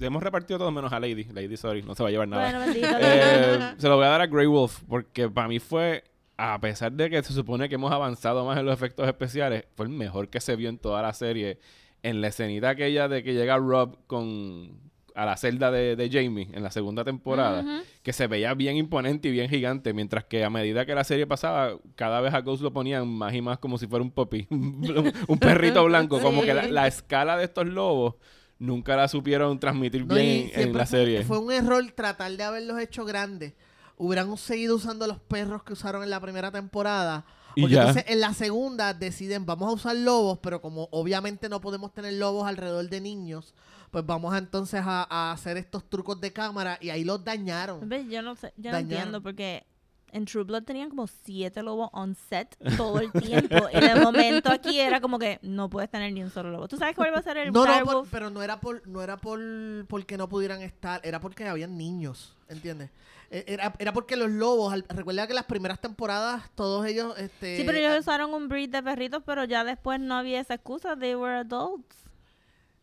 Hemos 0.00 0.22
repartido 0.22 0.58
todo 0.58 0.70
menos 0.70 0.92
a 0.92 1.00
Lady. 1.00 1.24
Lady, 1.24 1.56
sorry, 1.56 1.82
no 1.82 1.94
se 1.94 2.02
va 2.02 2.08
a 2.08 2.12
llevar 2.12 2.28
nada. 2.28 2.42
Bueno, 2.42 2.58
bendito. 2.60 2.88
Eh, 3.00 3.74
se 3.78 3.88
lo 3.88 3.96
voy 3.96 4.04
a 4.04 4.08
dar 4.08 4.20
a 4.20 4.26
Grey 4.26 4.46
Wolf 4.46 4.82
porque 4.88 5.28
para 5.28 5.48
mí 5.48 5.58
fue, 5.58 6.04
a 6.36 6.60
pesar 6.60 6.92
de 6.92 7.08
que 7.08 7.22
se 7.22 7.32
supone 7.32 7.68
que 7.68 7.76
hemos 7.76 7.92
avanzado 7.92 8.44
más 8.44 8.58
en 8.58 8.66
los 8.66 8.74
efectos 8.74 9.06
especiales, 9.06 9.64
fue 9.76 9.86
el 9.86 9.92
mejor 9.92 10.28
que 10.28 10.40
se 10.40 10.56
vio 10.56 10.68
en 10.68 10.78
toda 10.78 11.00
la 11.02 11.12
serie. 11.14 11.58
En 12.02 12.20
la 12.20 12.28
escenita 12.28 12.70
aquella 12.70 13.08
de 13.08 13.22
que 13.22 13.34
llega 13.34 13.56
Rob 13.58 13.98
con 14.06 14.89
a 15.20 15.26
la 15.26 15.36
celda 15.36 15.70
de, 15.70 15.96
de 15.96 16.08
Jamie 16.10 16.48
en 16.52 16.62
la 16.62 16.70
segunda 16.70 17.04
temporada, 17.04 17.82
que 18.02 18.12
se 18.12 18.26
veía 18.26 18.54
bien 18.54 18.76
imponente 18.76 19.28
y 19.28 19.32
bien 19.32 19.50
gigante, 19.50 19.92
mientras 19.92 20.24
que 20.24 20.44
a 20.44 20.50
medida 20.50 20.86
que 20.86 20.94
la 20.94 21.04
serie 21.04 21.26
pasaba, 21.26 21.76
cada 21.94 22.20
vez 22.20 22.32
a 22.32 22.40
Ghost 22.40 22.62
lo 22.62 22.72
ponían 22.72 23.06
más 23.06 23.34
y 23.34 23.42
más 23.42 23.58
como 23.58 23.76
si 23.76 23.86
fuera 23.86 24.02
un 24.02 24.10
puppy, 24.10 24.46
un, 24.50 25.12
un 25.28 25.38
perrito 25.38 25.84
blanco, 25.84 26.20
como 26.20 26.42
que 26.42 26.54
la, 26.54 26.86
escala 26.86 27.36
de 27.36 27.44
estos 27.44 27.66
lobos 27.66 28.14
nunca 28.58 28.96
la 28.96 29.08
supieron 29.08 29.58
transmitir 29.58 30.06
No, 30.06 30.14
bien 30.14 30.50
en 30.54 30.72
la 30.72 30.86
fue- 30.86 30.98
serie. 30.98 31.22
Fue 31.24 31.38
un 31.38 31.52
error 31.52 31.84
tratar 31.94 32.32
de 32.32 32.42
haberlos 32.42 32.80
hecho 32.80 33.04
grandes. 33.04 33.52
Hubieran 33.96 34.34
seguido 34.38 34.76
usando 34.76 35.06
los 35.06 35.18
perros 35.18 35.62
que 35.62 35.74
usaron 35.74 36.02
en 36.02 36.08
la 36.10 36.20
primera 36.20 36.50
temporada. 36.50 37.26
Y 37.54 37.62
Porque 37.62 37.74
ya. 37.74 37.80
entonces 37.88 38.04
en 38.08 38.20
la 38.20 38.34
segunda 38.34 38.94
deciden, 38.94 39.44
vamos 39.46 39.68
a 39.68 39.72
usar 39.72 39.96
lobos, 39.96 40.38
pero 40.42 40.60
como 40.60 40.88
obviamente 40.92 41.48
no 41.48 41.60
podemos 41.60 41.92
tener 41.92 42.14
lobos 42.14 42.46
alrededor 42.46 42.88
de 42.88 43.00
niños, 43.00 43.54
pues 43.90 44.06
vamos 44.06 44.32
a, 44.34 44.38
entonces 44.38 44.82
a, 44.84 45.06
a 45.10 45.32
hacer 45.32 45.56
estos 45.56 45.88
trucos 45.88 46.20
de 46.20 46.32
cámara 46.32 46.78
y 46.80 46.90
ahí 46.90 47.02
los 47.04 47.24
dañaron. 47.24 47.88
¿Ves? 47.88 48.08
Yo 48.08 48.22
no 48.22 48.36
sé, 48.36 48.52
yo 48.56 48.70
no 48.70 48.78
entiendo 48.78 49.20
porque 49.22 49.66
en 50.12 50.24
True 50.24 50.44
Blood 50.44 50.62
tenían 50.64 50.90
como 50.90 51.06
siete 51.06 51.62
lobos 51.62 51.90
on 51.92 52.14
set 52.14 52.56
todo 52.76 53.00
el 53.00 53.10
tiempo. 53.12 53.56
y 53.72 53.80
de 53.80 53.94
momento 53.96 54.50
aquí 54.50 54.78
era 54.80 55.00
como 55.00 55.18
que 55.18 55.38
no 55.42 55.68
puedes 55.70 55.90
tener 55.90 56.12
ni 56.12 56.22
un 56.22 56.30
solo 56.30 56.50
lobo. 56.50 56.68
¿Tú 56.68 56.76
sabes 56.76 56.94
cuál 56.96 57.12
va 57.14 57.18
a 57.18 57.22
ser 57.22 57.36
el 57.38 57.52
No, 57.52 57.64
no, 57.66 57.84
por- 57.84 58.08
pero 58.08 58.30
no 58.30 58.42
era 58.42 58.60
por, 58.60 58.86
no 58.86 59.02
era 59.02 59.16
por 59.16 59.40
porque 59.88 60.16
no 60.16 60.28
pudieran 60.28 60.62
estar, 60.62 61.00
era 61.04 61.20
porque 61.20 61.46
habían 61.48 61.76
niños, 61.78 62.36
¿entiendes? 62.48 62.90
Eh, 63.32 63.44
Era, 63.46 63.72
era 63.78 63.92
porque 63.92 64.16
los 64.16 64.28
lobos, 64.28 64.72
al- 64.72 64.84
recuerda 64.88 65.26
que 65.28 65.34
las 65.34 65.44
primeras 65.44 65.80
temporadas 65.80 66.50
todos 66.56 66.84
ellos, 66.86 67.16
este, 67.16 67.58
Sí, 67.58 67.62
pero 67.64 67.78
ellos 67.78 68.00
usaron 68.00 68.34
un 68.34 68.48
breed 68.48 68.70
de 68.70 68.82
perritos, 68.82 69.22
pero 69.24 69.44
ya 69.44 69.62
después 69.62 70.00
no 70.00 70.16
había 70.16 70.40
esa 70.40 70.54
excusa. 70.54 70.96
They 70.96 71.14
were 71.14 71.36
adults. 71.38 71.99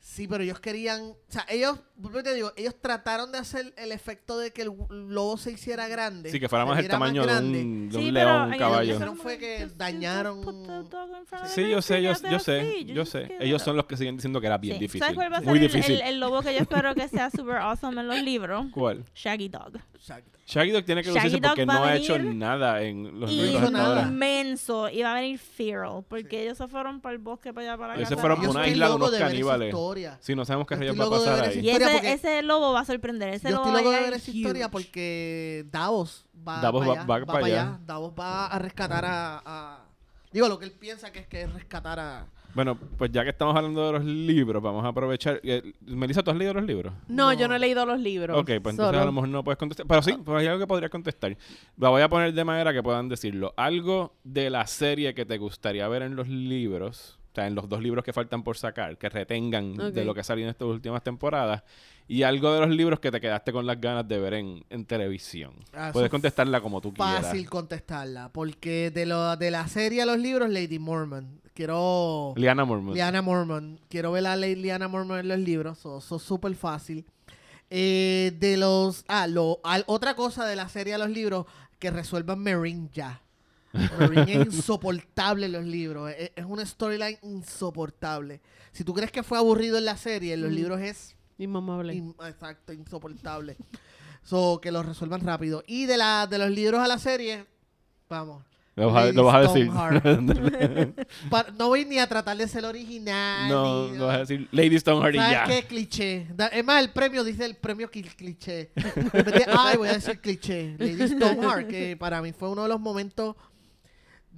Sí, 0.09 0.25
pero 0.25 0.41
ellos 0.41 0.59
querían, 0.61 1.01
o 1.01 1.17
sea, 1.27 1.45
ellos, 1.49 1.79
te 2.23 2.33
digo, 2.33 2.53
ellos 2.55 2.73
trataron 2.81 3.31
de 3.33 3.39
hacer 3.39 3.73
el 3.77 3.91
efecto 3.91 4.37
de 4.39 4.51
que 4.51 4.61
el 4.61 4.71
lobo 4.89 5.35
se 5.37 5.51
hiciera 5.51 5.89
grande. 5.89 6.31
Sí, 6.31 6.39
que 6.39 6.47
fuera 6.47 6.65
más 6.65 6.79
el 6.79 6.87
tamaño 6.87 7.25
de 7.25 7.37
un, 7.37 7.51
de 7.51 7.97
un 7.97 8.03
Sí, 8.03 8.11
pero 8.13 8.29
león, 8.37 8.51
un 8.53 8.57
caballo. 8.57 8.79
Lo 8.79 8.87
que 8.87 8.93
hicieron 8.93 9.17
fue 9.17 9.37
que 9.37 9.67
dañaron- 9.75 10.41
Sí, 11.53 11.69
yo 11.69 11.81
sé, 11.81 12.01
yo, 12.01 12.15
sé, 12.39 12.85
yo 12.85 13.05
sé. 13.05 13.35
Ellos 13.41 13.61
son 13.61 13.75
los 13.75 13.85
que 13.85 13.97
siguen 13.97 14.15
diciendo 14.15 14.39
que 14.39 14.47
era 14.47 14.57
bien 14.57 14.75
Sí. 14.75 14.79
difícil. 14.79 15.01
¿Sabes 15.01 15.15
cuál 15.15 15.31
va 15.31 15.37
a 15.37 15.39
ser 15.41 15.49
Muy 15.49 15.59
el- 15.59 15.63
difícil. 15.67 15.95
El, 15.95 16.01
el 16.07 16.19
lobo 16.21 16.41
que 16.41 16.53
yo 16.53 16.59
espero 16.61 16.95
que 16.95 17.07
sea 17.09 17.29
super 17.35 17.57
awesome 17.57 17.99
en 18.01 18.07
los 18.07 18.21
libros? 18.21 18.65
¿Cuál? 18.71 19.03
Shaggy 19.13 19.49
Dog. 19.49 19.73
Shaggy 20.47 20.71
Dog 20.71 20.85
tiene 20.85 21.03
que 21.03 21.11
lucirse 21.11 21.39
porque 21.41 21.65
no 21.65 21.83
ha 21.83 21.95
hecho 21.97 22.17
nada 22.17 22.81
en 22.81 23.19
los 23.19 23.29
Y 23.29 23.41
libros 23.41 23.63
hizo 23.63 23.71
nada. 23.71 24.03
inmenso. 24.03 24.87
Y 24.89 25.01
va 25.01 25.11
a 25.11 25.15
venir 25.15 25.37
Feral. 25.37 26.05
Porque 26.07 26.43
ellos 26.43 26.57
se 26.57 26.67
fueron 26.69 27.01
para 27.01 27.13
el 27.13 27.19
bosque, 27.19 27.53
para 27.53 27.67
allá, 27.73 27.77
para 27.77 27.95
Ellos 27.95 28.03
casa. 28.07 28.15
se 28.15 28.21
fueron 28.21 28.39
por 28.39 28.49
una 28.51 28.65
isla 28.67 28.87
de 28.87 28.95
unos 28.95 29.11
caníbales. 29.11 29.71
Historia. 29.97 30.17
Sí, 30.21 30.35
no 30.35 30.45
sabemos 30.45 30.67
qué 30.67 30.75
Yo 30.75 30.79
rayos 30.79 30.99
va 30.99 31.05
a 31.05 31.09
pasar 31.09 31.43
ahí. 31.49 31.59
Y 31.59 31.69
ese, 31.69 32.13
ese 32.13 32.41
lobo 32.43 32.73
va 32.73 32.81
a 32.81 32.85
sorprender. 32.85 33.29
Ese 33.33 33.49
Yo 33.49 33.55
lobo 33.57 33.67
estoy 33.67 33.73
va 33.73 33.79
a 33.79 33.81
loco 33.91 33.95
de 34.03 34.09
ver 34.11 34.13
esa 34.19 34.31
historia 34.31 34.69
porque 34.69 35.65
Davos 35.71 36.25
va, 36.47 36.61
Davos 36.61 36.81
para 36.85 36.93
va- 36.95 37.01
allá, 37.01 37.07
va 37.07 37.19
va 37.19 37.25
para 37.25 37.39
para 37.39 37.45
allá. 37.45 37.61
allá. 37.61 37.79
Davos 37.85 38.13
va 38.19 38.47
a 38.47 38.59
rescatar 38.59 39.05
a, 39.05 39.41
a- 39.45 39.83
Digo, 40.31 40.47
lo 40.49 40.59
que 40.59 40.65
él 40.65 40.71
piensa 40.71 41.11
que 41.11 41.19
es 41.19 41.27
que 41.27 41.41
es 41.43 41.53
rescatar 41.53 41.99
a... 41.99 42.27
Bueno, 42.53 42.75
pues 42.97 43.11
ya 43.11 43.23
que 43.23 43.29
estamos 43.29 43.55
hablando 43.55 43.85
de 43.85 43.91
los 43.93 44.03
libros, 44.03 44.63
vamos 44.63 44.83
a 44.83 44.87
aprovechar. 44.87 45.39
eh, 45.43 45.73
Melissa, 45.81 46.23
¿tú 46.23 46.31
has 46.31 46.37
leído 46.37 46.53
los 46.55 46.63
libros? 46.65 46.91
no, 47.07 47.31
No. 47.31 47.33
yo 47.33 47.47
no 47.47 47.53
he 47.55 47.59
leído 47.59 47.85
los 47.85 47.99
libros. 47.99 48.35
Ok, 48.35 48.45
pues 48.45 48.57
entonces 48.57 48.85
Solo- 48.87 48.99
a 49.01 49.05
lo 49.05 49.11
mejor 49.11 49.29
no 49.29 49.43
puedes 49.43 49.57
contestar. 49.59 49.85
Pero 49.85 50.01
sí, 50.01 50.13
pues 50.25 50.39
hay 50.39 50.47
algo 50.47 50.59
que 50.59 50.65
podrías 50.67 50.89
contestar. 50.89 51.37
La 51.77 51.89
voy 51.89 52.01
a 52.01 52.09
poner 52.09 52.33
de 52.33 52.43
manera 52.43 52.73
que 52.73 52.81
puedan 52.81 53.09
decirlo. 53.09 53.53
Algo 53.57 54.15
de 54.23 54.49
la 54.49 54.65
serie 54.65 55.13
que 55.13 55.25
te 55.25 55.37
gustaría 55.37 55.87
ver 55.87 56.01
en 56.01 56.15
los 56.15 56.27
libros, 56.27 57.16
sea, 57.37 57.47
en 57.47 57.55
los 57.55 57.67
dos 57.69 57.81
libros 57.81 58.03
que 58.03 58.13
faltan 58.13 58.43
por 58.43 58.57
sacar, 58.57 58.97
que 58.97 59.09
retengan 59.09 59.93
de 59.93 60.03
lo 60.05 60.13
que 60.13 60.23
salió 60.23 60.43
en 60.45 60.49
estas 60.49 60.67
últimas 60.67 61.03
temporadas, 61.03 61.63
y 62.07 62.23
algo 62.23 62.53
de 62.53 62.61
los 62.61 62.69
libros 62.69 62.99
que 62.99 63.11
te 63.11 63.19
quedaste 63.19 63.51
con 63.51 63.65
las 63.65 63.79
ganas 63.81 64.07
de 64.07 64.17
ver 64.19 64.33
en, 64.35 64.63
en 64.69 64.85
televisión. 64.85 65.53
Ah, 65.73 65.89
Puedes 65.91 66.09
contestarla 66.09 66.61
como 66.61 66.79
tú 66.81 66.93
quieras. 66.93 67.21
Fácil 67.27 67.49
contestarla, 67.49 68.31
porque 68.31 68.91
de, 68.91 69.05
lo, 69.05 69.35
de 69.35 69.51
la 69.51 69.67
serie 69.67 70.01
a 70.01 70.05
los 70.05 70.17
libros, 70.17 70.49
Lady 70.49 70.79
Mormon. 70.79 71.41
Quiero... 71.53 72.33
Liana 72.37 72.65
Mormont. 72.65 72.95
Liana 72.95 73.21
Mormon. 73.21 73.79
Quiero 73.89 74.11
ver 74.11 74.27
a 74.27 74.35
Lady 74.35 74.55
Liana 74.55 74.87
Mormon 74.87 75.19
en 75.19 75.27
los 75.27 75.39
libros. 75.39 75.79
Eso 75.79 76.15
es 76.15 76.21
súper 76.21 76.53
fácil. 76.55 77.05
Eh, 77.69 78.33
de 78.39 78.57
los. 78.57 79.03
Ah, 79.07 79.27
lo, 79.27 79.59
al- 79.63 79.83
otra 79.87 80.15
cosa 80.15 80.45
de 80.45 80.55
la 80.55 80.69
serie 80.69 80.93
a 80.93 80.97
los 80.97 81.09
libros, 81.09 81.45
que 81.79 81.91
resuelvan 81.91 82.39
Marine 82.39 82.89
ya. 82.93 83.21
Es 84.27 84.35
insoportable 84.47 85.45
en 85.47 85.51
los 85.51 85.65
libros. 85.65 86.11
Es, 86.17 86.31
es 86.35 86.45
una 86.45 86.65
storyline 86.65 87.17
insoportable. 87.23 88.41
Si 88.71 88.83
tú 88.83 88.93
crees 88.93 89.11
que 89.11 89.23
fue 89.23 89.37
aburrido 89.37 89.77
en 89.77 89.85
la 89.85 89.97
serie, 89.97 90.33
en 90.33 90.41
los 90.41 90.51
Mm. 90.51 90.55
libros 90.55 90.81
es 90.81 91.15
Inmamable. 91.39 91.93
In- 91.93 92.15
exacto, 92.25 92.73
insoportable. 92.73 93.57
so, 94.23 94.59
que 94.61 94.71
lo 94.71 94.81
resuelvan 94.83 95.21
rápido. 95.21 95.63
Y 95.67 95.85
de 95.85 95.97
la 95.97 96.25
de 96.27 96.37
los 96.39 96.49
libros 96.49 96.79
a 96.81 96.87
la 96.87 96.97
serie, 96.97 97.45
vamos. 98.09 98.43
Lo 98.75 98.91
vas 98.91 99.03
a, 99.03 99.05
Lady 99.05 99.15
lo 99.15 99.23
vas 99.23 99.35
a 99.35 99.39
decir. 99.53 99.71
No 101.57 101.67
voy 101.69 101.85
ni 101.85 101.97
a 101.99 102.07
tratar 102.07 102.37
de 102.37 102.47
ser 102.47 102.63
original. 102.65 103.49
no, 103.49 103.87
ni- 103.87 103.97
lo 103.97 104.07
vas 104.07 104.15
a 104.17 104.19
decir 104.19 104.47
Lady 104.51 104.77
Stoneheart 104.79 105.15
y 105.15 105.17
¿Sabes 105.17 105.31
ya. 105.31 105.43
qué? 105.45 105.63
Cliché. 105.67 106.27
Da- 106.35 106.47
es 106.47 106.63
más, 106.63 106.81
el 106.83 106.91
premio 106.91 107.23
dice 107.23 107.45
el 107.45 107.55
premio 107.55 107.89
cli- 107.89 108.15
cliché. 108.15 108.71
En 108.75 109.09
vez 109.11 109.25
de, 109.25 109.45
ay, 109.47 109.77
voy 109.77 109.89
a 109.89 109.93
decir 109.93 110.19
cliché. 110.19 110.75
Lady 110.77 111.07
Stoneheart, 111.07 111.67
que 111.67 111.97
para 111.97 112.21
mí 112.21 112.33
fue 112.33 112.49
uno 112.49 112.63
de 112.63 112.69
los 112.69 112.79
momentos. 112.79 113.35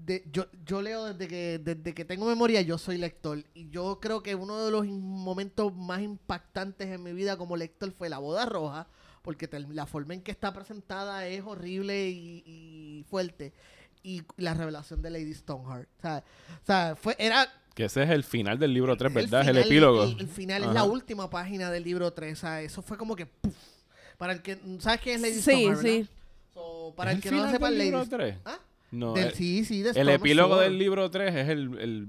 De, 0.06 0.24
yo, 0.32 0.46
yo 0.66 0.82
leo 0.82 1.06
desde 1.06 1.28
que, 1.28 1.60
desde 1.64 1.94
que 1.94 2.06
tengo 2.06 2.26
memoria, 2.26 2.62
yo 2.62 2.78
soy 2.78 2.98
lector. 2.98 3.44
Y 3.54 3.70
yo 3.70 4.00
creo 4.02 4.24
que 4.24 4.34
uno 4.36 4.64
de 4.66 4.72
los 4.72 4.86
momentos 4.88 5.74
más 5.76 6.02
impactantes 6.02 6.88
en 6.88 7.04
mi 7.04 7.14
vida 7.14 7.38
como 7.38 7.58
lector 7.58 7.92
fue 7.92 8.10
la 8.10 8.18
boda 8.20 8.46
roja. 8.46 8.88
Porque 9.22 9.48
te- 9.48 9.60
la 9.60 9.86
forma 9.86 10.14
en 10.14 10.22
que 10.22 10.32
está 10.32 10.54
presentada 10.54 11.28
es 11.28 11.44
horrible 11.46 12.10
y, 12.10 12.42
y 12.46 13.06
fuerte. 13.10 13.54
Y 14.02 14.24
la 14.38 14.54
revelación 14.54 15.02
de 15.02 15.10
Lady 15.10 15.34
Stoneheart. 15.34 15.90
O 15.98 16.02
sea, 16.02 16.24
o 16.64 16.66
sea, 16.66 16.96
fue, 16.96 17.16
era 17.20 17.46
Que 17.76 17.86
ese 17.86 18.02
es 18.04 18.10
el 18.10 18.24
final 18.24 18.58
del 18.58 18.74
libro 18.74 18.96
3, 18.96 19.10
el 19.10 19.14
¿verdad? 19.24 19.42
Es 19.42 19.48
el 19.50 19.54
final- 19.56 19.68
epílogo. 19.68 20.04
El, 20.06 20.20
el 20.22 20.28
final 20.28 20.64
es 20.64 20.74
la 20.74 20.86
última 20.86 21.30
página 21.30 21.70
del 21.70 21.84
libro 21.84 22.14
3. 22.14 22.34
o 22.34 22.36
sea, 22.40 22.62
eso 22.62 22.82
fue 22.82 22.98
como 22.98 23.16
que. 23.16 23.28
Para 24.18 24.32
el 24.34 24.42
que. 24.42 24.58
¿Sabes 24.80 25.02
quién 25.02 25.16
es 25.18 25.22
Lady 25.22 25.34
Sí, 25.36 25.42
Stoneheart, 25.42 25.82
sí. 25.82 26.08
So, 26.54 26.94
para 26.96 27.12
¿Es 27.12 27.18
el 27.18 27.24
que 27.24 27.32
no 27.32 27.52
sepa, 27.52 27.70
del 27.70 27.78
Lady. 27.78 27.90
libro 27.92 28.06
3? 28.10 28.36
¿Ah? 28.46 28.58
No, 28.92 29.14
Del- 29.14 29.28
el, 29.28 29.34
sí, 29.34 29.66
sí, 29.66 29.82
de 29.84 29.92
el 29.92 30.10
epílogo 30.10 30.58
del 30.58 30.78
libro 30.78 31.12
3 31.12 31.36
es 31.36 31.50
el, 31.50 31.78
el. 31.80 32.08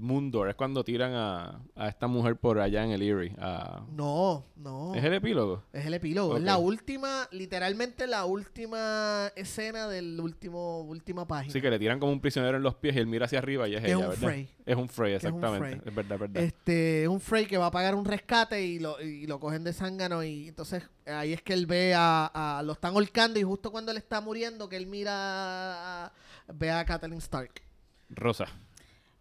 Es 0.49 0.55
cuando 0.55 0.83
tiran 0.83 1.13
a, 1.13 1.61
a 1.75 1.87
esta 1.87 2.07
mujer 2.07 2.35
por 2.37 2.59
allá 2.59 2.83
en 2.83 2.91
el 2.91 3.01
Erie. 3.01 3.35
a- 3.39 3.85
No, 3.91 4.45
no. 4.55 4.95
¿Es 4.95 5.03
el 5.03 5.13
epílogo? 5.13 5.63
Es 5.73 5.85
el 5.85 5.93
epílogo. 5.93 6.37
Es 6.37 6.43
la 6.43 6.57
última, 6.57 7.27
literalmente 7.31 8.07
la 8.07 8.25
última 8.25 9.31
escena 9.35 9.87
del 9.87 10.19
último, 10.19 10.81
última 10.81 11.27
página. 11.27 11.53
Sí, 11.53 11.61
que 11.61 11.69
le 11.69 11.77
tiran 11.79 11.99
como 11.99 12.11
un 12.11 12.19
prisionero 12.21 12.57
en 12.57 12.63
los 12.63 12.75
pies 12.75 12.95
y 12.95 12.99
él 12.99 13.07
mira 13.07 13.25
hacia 13.25 13.39
arriba 13.39 13.67
y 13.67 13.75
es 13.75 13.81
Que 13.81 13.87
es 13.87 13.93
ella, 13.93 14.03
un 14.03 14.09
¿verdad? 14.09 14.27
Frey. 14.27 14.49
Es 14.65 14.75
un 14.77 14.89
Frey, 14.89 15.13
es 15.13 15.23
un 15.23 15.27
exactamente. 15.29 15.67
Frey. 15.77 15.81
Es 15.89 15.95
verdad, 15.95 16.13
es 16.13 16.19
verdad. 16.19 16.43
Este, 16.43 17.07
un 17.07 17.19
Frey 17.19 17.45
que 17.45 17.57
va 17.57 17.67
a 17.67 17.71
pagar 17.71 17.95
un 17.95 18.05
rescate 18.05 18.63
y 18.63 18.79
lo, 18.79 19.01
y 19.01 19.25
lo 19.27 19.39
cogen 19.39 19.63
de 19.63 19.73
zángano 19.73 20.23
y 20.23 20.47
entonces 20.49 20.83
ahí 21.05 21.33
es 21.33 21.41
que 21.41 21.53
él 21.53 21.65
ve 21.65 21.93
a, 21.95 22.57
a- 22.57 22.63
lo 22.63 22.73
están 22.73 22.95
holcando 22.95 23.39
y 23.39 23.43
justo 23.43 23.71
cuando 23.71 23.91
él 23.91 23.97
está 23.97 24.21
muriendo 24.21 24.69
que 24.69 24.77
él 24.77 24.87
mira 24.87 26.05
a- 26.05 26.11
ve 26.47 26.71
a 26.71 26.85
Kathleen 26.85 27.19
Stark. 27.19 27.61
Rosa. 28.09 28.45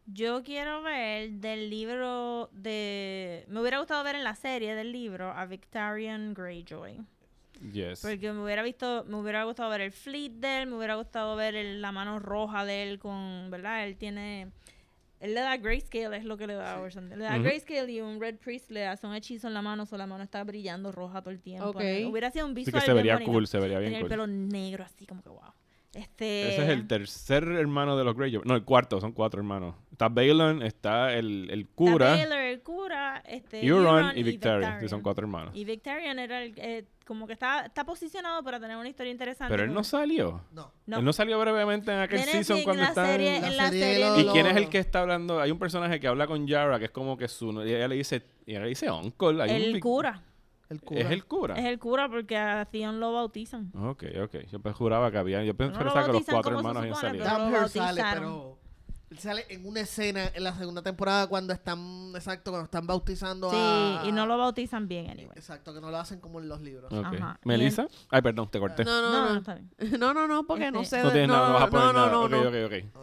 Yo 0.07 0.43
quiero 0.43 0.83
ver 0.83 1.31
del 1.33 1.71
libro 1.71 2.49
de... 2.53 3.45
Me 3.49 3.61
hubiera 3.61 3.79
gustado 3.79 4.03
ver 4.03 4.17
en 4.17 4.25
la 4.25 4.35
serie 4.35 4.75
del 4.75 4.91
libro 4.91 5.31
a 5.31 5.47
Victorian 5.47 6.35
Greyjoy. 6.35 7.01
Yes. 7.73 8.01
Porque 8.01 8.33
me 8.33 8.43
hubiera 8.43 8.63
visto, 8.63 9.05
me 9.07 9.17
hubiera 9.17 9.45
gustado 9.45 9.71
ver 9.71 9.83
el 9.83 9.93
fleet 9.93 10.33
de 10.33 10.63
él, 10.63 10.67
me 10.67 10.77
hubiera 10.77 10.97
gustado 10.97 11.37
ver 11.37 11.55
el- 11.55 11.81
la 11.83 11.93
mano 11.93 12.19
roja 12.19 12.65
de 12.65 12.83
él 12.85 12.99
con, 12.99 13.49
¿verdad? 13.51 13.85
Él 13.87 13.97
tiene... 13.97 14.51
Él 15.21 15.35
le 15.35 15.41
da 15.41 15.59
grayscale, 15.59 16.17
es 16.17 16.25
lo 16.25 16.39
que 16.39 16.47
le 16.47 16.55
da 16.55 16.77
a 16.77 16.81
Orson. 16.81 17.11
Le 17.11 17.17
da 17.19 17.35
Ujú. 17.35 17.43
grayscale 17.43 17.93
y 17.93 18.01
un 18.01 18.19
red 18.19 18.37
priest 18.39 18.71
le 18.71 18.87
hace 18.87 19.07
un 19.07 19.15
hechizo 19.15 19.47
en 19.49 19.55
la 19.55 19.61
mano, 19.61 19.85
so 19.85 19.99
la 19.99 20.07
mano 20.07 20.25
está 20.25 20.43
brillando 20.45 20.91
roja 20.93 21.21
todo 21.21 21.31
el 21.31 21.41
tiempo. 21.41 21.69
Hubiera 21.79 22.31
sido 22.31 22.47
un 22.47 22.53
Sí 22.53 22.65
visual 22.65 22.81
que 22.81 22.87
se 22.87 22.87
bien 22.87 22.97
vería 22.97 23.13
bonito. 23.17 23.31
cool, 23.31 23.47
se 23.47 23.59
vería 23.61 23.79
bien 23.79 23.89
Tenía 23.93 23.99
el 23.99 24.05
cool. 24.05 24.09
pelo 24.11 24.27
negro 24.27 24.83
así, 24.83 25.05
como 25.07 25.23
que 25.23 25.29
wow. 25.29 25.53
Este... 25.93 26.49
Ese 26.55 26.63
es 26.63 26.69
el 26.69 26.87
tercer 26.87 27.43
hermano 27.45 27.97
de 27.97 28.05
los 28.05 28.17
Greyjoy. 28.17 28.43
No, 28.45 28.55
el 28.55 28.63
cuarto, 28.65 29.01
son 29.01 29.11
cuatro 29.13 29.41
hermanos. 29.41 29.75
Está 29.91 30.09
Balon, 30.09 30.63
está 30.63 31.13
el, 31.15 31.49
el 31.51 31.61
Está 31.63 31.75
cura, 31.75 32.11
Baylor, 32.11 32.39
el 32.39 32.61
cura, 32.63 33.23
este, 33.27 33.67
Euron 33.67 34.17
y 34.17 34.23
Victarion, 34.23 34.79
que 34.79 34.89
son 34.89 35.03
cuatro 35.03 35.25
hermanos. 35.25 35.51
Y 35.55 35.65
Victorian 35.65 36.19
era 36.21 36.43
el, 36.45 36.55
eh, 36.59 36.85
como 37.05 37.27
que 37.27 37.33
está, 37.33 37.67
está 37.67 37.85
posicionado 37.85 38.43
para 38.45 38.61
tener 38.61 38.77
una 38.77 38.89
historia 38.89 39.11
interesante. 39.11 39.53
Pero 39.53 39.65
él 39.65 39.75
no 39.75 39.83
salió. 39.83 40.43
No. 40.53 40.73
No. 40.87 40.99
Él 40.99 41.05
no 41.05 41.13
salió 41.13 41.41
brevemente 41.41 41.91
en 41.93 41.99
aquel 41.99 42.21
season 42.21 42.63
cuando 42.63 42.83
en 42.83 42.85
la 42.85 42.89
está 42.91 43.07
serie, 43.07 43.37
en- 43.39 43.45
en 43.47 43.57
La 43.57 43.63
la 43.65 43.71
serie 43.71 44.21
¿Y 44.21 44.25
lo- 44.25 44.33
quién 44.33 44.47
es 44.47 44.57
el 44.57 44.69
que 44.69 44.79
está 44.79 45.01
hablando? 45.01 45.41
Hay 45.41 45.51
un 45.51 45.59
personaje 45.59 45.99
que 45.99 46.07
habla 46.07 46.29
con 46.29 46.47
Yara, 46.47 46.79
que 46.79 46.85
es 46.85 46.91
como 46.93 47.17
que 47.19 47.27
su... 47.27 47.51
Y 47.67 47.75
ella 47.75 47.89
le 47.89 47.97
dice... 47.97 48.23
Y 48.47 48.53
ella 48.53 48.61
le 48.61 48.69
dice 48.69 48.89
uncle. 48.91 49.43
hay 49.43 49.51
un 49.51 49.57
El 49.57 49.73
Vic- 49.75 49.81
cura. 49.83 50.23
El 50.71 50.81
cura. 50.81 51.01
¿Es 51.01 51.11
el 51.11 51.25
cura? 51.25 51.55
Es 51.57 51.65
el 51.67 51.79
cura 51.81 52.09
porque 52.09 52.37
a 52.37 52.65
Theon 52.65 53.01
lo 53.01 53.13
bautizan. 53.13 53.73
Ok, 53.77 54.05
ok. 54.23 54.37
Yo 54.51 54.61
juraba 54.73 55.11
que 55.11 55.19
había... 55.19 55.43
Yo 55.43 55.53
No 55.53 55.57
pensaba 55.57 55.83
lo 56.07 56.07
que 56.07 56.13
los 56.13 56.25
cuatro 56.25 56.57
hermanos 56.57 56.77
habían 56.83 56.95
salido. 56.97 57.25
pero- 58.15 58.60
él 59.11 59.19
sale 59.19 59.45
en 59.49 59.67
una 59.67 59.81
escena 59.81 60.31
en 60.35 60.45
la 60.45 60.57
segunda 60.57 60.83
temporada 60.83 61.27
cuando 61.27 61.53
están, 61.53 62.13
exacto, 62.15 62.53
cuando 62.53 62.67
están 62.67 62.87
bautizando 62.87 63.51
Sí, 63.51 63.57
a... 63.59 64.03
y 64.07 64.13
no 64.13 64.25
lo 64.25 64.39
bautizan 64.39 64.87
bien, 64.87 65.11
anyway. 65.11 65.33
Exacto, 65.37 65.75
que 65.75 65.81
no 65.81 65.91
lo 65.91 65.99
hacen 65.99 66.21
como 66.21 66.39
en 66.39 66.49
los 66.49 66.61
libros. 66.61 66.93
Ok. 66.93 67.05
Ajá. 67.05 67.41
¿Melissa? 67.45 67.89
Ay, 68.09 68.23
perdón, 68.23 68.49
te 68.51 68.61
corté. 68.61 68.85
No, 68.85 69.03
no, 69.03 69.11
No, 69.11 69.23
no. 69.25 69.33
no, 69.33 69.39
está 69.41 69.55
bien. 69.55 69.71
No, 70.01 70.15
no, 70.15 70.29
no, 70.29 70.47
porque 70.47 70.71
no 70.71 70.81
Este- 70.83 70.99
sé. 70.99 71.03
No 71.03 71.11
tienes 71.11 71.29
nada, 71.29 71.49
no 71.49 71.55
vas 71.55 71.63
a 71.65 71.71
poner 71.71 71.87
no, 71.87 71.93
no, 71.93 72.01
nada. 72.01 72.13
no, 72.13 72.29
no. 72.29 72.51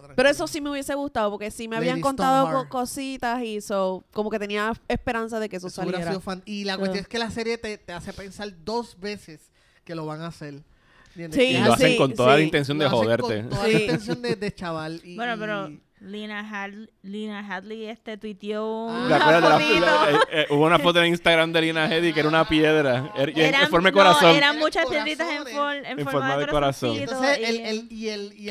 No. 0.08 0.16
Pero 0.16 0.30
eso 0.30 0.48
sí 0.48 0.62
me 0.62 0.70
hubiese 0.72 0.96
gustado, 0.96 1.30
porque 1.30 1.52
sí 1.52 1.68
me 1.68 1.76
Lady 1.76 1.90
habían 1.90 2.02
contado 2.02 2.52
co- 2.54 2.70
cositas 2.70 3.44
y 3.44 3.60
so, 3.60 4.06
como 4.14 4.30
que 4.30 4.40
tenía 4.40 4.72
esperanza 4.88 5.40
de 5.42 5.50
que 5.50 5.58
eso 5.58 5.68
Eso 5.68 5.82
saliera. 5.82 6.08
sido 6.08 6.22
fan- 6.22 6.42
Y 6.46 6.64
la 6.64 6.78
cuestión 6.78 7.02
es 7.02 7.08
que 7.10 7.20
la 7.20 7.30
serie 7.32 7.58
te, 7.58 7.78
te 7.78 7.92
hace 7.92 8.14
pensar 8.14 8.50
dos 8.64 8.98
veces 9.00 9.52
que 9.84 9.94
lo 9.94 10.06
van 10.06 10.22
a 10.22 10.28
hacer. 10.28 10.64
¿Entiendes? 11.10 11.40
Sí, 11.40 11.56
Y 11.58 11.64
lo 11.64 11.74
hacen 11.74 11.92
sí, 11.92 11.98
con 11.98 12.14
toda 12.14 12.32
la 12.34 12.38
sí. 12.38 12.44
intención 12.44 12.78
de 12.78 12.86
Lo 12.86 12.90
hacen 12.92 13.00
joderte. 13.04 13.40
Con 13.42 13.50
toda 13.50 13.64
la 13.64 13.70
Sí. 13.78 13.82
intención 13.84 14.22
de, 14.22 14.36
de 14.36 14.54
chaval. 14.56 15.02
Y, 15.04 15.16
Bueno, 15.16 15.36
pero 15.40 15.68
y- 15.70 15.82
Lina, 16.00 16.42
Had- 16.48 16.90
Lina 17.02 17.40
Hadley 17.40 17.86
este 17.88 18.18
tuiteó 18.18 18.88
Ah. 18.88 19.08
¿Te 19.08 19.16
una 19.16 19.40
la, 19.40 20.12
eh, 20.12 20.20
eh, 20.32 20.46
hubo 20.52 20.66
una 20.66 20.78
foto 20.78 21.02
en 21.02 21.08
Instagram 21.08 21.52
de 21.52 21.62
Lina 21.62 21.86
Headey 21.88 22.14
que 22.14 22.20
era 22.20 22.30
una 22.30 22.48
piedra. 22.48 23.12
Er- 23.16 23.30
y 23.36 23.42
en, 23.42 23.48
Eran, 23.56 23.68
forma 23.70 23.90
de 23.90 23.94
no, 23.94 23.98
corazón. 23.98 24.26
eran 24.26 24.38
Eran 24.38 24.60
muchas 24.60 24.86
piedritas 24.86 25.28
en, 25.28 25.48
for- 25.48 25.74
en 25.74 25.86
En 25.86 25.96
forma, 25.98 26.12
forma 26.12 26.38
de, 26.38 26.46
de 26.46 26.52
corazón. 26.52 26.96
entonces, 26.98 27.40
y- 27.40 27.44
el, 27.44 27.88
y 27.90 28.10
y 28.10 28.50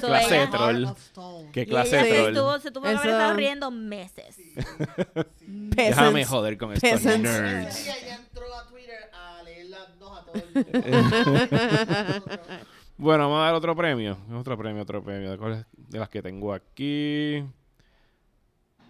clase 0.00 0.34
de 0.38 0.46
troll. 0.46 0.86
y 1.52 1.66
clase 1.66 1.96
de 1.96 2.02
se 2.04 2.14
troll. 2.14 2.28
estuvo, 2.28 2.58
se 2.60 2.70
tuvo 2.70 2.84
que 2.84 2.88
haber 2.90 3.10
estado 3.10 3.34
riendo 3.34 3.70
meses. 3.72 4.36
Déjame 5.46 5.74
Peasants. 5.74 6.28
joder 6.28 6.58
con 6.58 6.72
estos 6.74 6.90
Peasants. 6.90 7.18
nerds. 7.22 7.88
Ella 7.88 8.14
entró 8.16 8.54
a 8.56 8.66
Twitter 8.68 9.10
a 9.12 9.42
leer 9.42 9.66
las 9.66 9.98
dos 9.98 10.16
a 10.16 10.24
todo 10.24 10.34
el 10.36 10.54
mundo. 10.54 12.28
Bueno, 12.98 13.24
vamos 13.28 13.40
a 13.40 13.44
dar 13.46 13.54
otro 13.54 13.76
premio. 13.76 14.16
Otro 14.34 14.58
premio, 14.58 14.82
otro 14.82 15.02
premio. 15.02 15.36
¿De 15.76 15.98
las 15.98 16.08
que 16.08 16.20
tengo 16.20 16.52
aquí? 16.52 17.42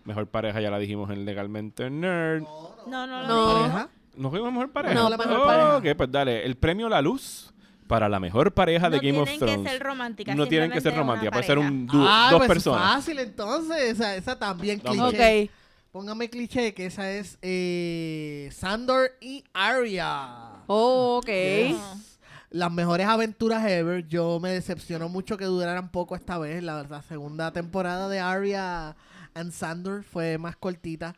Mejor 0.04 0.26
pareja 0.28 0.60
ya 0.60 0.70
la 0.70 0.78
dijimos 0.78 1.10
en 1.10 1.24
Legalmente 1.26 1.90
Nerd. 1.90 2.42
No, 2.42 3.06
no, 3.06 3.06
No. 3.06 3.26
no. 3.28 3.60
Pareja. 3.60 3.88
¿Nos 4.16 4.30
fuimos 4.32 4.50
mejor 4.52 4.72
pareja? 4.72 4.94
No, 4.94 5.10
la 5.10 5.16
mejor 5.16 5.36
Oh, 5.36 5.44
pareja. 5.44 5.76
Ok, 5.76 5.84
pues 5.96 6.10
dale. 6.10 6.44
El 6.44 6.56
premio 6.56 6.88
La 6.88 7.02
Luz 7.02 7.52
para 7.86 8.08
la 8.08 8.18
mejor 8.18 8.52
pareja 8.52 8.88
de 8.90 8.96
No 8.96 9.02
Game 9.02 9.18
of 9.20 9.28
tienen 9.28 9.38
que 9.40 9.52
Thrones. 9.54 9.72
ser 9.72 9.82
románticas. 9.82 10.36
no 10.36 10.46
tienen 10.46 10.70
que 10.72 10.80
ser 10.80 10.96
románticas. 10.96 11.32
Puede 11.32 11.44
ser 11.44 11.58
un 11.58 11.86
dúo, 11.86 12.04
ah, 12.08 12.28
dos 12.30 12.38
pues 12.40 12.48
personas. 12.48 12.94
fácil 12.94 13.18
entonces. 13.18 13.76
Esa, 13.82 14.16
esa 14.16 14.38
también 14.38 14.80
cliché. 14.80 15.46
Ok. 15.46 15.50
Póngame 15.92 16.28
cliché 16.30 16.74
que 16.74 16.86
esa 16.86 17.10
es 17.10 17.38
eh, 17.42 18.48
Sandor 18.52 19.10
y 19.20 19.44
Arya. 19.52 20.62
Oh, 20.66 21.18
ok. 21.22 21.28
No. 21.70 22.00
Las 22.50 22.72
mejores 22.72 23.06
aventuras 23.06 23.64
ever. 23.66 24.06
Yo 24.08 24.40
me 24.40 24.50
decepcionó 24.50 25.08
mucho 25.08 25.36
que 25.36 25.44
duraran 25.44 25.90
poco 25.90 26.16
esta 26.16 26.38
vez. 26.38 26.62
La 26.62 26.76
verdad, 26.76 27.04
segunda 27.06 27.52
temporada 27.52 28.08
de 28.08 28.20
Arya 28.20 28.96
and 29.34 29.52
Sandor 29.52 30.02
fue 30.02 30.38
más 30.38 30.56
cortita. 30.56 31.14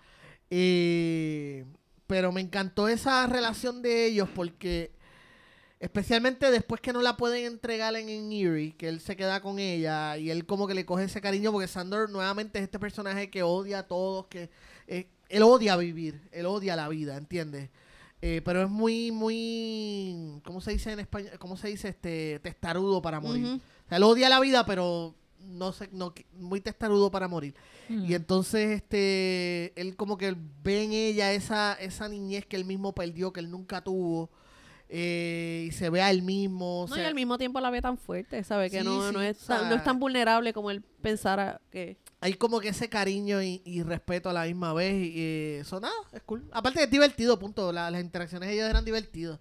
Eh, 0.51 1.65
pero 2.07 2.33
me 2.33 2.41
encantó 2.41 2.89
esa 2.89 3.27
relación 3.29 3.83
de 3.83 4.07
ellos 4.07 4.29
porque 4.35 4.91
especialmente 5.79 6.51
después 6.51 6.81
que 6.81 6.93
no 6.93 7.01
la 7.03 7.17
pueden 7.17 7.47
entregar 7.47 7.95
en, 7.95 8.09
en 8.09 8.73
que 8.73 8.89
él 8.89 9.01
se 9.01 9.17
queda 9.17 9.41
con 9.41 9.61
ella 9.61 10.19
y 10.19 10.31
él 10.31 10.45
como 10.45 10.67
que 10.67 10.75
le 10.75 10.85
coge 10.85 11.05
ese 11.05 11.21
cariño 11.21 11.53
porque 11.53 11.69
Sandor 11.69 12.11
nuevamente 12.11 12.59
es 12.59 12.65
este 12.65 12.81
personaje 12.81 13.31
que 13.31 13.45
odia 13.45 13.81
a 13.81 13.83
todos, 13.87 14.27
que 14.27 14.51
eh, 14.89 15.07
él 15.29 15.43
odia 15.43 15.77
vivir, 15.77 16.21
él 16.33 16.47
odia 16.47 16.75
la 16.75 16.89
vida, 16.89 17.17
¿entiendes? 17.17 17.71
Eh, 18.23 18.43
pero 18.45 18.63
es 18.63 18.69
muy, 18.69 19.11
muy, 19.13 20.41
¿cómo 20.45 20.61
se 20.61 20.73
dice 20.73 20.93
en 20.93 21.01
español? 21.01 21.33
¿Cómo 21.39 21.57
se 21.57 21.69
dice? 21.69 21.89
Este, 21.89 22.39
testarudo 22.41 23.01
para 23.01 23.19
morir. 23.21 23.47
O 23.47 23.89
sea, 23.89 23.97
él 23.97 24.03
odia 24.03 24.29
la 24.29 24.41
vida, 24.41 24.67
pero 24.67 25.15
no 25.39 25.73
sé, 25.73 25.89
no, 25.93 26.13
muy 26.35 26.61
testarudo 26.61 27.11
para 27.11 27.29
morir. 27.29 27.55
Mm. 27.89 28.05
Y 28.11 28.15
entonces, 28.15 28.71
este, 28.83 29.73
él 29.81 29.97
como 29.97 30.19
que 30.19 30.37
ve 30.63 30.85
en 30.85 30.93
ella 30.93 31.33
esa, 31.33 31.73
esa 31.75 32.09
niñez 32.09 32.45
que 32.45 32.57
él 32.57 32.67
mismo 32.67 32.93
perdió, 32.95 33.33
que 33.33 33.41
él 33.41 33.51
nunca 33.51 33.83
tuvo. 33.83 34.31
eh, 34.93 35.67
y 35.69 35.73
se 35.73 35.89
ve 35.89 36.03
a 36.03 36.11
él 36.11 36.23
mismo. 36.23 36.83
o 36.83 36.89
No, 36.89 36.97
y 36.99 37.01
al 37.01 37.15
mismo 37.15 37.39
tiempo 37.39 37.61
la 37.61 37.71
ve 37.71 37.81
tan 37.81 37.97
fuerte, 37.97 38.43
¿sabes? 38.45 38.71
Que 38.73 38.81
Sí, 38.81 38.85
no, 38.85 39.07
sí, 39.09 39.15
no, 39.15 39.23
es 39.23 39.41
o 39.43 39.47
sea- 39.47 39.61
tan, 39.61 39.69
no 39.71 39.77
es 39.77 39.85
tan 39.85 39.99
vulnerable 40.01 40.53
como 40.53 40.71
él 40.71 40.83
pensara 41.01 41.61
que... 41.71 41.97
hay 42.21 42.35
como 42.35 42.61
que 42.61 42.69
ese 42.69 42.89
cariño 42.89 43.43
y, 43.43 43.63
y 43.65 43.83
respeto 43.83 44.29
a 44.31 44.33
la 44.33 44.45
misma 44.45 44.73
vez. 44.75 44.95
Y, 44.95 45.13
eh, 45.17 45.59
eso 45.61 45.81
nada, 45.81 45.95
es 46.13 46.23
cool. 46.23 46.49
Aparte 46.53 46.83
es 46.83 46.91
divertido, 46.91 47.39
punto. 47.39 47.73
La- 47.73 47.91
las 47.91 48.01
interacciones 48.03 48.49
de 48.49 48.55
ellos 48.57 48.69
eran 48.69 48.85
divertidas. 48.85 49.39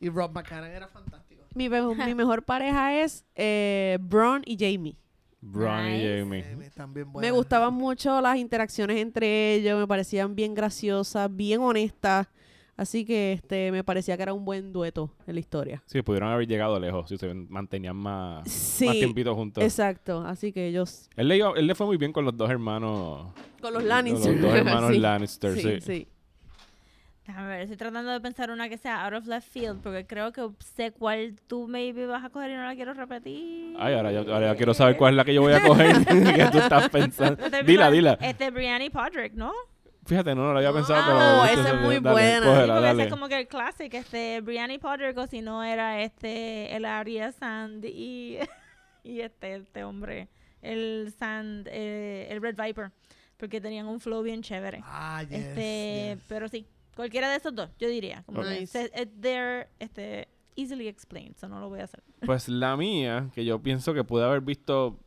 Y 0.00 0.08
Rob 0.08 0.32
McCann 0.32 0.64
era 0.64 0.88
fantástico. 0.88 1.42
Mi, 1.54 1.68
me- 1.68 1.82
mi 2.06 2.14
mejor 2.14 2.42
pareja 2.44 3.00
es 3.02 3.24
eh, 3.34 3.98
Bron 4.00 4.42
y 4.44 4.56
Jamie. 4.58 4.96
Bron 5.40 5.86
y. 5.86 6.02
Jamie. 6.20 6.40
Eh, 6.40 6.70
también 6.74 7.10
Me 7.16 7.30
gustaban 7.32 7.74
mucho 7.74 8.20
las 8.20 8.36
interacciones 8.36 8.96
entre 8.98 9.54
ellos, 9.54 9.78
me 9.78 9.86
parecían 9.88 10.34
bien 10.36 10.54
graciosas, 10.54 11.28
bien 11.34 11.60
honestas. 11.60 12.28
Así 12.76 13.04
que 13.04 13.34
este 13.34 13.70
me 13.70 13.84
parecía 13.84 14.16
que 14.16 14.22
era 14.22 14.32
un 14.32 14.44
buen 14.46 14.72
dueto 14.72 15.14
en 15.26 15.34
la 15.34 15.40
historia. 15.40 15.82
Sí, 15.86 16.00
pudieron 16.02 16.30
haber 16.30 16.48
llegado 16.48 16.80
lejos 16.80 17.08
si 17.08 17.18
se 17.18 17.32
mantenían 17.34 17.96
más, 17.96 18.48
Sí, 18.50 18.86
más 18.86 18.94
tiempito 18.96 19.34
juntos. 19.34 19.62
Exacto, 19.62 20.22
así 20.26 20.52
que 20.52 20.68
ellos 20.68 21.08
Él 21.16 21.28
le, 21.28 21.36
iba- 21.36 21.52
él 21.54 21.66
le 21.66 21.74
fue 21.74 21.86
muy 21.86 21.98
bien 21.98 22.12
con 22.12 22.24
los 22.24 22.36
dos 22.36 22.50
hermanos. 22.50 23.32
con 23.60 23.72
los 23.74 23.82
Con 23.82 23.88
Lannister. 23.88 24.32
Los 24.32 24.40
dos 24.42 24.54
hermanos 24.58 24.90
Sí, 24.90 24.98
Lannister, 24.98 25.54
sí. 25.54 25.60
sí, 25.62 25.80
sí. 25.80 26.08
Déjame 27.26 27.46
ver, 27.48 27.60
estoy 27.60 27.76
tratando 27.76 28.10
de 28.10 28.20
pensar 28.20 28.50
una 28.50 28.68
que 28.68 28.76
sea 28.76 29.04
out 29.04 29.14
of 29.14 29.26
left 29.26 29.46
field, 29.48 29.80
porque 29.80 30.04
creo 30.06 30.32
que 30.32 30.42
sé 30.74 30.90
cuál 30.90 31.36
tú 31.46 31.68
maybe 31.68 32.04
vas 32.06 32.24
a 32.24 32.30
coger 32.30 32.50
y 32.50 32.54
no 32.54 32.64
la 32.64 32.74
quiero 32.74 32.94
repetir. 32.94 33.76
Ay, 33.78 33.94
ahora 33.94 34.10
ya, 34.10 34.20
ahora 34.20 34.52
ya 34.52 34.56
quiero 34.56 34.74
saber 34.74 34.96
cuál 34.96 35.12
es 35.12 35.16
la 35.18 35.24
que 35.24 35.32
yo 35.34 35.40
voy 35.42 35.52
a 35.52 35.62
coger. 35.62 36.04
que 36.04 36.48
tú 36.50 36.58
estás 36.58 36.88
pensando. 36.88 37.44
Este 37.44 37.62
Dila, 37.62 37.90
dila. 37.92 38.14
Este 38.20 38.50
Brianny 38.50 38.90
Podrick, 38.90 39.34
¿no? 39.34 39.52
Fíjate, 40.04 40.34
no, 40.34 40.42
no 40.46 40.52
lo 40.52 40.58
había 40.58 40.72
pensado, 40.72 41.00
pero... 41.06 41.18
Oh, 41.18 41.42
viste, 41.44 41.60
esa 41.60 41.74
es 41.74 41.80
muy 41.80 42.00
dale, 42.00 42.10
buena. 42.10 42.40
Sí, 42.40 42.68
cógela, 42.68 43.02
es 43.04 43.10
como 43.10 43.28
que 43.28 43.38
el 43.38 43.46
clásico, 43.48 43.96
este 43.96 44.40
Brianny 44.40 44.78
Podrick, 44.78 45.16
o 45.16 45.26
si 45.26 45.42
no 45.42 45.62
era 45.62 46.02
este 46.02 46.74
el 46.74 46.84
Arya 46.84 47.30
Sand 47.32 47.84
y, 47.84 48.38
y 49.04 49.20
este, 49.20 49.54
este 49.56 49.84
hombre, 49.84 50.28
el 50.60 51.14
Sand, 51.16 51.68
eh, 51.70 52.26
el 52.30 52.42
Red 52.42 52.56
Viper, 52.56 52.90
porque 53.36 53.60
tenían 53.60 53.86
un 53.86 54.00
flow 54.00 54.22
bien 54.22 54.42
chévere. 54.42 54.80
Ah, 54.84 55.22
yes, 55.22 55.38
este, 55.38 56.14
yes. 56.16 56.24
pero 56.28 56.48
sí, 56.48 56.66
cualquiera 56.96 57.30
de 57.30 57.36
esos 57.36 57.54
dos, 57.54 57.70
yo 57.78 57.88
diría. 57.88 58.22
Como 58.26 58.42
que 58.42 58.60
Nice. 58.60 58.66
se- 58.66 58.90
eh, 59.00 59.06
they're 59.20 59.68
este, 59.78 60.26
easily 60.56 60.88
explained, 60.88 61.36
so 61.36 61.48
no 61.48 61.60
lo 61.60 61.68
voy 61.68 61.80
a 61.80 61.84
hacer. 61.84 62.02
Pues 62.26 62.48
la 62.48 62.76
mía, 62.76 63.30
que 63.34 63.44
yo 63.44 63.62
pienso 63.62 63.94
que 63.94 64.02
pude 64.02 64.24
haber 64.24 64.40
visto 64.40 64.98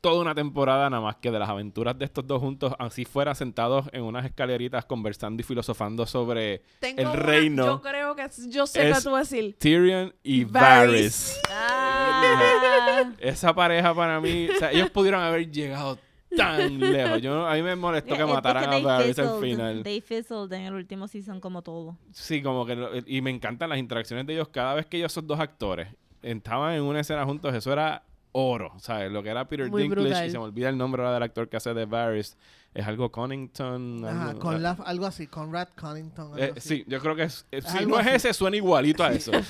toda 0.00 0.20
una 0.22 0.34
temporada 0.34 0.88
nada 0.90 1.02
más 1.02 1.16
que 1.16 1.30
de 1.30 1.38
las 1.38 1.48
aventuras 1.48 1.98
de 1.98 2.04
estos 2.04 2.26
dos 2.26 2.40
juntos, 2.40 2.72
así 2.78 3.04
fuera 3.04 3.34
sentados 3.34 3.86
en 3.92 4.02
unas 4.04 4.24
escaleritas 4.24 4.84
conversando 4.84 5.40
y 5.40 5.44
filosofando 5.44 6.06
sobre 6.06 6.62
Tengo 6.80 7.00
el 7.00 7.06
una- 7.08 7.16
reino. 7.16 7.66
Yo 7.66 7.82
creo 7.82 8.14
que 8.16 8.28
yo 8.48 8.66
sé 8.66 8.88
Es- 8.90 8.98
qué 8.98 9.02
tú 9.04 9.10
vas 9.10 9.32
a 9.32 9.36
decir. 9.36 9.56
Tyrion 9.58 10.14
y 10.22 10.44
Varys. 10.44 11.40
Varys. 11.40 11.40
Ah, 11.50 13.10
Esa 13.18 13.54
pareja 13.54 13.94
para 13.94 14.20
mí, 14.20 14.48
o 14.48 14.58
sea, 14.58 14.70
ellos 14.72 14.90
pudieron 14.90 15.20
haber 15.22 15.50
llegado 15.50 15.98
tan 16.36 16.78
lejos. 16.78 17.20
Yo, 17.22 17.46
a 17.46 17.54
mí 17.54 17.62
me 17.62 17.74
molestó 17.76 18.16
que 18.16 18.24
mataran 18.24 18.64
a 18.64 18.70
they 18.70 18.82
Varys 18.82 19.18
al 19.18 19.40
final. 19.40 19.82
They 19.82 20.00
fizzled 20.00 20.52
en 20.52 20.62
el 20.62 20.74
último 20.74 21.08
season 21.08 21.40
como 21.40 21.62
todo. 21.62 21.96
Sí, 22.12 22.42
como 22.42 22.66
que... 22.66 22.76
lo- 22.76 22.90
Y 23.06 23.20
me 23.22 23.30
encantan 23.30 23.70
las 23.70 23.78
interacciones 23.78 24.26
de 24.26 24.34
ellos. 24.34 24.48
Cada 24.48 24.74
vez 24.74 24.86
que 24.86 24.98
ellos, 24.98 25.12
esos 25.12 25.26
dos 25.26 25.40
actores, 25.40 25.88
estaban 26.22 26.74
en 26.74 26.82
una 26.82 27.00
escena 27.00 27.24
juntos, 27.24 27.54
eso 27.54 27.72
era 27.72 28.02
oro, 28.38 28.72
¿sabes? 28.78 29.10
Lo 29.10 29.22
que 29.22 29.30
era 29.30 29.48
Peter 29.48 29.68
Muy 29.68 29.82
Dinklage, 29.82 30.06
brutal. 30.06 30.26
y 30.28 30.30
se 30.30 30.38
me 30.38 30.44
olvida 30.44 30.68
el 30.68 30.78
nombre 30.78 31.02
ahora 31.02 31.14
del 31.14 31.22
actor 31.24 31.48
que 31.48 31.56
hace 31.56 31.74
de 31.74 31.86
Varys, 31.86 32.36
es 32.74 32.86
algo 32.86 33.10
Connington. 33.10 34.04
Ajá, 34.04 34.28
algo- 34.30 34.40
con 34.40 34.54
ah, 34.54 34.58
la- 34.58 34.84
algo 34.84 35.06
así, 35.06 35.26
Conrad 35.26 35.68
Connington. 35.74 36.26
algo 36.34 36.38
eh, 36.38 36.52
así. 36.56 36.68
sí, 36.68 36.84
yo 36.86 37.00
creo 37.00 37.16
que 37.16 37.24
es, 37.24 37.44
eh, 37.50 37.60
si 37.62 37.86
no 37.86 37.98
es 37.98 38.06
así. 38.06 38.16
ese, 38.16 38.34
suena 38.34 38.56
igualito 38.56 39.02
a 39.02 39.12
eso. 39.12 39.32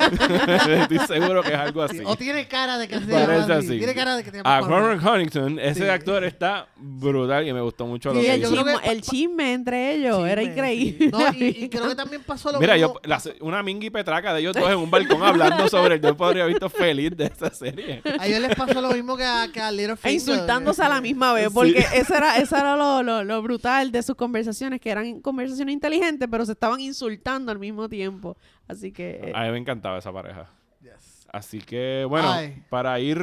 Estoy 0.68 0.98
seguro 1.06 1.42
que 1.42 1.50
es 1.52 1.58
algo 1.58 1.82
así. 1.82 1.98
Sí, 1.98 2.04
O 2.06 2.16
tiene 2.16 2.46
cara 2.48 2.78
de 2.78 2.88
que 2.88 2.98
se 2.98 3.06
Parece 3.06 3.40
llama 3.42 3.54
así. 3.56 3.78
Tiene 3.78 3.94
cara 3.94 4.16
de 4.16 4.24
que 4.24 4.30
se 4.30 4.36
llama 4.38 4.56
A 4.56 4.60
Conrad. 4.60 4.78
Conrad 4.98 5.02
Connington, 5.02 5.58
ese 5.58 5.82
Sí. 5.82 5.88
actor 5.88 6.24
está 6.24 6.68
brutal 6.76 7.46
y 7.46 7.52
me 7.52 7.60
gustó 7.60 7.86
mucho 7.86 8.12
lo 8.12 8.20
que 8.20 8.34
el, 8.34 8.40
yo 8.40 8.48
hizo. 8.52 8.62
creo 8.62 8.64
chisme, 8.74 8.80
que- 8.82 8.92
el 8.92 9.02
chisme 9.02 9.52
entre 9.52 9.94
ellos 9.94 10.26
era 10.26 10.42
increíble. 10.42 10.98
sí. 11.06 11.08
No, 11.12 11.32
y, 11.32 11.44
y 11.64 11.68
creo 11.70 11.88
que 11.88 11.94
también 11.96 12.22
pasó 12.22 12.52
lo 12.52 12.60
Mira, 12.60 12.74
mismo. 12.74 12.94
yo, 12.94 13.00
la- 13.04 13.20
una 13.40 13.62
minga 13.62 13.86
y 13.86 13.90
petraca 13.90 14.32
de 14.32 14.40
ellos 14.40 14.54
dos 14.56 14.70
en 14.70 14.78
un 14.78 14.90
balcón 14.90 15.22
hablando 15.22 15.68
sobre 15.68 15.96
el 15.96 16.00
yo 16.00 16.16
podría 16.16 16.44
haber 16.44 16.54
visto 16.54 16.70
feliz 16.70 17.16
de 17.16 17.26
esa 17.26 17.50
serie. 17.50 18.00
A 18.18 18.26
ellos 18.26 18.40
les 18.40 18.56
pasó 18.56 18.80
lo 18.80 18.90
mismo 18.92 19.16
que 19.16 19.24
a, 19.24 19.48
que 19.52 19.60
a 19.60 19.70
Littlefinger. 19.70 20.10
E 20.10 20.14
insultándose 20.14 20.82
a 20.82 20.88
la 20.88 21.00
misma 21.00 21.32
vez, 21.32 21.48
Sí. 21.48 21.54
porque 21.54 21.84
eso 21.94 22.14
era, 22.14 22.38
eso 22.38 22.56
era 22.56 22.76
lo, 22.76 23.02
lo, 23.08 23.24
lo 23.24 23.42
brutal 23.42 23.90
de 23.90 24.02
sus 24.02 24.14
conversaciones, 24.14 24.80
que 24.80 24.90
eran 24.90 25.20
conversaciones 25.20 25.72
inteligentes, 25.72 26.28
pero 26.30 26.44
se 26.44 26.52
estaban 26.52 26.80
insultando 26.80 27.50
al 27.50 27.58
mismo 27.58 27.88
tiempo. 27.88 28.36
Así 28.66 28.92
que... 28.92 29.32
A 29.34 29.44
mí 29.44 29.52
me 29.52 29.58
encantaba 29.58 29.98
esa 29.98 30.12
pareja. 30.12 30.50
Yes. 30.82 31.26
Así 31.32 31.60
que, 31.60 32.04
bueno, 32.08 32.30
Ay. 32.30 32.62
para 32.68 33.00
ir 33.00 33.18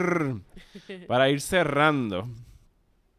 para 1.08 1.30
ir 1.30 1.42
cerrando, 1.42 2.28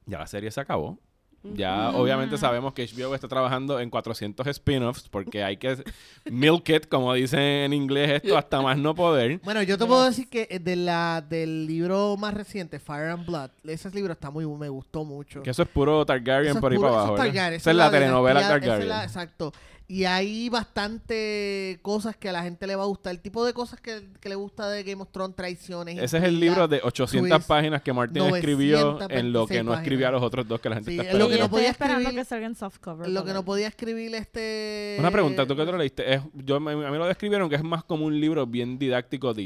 ya 0.06 0.18
la 0.18 0.26
serie 0.26 0.50
se 0.50 0.60
acabó. 0.60 0.98
Ya 1.42 1.90
obviamente 1.90 2.36
sabemos 2.38 2.72
que 2.74 2.84
HBO 2.86 3.14
está 3.14 3.28
trabajando 3.28 3.78
en 3.78 3.88
400 3.88 4.44
spin-offs 4.48 5.08
porque 5.08 5.44
hay 5.44 5.56
que 5.56 5.76
milk 6.24 6.68
it, 6.70 6.88
como 6.88 7.14
dicen 7.14 7.38
en 7.40 7.72
inglés 7.72 8.20
esto, 8.22 8.36
hasta 8.36 8.60
más 8.60 8.76
no 8.76 8.94
poder. 8.96 9.40
Bueno, 9.44 9.62
yo 9.62 9.78
te 9.78 9.86
puedo 9.86 10.04
decir 10.04 10.28
que 10.28 10.48
eh, 10.50 10.58
de 10.58 10.74
la, 10.74 11.24
del 11.28 11.66
libro 11.66 12.16
más 12.16 12.34
reciente, 12.34 12.80
Fire 12.80 13.10
and 13.10 13.24
Blood, 13.26 13.50
ese 13.64 13.90
libro 13.90 14.12
está 14.12 14.30
muy, 14.30 14.44
me 14.46 14.68
gustó 14.68 15.04
mucho. 15.04 15.42
Que 15.42 15.50
eso 15.50 15.62
es 15.62 15.68
puro 15.68 16.04
Targaryen 16.04 16.48
Eso 16.50 16.58
es 16.58 16.60
por 16.60 16.72
ahí 16.72 16.78
puro- 16.78 16.88
para 16.90 17.02
eso 17.04 17.08
abajo. 17.12 17.22
es. 17.22 17.32
Targaryen, 17.32 17.56
Esa 17.60 17.70
es 17.70 17.76
la 17.76 17.90
telenovela 17.92 18.40
esa 18.40 18.48
es 18.56 18.60
Targaryen. 18.60 18.88
la- 18.88 19.04
exacto. 19.04 19.52
Y 19.88 20.04
hay 20.04 20.48
bastante 20.48 21.78
cosas 21.82 22.16
que 22.16 22.28
a 22.28 22.32
la 22.32 22.42
gente 22.42 22.66
le 22.66 22.74
va 22.74 22.82
a 22.82 22.86
gustar. 22.86 23.12
El 23.14 23.20
tipo 23.20 23.44
de 23.44 23.52
cosas 23.52 23.80
que, 23.80 24.08
que 24.20 24.28
le 24.28 24.34
gusta 24.34 24.68
de 24.68 24.82
Game 24.82 25.00
of 25.00 25.10
Thrones, 25.12 25.36
traiciones. 25.36 25.98
Ese 25.98 26.18
es 26.18 26.24
el 26.24 26.40
libro 26.40 26.66
de 26.66 26.80
800 26.82 27.30
twist, 27.30 27.46
páginas 27.48 27.82
que 27.82 27.92
Martin 27.92 28.22
escribió 28.24 28.98
en 29.10 29.32
lo 29.32 29.46
que 29.46 29.62
926 29.62 29.64
no 29.64 29.74
escribió 29.74 30.06
a 30.06 30.10
páginas. 30.10 30.12
los 30.12 30.22
otros 30.26 30.48
dos 30.48 30.60
que 30.60 30.68
la 30.68 30.74
gente 30.76 30.90
Sí, 30.90 30.98
está 30.98 31.10
es 31.12 31.14
lo 31.18 31.24
esperando. 31.26 31.36
que 31.36 31.42
no 31.44 31.50
podía 31.50 31.70
esperando 31.70 32.08
escribir- 32.08 32.18
que 32.18 32.24
salga 32.24 32.46
en 32.46 32.54
softcover. 32.56 33.08
Lo 33.08 33.24
que 33.24 33.32
no 33.32 33.44
podía 33.44 33.68
escribir 33.68 34.14
este... 34.16 34.96
Una 34.98 35.10
pregunta, 35.12 35.46
¿tú 35.46 35.54
qué 35.54 35.64
te 35.64 35.70
lo 35.72 35.78
leíste? 35.78 36.14
Es, 36.14 36.20
yo, 36.34 36.56
a 36.56 36.60
mí 36.60 36.98
lo 36.98 37.06
describieron 37.06 37.48
que 37.48 37.54
es 37.56 37.62
más 37.62 37.84
como 37.84 38.06
un 38.06 38.20
libro 38.20 38.44
bien 38.46 38.78
didáctico 38.78 39.34
de 39.34 39.42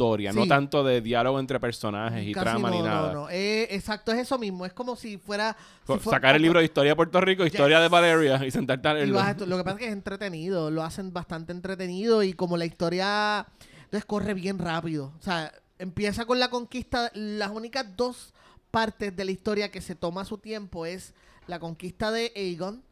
historia, 0.00 0.32
no 0.32 0.46
tanto 0.46 0.82
de 0.82 1.00
diálogo 1.02 1.38
entre 1.38 1.60
personajes 1.60 2.26
y 2.26 2.32
Casi 2.32 2.44
trama 2.44 2.70
no, 2.70 2.76
ni 2.76 2.82
nada. 2.82 3.12
no. 3.12 3.28
Eh, 3.30 3.68
exacto, 3.74 4.12
es 4.12 4.18
eso 4.20 4.38
mismo. 4.38 4.64
Es 4.64 4.72
como 4.72 4.96
si 4.96 5.18
fuera... 5.18 5.54
si 5.86 5.98
fue- 5.98 6.10
Sacar 6.12 6.34
el 6.36 6.42
libro 6.42 6.58
de 6.58 6.64
historia 6.64 6.92
de 6.92 6.96
Puerto 6.96 7.20
Rico, 7.20 7.44
historia 7.44 7.76
Yes. 7.78 7.82
de 7.84 7.88
Valeria 7.88 8.46
y 8.46 8.50
sentarte 8.50 8.88
a 8.88 8.94
leerlo. 8.94 9.20
lo 9.46 9.56
que 9.58 9.64
pasa 9.64 9.76
es 9.76 9.78
que 9.80 9.86
es 9.86 9.92
entretenido, 9.92 10.70
lo 10.70 10.82
hacen 10.82 11.12
bastante 11.12 11.52
entretenido 11.52 12.22
y 12.22 12.32
como 12.32 12.56
la 12.56 12.64
historia 12.64 13.46
entonces 13.84 14.04
corre 14.06 14.34
bien 14.34 14.58
rápido. 14.58 15.12
O 15.18 15.22
sea, 15.22 15.52
empieza 15.78 16.24
con 16.24 16.38
la 16.38 16.48
conquista, 16.48 17.10
las 17.14 17.50
únicas 17.50 17.84
dos 17.96 18.32
partes 18.70 19.14
de 19.14 19.24
la 19.24 19.32
historia 19.32 19.70
que 19.70 19.80
se 19.80 19.94
toma 19.96 20.24
su 20.24 20.38
tiempo 20.38 20.86
es 20.86 21.12
la 21.46 21.58
conquista 21.58 22.10
de 22.12 22.32
Aegon, 22.36 22.82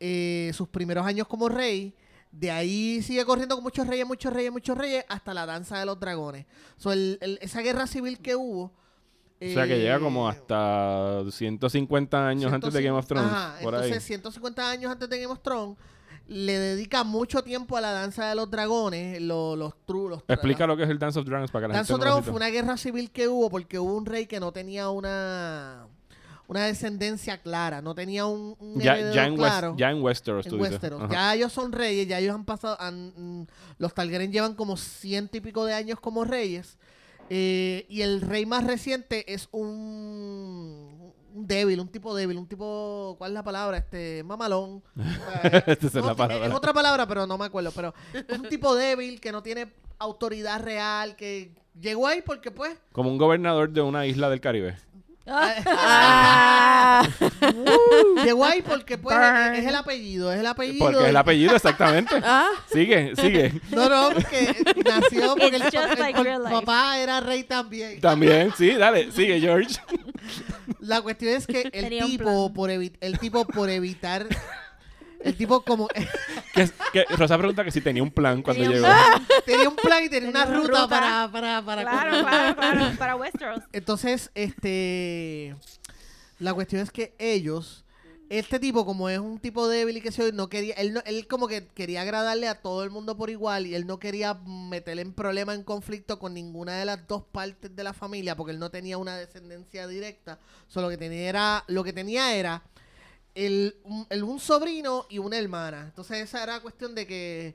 eh, 0.00 0.50
sus 0.54 0.68
primeros 0.68 1.06
años 1.06 1.26
como 1.28 1.48
rey, 1.48 1.94
de 2.32 2.50
ahí 2.50 3.02
sigue 3.02 3.24
corriendo 3.24 3.54
con 3.54 3.62
muchos 3.62 3.86
reyes, 3.86 4.06
muchos 4.06 4.32
reyes, 4.32 4.50
muchos 4.50 4.76
reyes, 4.76 5.04
hasta 5.08 5.32
la 5.34 5.46
danza 5.46 5.78
de 5.78 5.86
los 5.86 6.00
dragones. 6.00 6.46
So, 6.76 6.92
el- 6.92 7.18
el- 7.20 7.38
esa 7.42 7.60
guerra 7.60 7.86
civil 7.86 8.18
que 8.18 8.34
hubo... 8.34 8.64
o 8.64 8.72
sea 9.54 9.66
que 9.66 9.78
llega 9.78 10.00
como 10.00 10.28
eh, 10.28 10.32
hasta 10.32 11.22
150 11.30 12.26
años 12.28 12.52
antes 12.52 12.72
de 12.72 12.82
Game 12.82 12.96
of 12.98 13.06
Thrones. 13.06 13.30
Ajá, 13.30 13.56
por 13.62 13.74
entonces 13.74 13.96
ahí. 13.98 14.00
150 14.00 14.70
años 14.70 14.90
antes 14.92 15.08
de 15.08 15.20
Game 15.20 15.32
of 15.32 15.40
Thrones 15.42 15.76
le 16.28 16.56
dedica 16.58 17.02
mucho 17.04 17.42
tiempo 17.42 17.76
a 17.76 17.80
la 17.80 17.90
danza 17.90 18.26
de 18.28 18.34
los 18.36 18.48
dragones, 18.50 19.20
lo- 19.20 19.56
los 19.56 19.74
tru, 19.84 20.08
los 20.08 20.20
tra- 20.20 20.34
Explica 20.34 20.66
lo 20.66 20.76
que 20.76 20.84
es 20.84 20.88
el 20.90 20.98
Dance 20.98 21.18
of 21.18 21.26
Dragons 21.26 21.50
para 21.50 21.64
que 21.66 21.68
la 21.68 21.74
Dance 21.74 21.92
gente 21.92 22.00
of 22.00 22.06
Dragons 22.06 22.24
fue 22.26 22.34
una 22.36 22.48
guerra 22.48 22.76
civil 22.76 23.10
que 23.10 23.28
hubo 23.28 23.50
porque 23.50 23.78
hubo 23.78 23.94
un 23.94 24.06
rey 24.06 24.26
que 24.26 24.38
no 24.40 24.52
tenía 24.52 24.88
una 24.88 25.86
una 26.52 26.66
descendencia 26.66 27.38
clara, 27.42 27.82
no 27.82 27.94
tenía 27.94 28.24
un, 28.26 28.54
un 28.60 28.80
ya, 28.80 28.96
ya, 29.12 29.24
en 29.26 29.32
West- 29.32 29.38
claro. 29.40 29.74
ya 29.76 29.90
en 29.90 30.02
Westeros, 30.02 30.46
en 30.46 30.52
tú. 30.52 30.58
Westeros. 30.58 31.10
Ya 31.10 31.34
ellos 31.34 31.52
son 31.52 31.72
reyes, 31.72 32.06
ya 32.06 32.18
ellos 32.18 32.34
han 32.34 32.44
pasado, 32.44 32.76
han- 32.80 33.12
mm, 33.16 33.46
los 33.78 33.92
Targaryen 33.92 34.30
llevan 34.32 34.54
como 34.54 34.76
ciento 34.76 35.36
y 35.36 35.40
pico 35.40 35.64
de 35.64 35.74
años 35.74 35.98
como 36.00 36.24
reyes. 36.24 36.78
eh, 37.30 37.86
y 37.88 38.02
el 38.02 38.20
rey 38.20 38.44
más 38.46 38.64
reciente 38.64 39.32
es 39.32 39.48
un, 39.52 41.12
un 41.34 41.46
débil, 41.46 41.80
un 41.80 41.88
tipo 41.88 42.14
débil, 42.14 42.36
un 42.36 42.46
tipo, 42.46 43.14
¿cuál 43.18 43.30
es 43.30 43.34
la 43.34 43.42
palabra? 43.42 43.78
Este, 43.78 44.22
mamalón. 44.22 44.82
Eh, 45.44 45.76
es 45.80 45.94
no, 45.94 46.06
la 46.06 46.14
palabra. 46.14 46.46
Es 46.46 46.52
otra 46.54 46.72
palabra, 46.72 47.06
pero 47.06 47.26
no 47.26 47.36
me 47.38 47.46
acuerdo. 47.46 47.72
Pero 47.74 47.94
es 48.12 48.38
un 48.38 48.48
tipo 48.48 48.74
débil 48.74 49.20
que 49.20 49.32
no 49.32 49.42
tiene 49.42 49.72
autoridad 49.98 50.60
real, 50.62 51.16
que 51.16 51.52
llegó 51.80 52.06
ahí 52.06 52.22
porque 52.22 52.50
pues... 52.50 52.76
Como 52.92 53.10
un 53.10 53.18
gobernador 53.18 53.70
de 53.70 53.80
una 53.80 54.04
isla 54.06 54.28
del 54.30 54.40
Caribe. 54.40 54.76
Ah. 55.26 57.02
Llegó 58.24 58.44
ahí 58.44 58.62
porque 58.62 58.98
pues 58.98 59.16
Burn. 59.16 59.54
es, 59.54 59.66
el 59.66 59.74
apellido, 59.74 60.32
es 60.32 60.40
el 60.40 60.46
apellido. 60.46 60.84
Porque 60.86 61.02
es 61.04 61.08
el 61.08 61.16
apellido, 61.16 61.54
exactamente. 61.56 62.14
Ah, 62.24 62.48
Sigue, 62.72 63.14
sigue. 63.16 63.52
No, 63.70 63.88
no, 63.88 64.10
porque 64.14 64.54
nació 64.84 65.34
porque 65.36 65.56
el, 65.56 65.62
pa- 65.62 65.98
like 65.98 66.38
papá 66.50 66.98
era 66.98 67.20
rey 67.20 67.44
también. 67.44 68.00
También, 68.00 68.52
sí, 68.56 68.70
dale, 68.74 69.10
sigue, 69.12 69.40
George. 69.40 69.76
La 70.80 71.00
cuestión 71.02 71.34
es 71.34 71.46
que 71.46 71.62
el 71.62 71.70
Tenía 71.70 72.04
un 72.04 72.10
tipo 72.10 72.24
plan. 72.24 72.54
por 72.54 72.70
evi- 72.70 72.96
el 73.00 73.18
tipo 73.18 73.44
por 73.44 73.70
evitar 73.70 74.26
el 75.24 75.36
tipo 75.36 75.62
como 75.62 75.88
Que, 76.54 76.68
que 76.92 77.04
Rosa 77.16 77.38
pregunta 77.38 77.64
que 77.64 77.70
si 77.70 77.80
tenía 77.80 78.02
un 78.02 78.10
plan 78.10 78.42
cuando 78.42 78.62
Tenía 78.62 78.76
un 78.78 78.82
llegó. 78.82 78.94
plan. 78.94 79.26
tenía 79.46 79.68
un 79.70 79.76
plan 79.76 80.04
y 80.04 80.08
tenía 80.10 80.28
una 80.28 80.44
Tenía 80.44 80.58
una 80.60 80.68
ruta, 80.68 80.82
ruta. 80.82 80.88
para 81.00 81.32
para 81.32 81.62
para 81.64 81.82
Claro, 81.82 82.26
claro, 82.26 82.56
claro, 82.56 82.92
para 82.98 83.16
Westeros. 83.16 83.60
Entonces, 83.72 84.30
este 84.34 85.56
la 86.38 86.52
cuestión 86.54 86.82
es 86.82 86.90
que 86.90 87.14
ellos 87.18 87.84
este 88.28 88.58
tipo, 88.58 88.86
como 88.86 89.10
es 89.10 89.18
un 89.18 89.38
tipo 89.38 89.68
débil 89.68 89.98
y 89.98 90.00
que 90.00 90.10
se 90.10 90.32
no 90.32 90.48
quería, 90.48 90.72
él, 90.76 90.94
no- 90.94 91.02
él 91.04 91.26
como 91.26 91.48
que 91.48 91.66
quería 91.68 92.00
agradarle 92.00 92.48
a 92.48 92.54
todo 92.62 92.82
el 92.82 92.88
mundo 92.88 93.14
por 93.14 93.28
igual 93.28 93.66
y 93.66 93.74
él 93.74 93.86
no 93.86 93.98
quería 93.98 94.32
meterle 94.34 95.02
en 95.02 95.12
problema, 95.12 95.52
en 95.52 95.62
conflicto 95.62 96.18
con 96.18 96.32
ninguna 96.32 96.78
de 96.78 96.86
las 96.86 97.06
dos 97.06 97.24
partes 97.30 97.76
de 97.76 97.84
la 97.84 97.92
familia 97.92 98.34
porque 98.34 98.52
él 98.52 98.58
no 98.58 98.70
tenía 98.70 98.96
una 98.96 99.16
descendencia 99.18 99.86
directa. 99.86 100.38
Solo 100.66 100.88
que 100.88 100.96
tenía 100.96 101.28
era, 101.28 101.64
lo 101.66 101.84
que 101.84 101.92
tenía 101.92 102.34
era 102.34 102.62
el, 103.34 103.76
un, 103.84 104.06
el- 104.10 104.22
un 104.24 104.38
sobrino 104.40 105.06
y 105.08 105.18
una 105.18 105.38
hermana. 105.38 105.84
Entonces 105.88 106.18
esa 106.22 106.42
era 106.42 106.60
cuestión 106.60 106.94
de 106.94 107.06
que 107.06 107.54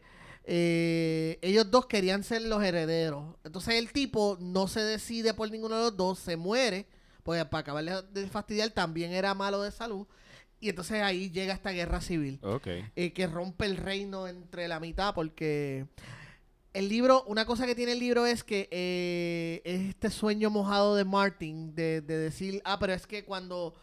eh, 0.49 1.37
ellos 1.41 1.69
dos 1.69 1.85
querían 1.87 2.23
ser 2.23 2.41
los 2.43 2.63
herederos. 2.63 3.35
Entonces 3.43 3.75
el 3.75 3.91
tipo 3.91 4.37
no 4.39 4.67
se 4.67 4.79
decide 4.81 5.33
por 5.33 5.51
ninguno 5.51 5.75
de 5.77 5.81
los 5.83 5.97
dos, 5.97 6.19
se 6.19 6.37
muere, 6.37 6.87
porque 7.23 7.43
para 7.45 7.61
acabarle 7.61 7.93
de 8.13 8.27
fastidiar 8.27 8.69
también 8.71 9.11
era 9.11 9.33
malo 9.33 9.61
de 9.61 9.71
salud. 9.71 10.07
Y 10.59 10.69
entonces 10.69 11.03
ahí 11.03 11.29
llega 11.29 11.53
esta 11.53 11.71
guerra 11.71 12.01
civil 12.01 12.39
eh, 12.95 13.13
que 13.13 13.27
rompe 13.27 13.65
el 13.65 13.77
reino 13.77 14.27
entre 14.27 14.67
la 14.67 14.79
mitad 14.79 15.13
porque 15.13 15.85
el 16.73 16.89
libro, 16.89 17.23
una 17.27 17.45
cosa 17.45 17.65
que 17.67 17.75
tiene 17.75 17.91
el 17.91 17.99
libro 17.99 18.25
es 18.25 18.43
que 18.43 18.67
eh, 18.71 19.61
es 19.65 19.81
este 19.89 20.09
sueño 20.09 20.49
mojado 20.49 20.95
de 20.95 21.05
Martin 21.05 21.75
de, 21.75 22.01
de 22.01 22.17
decir, 22.17 22.61
ah, 22.65 22.77
pero 22.79 22.93
es 22.93 23.05
que 23.05 23.23
cuando 23.23 23.75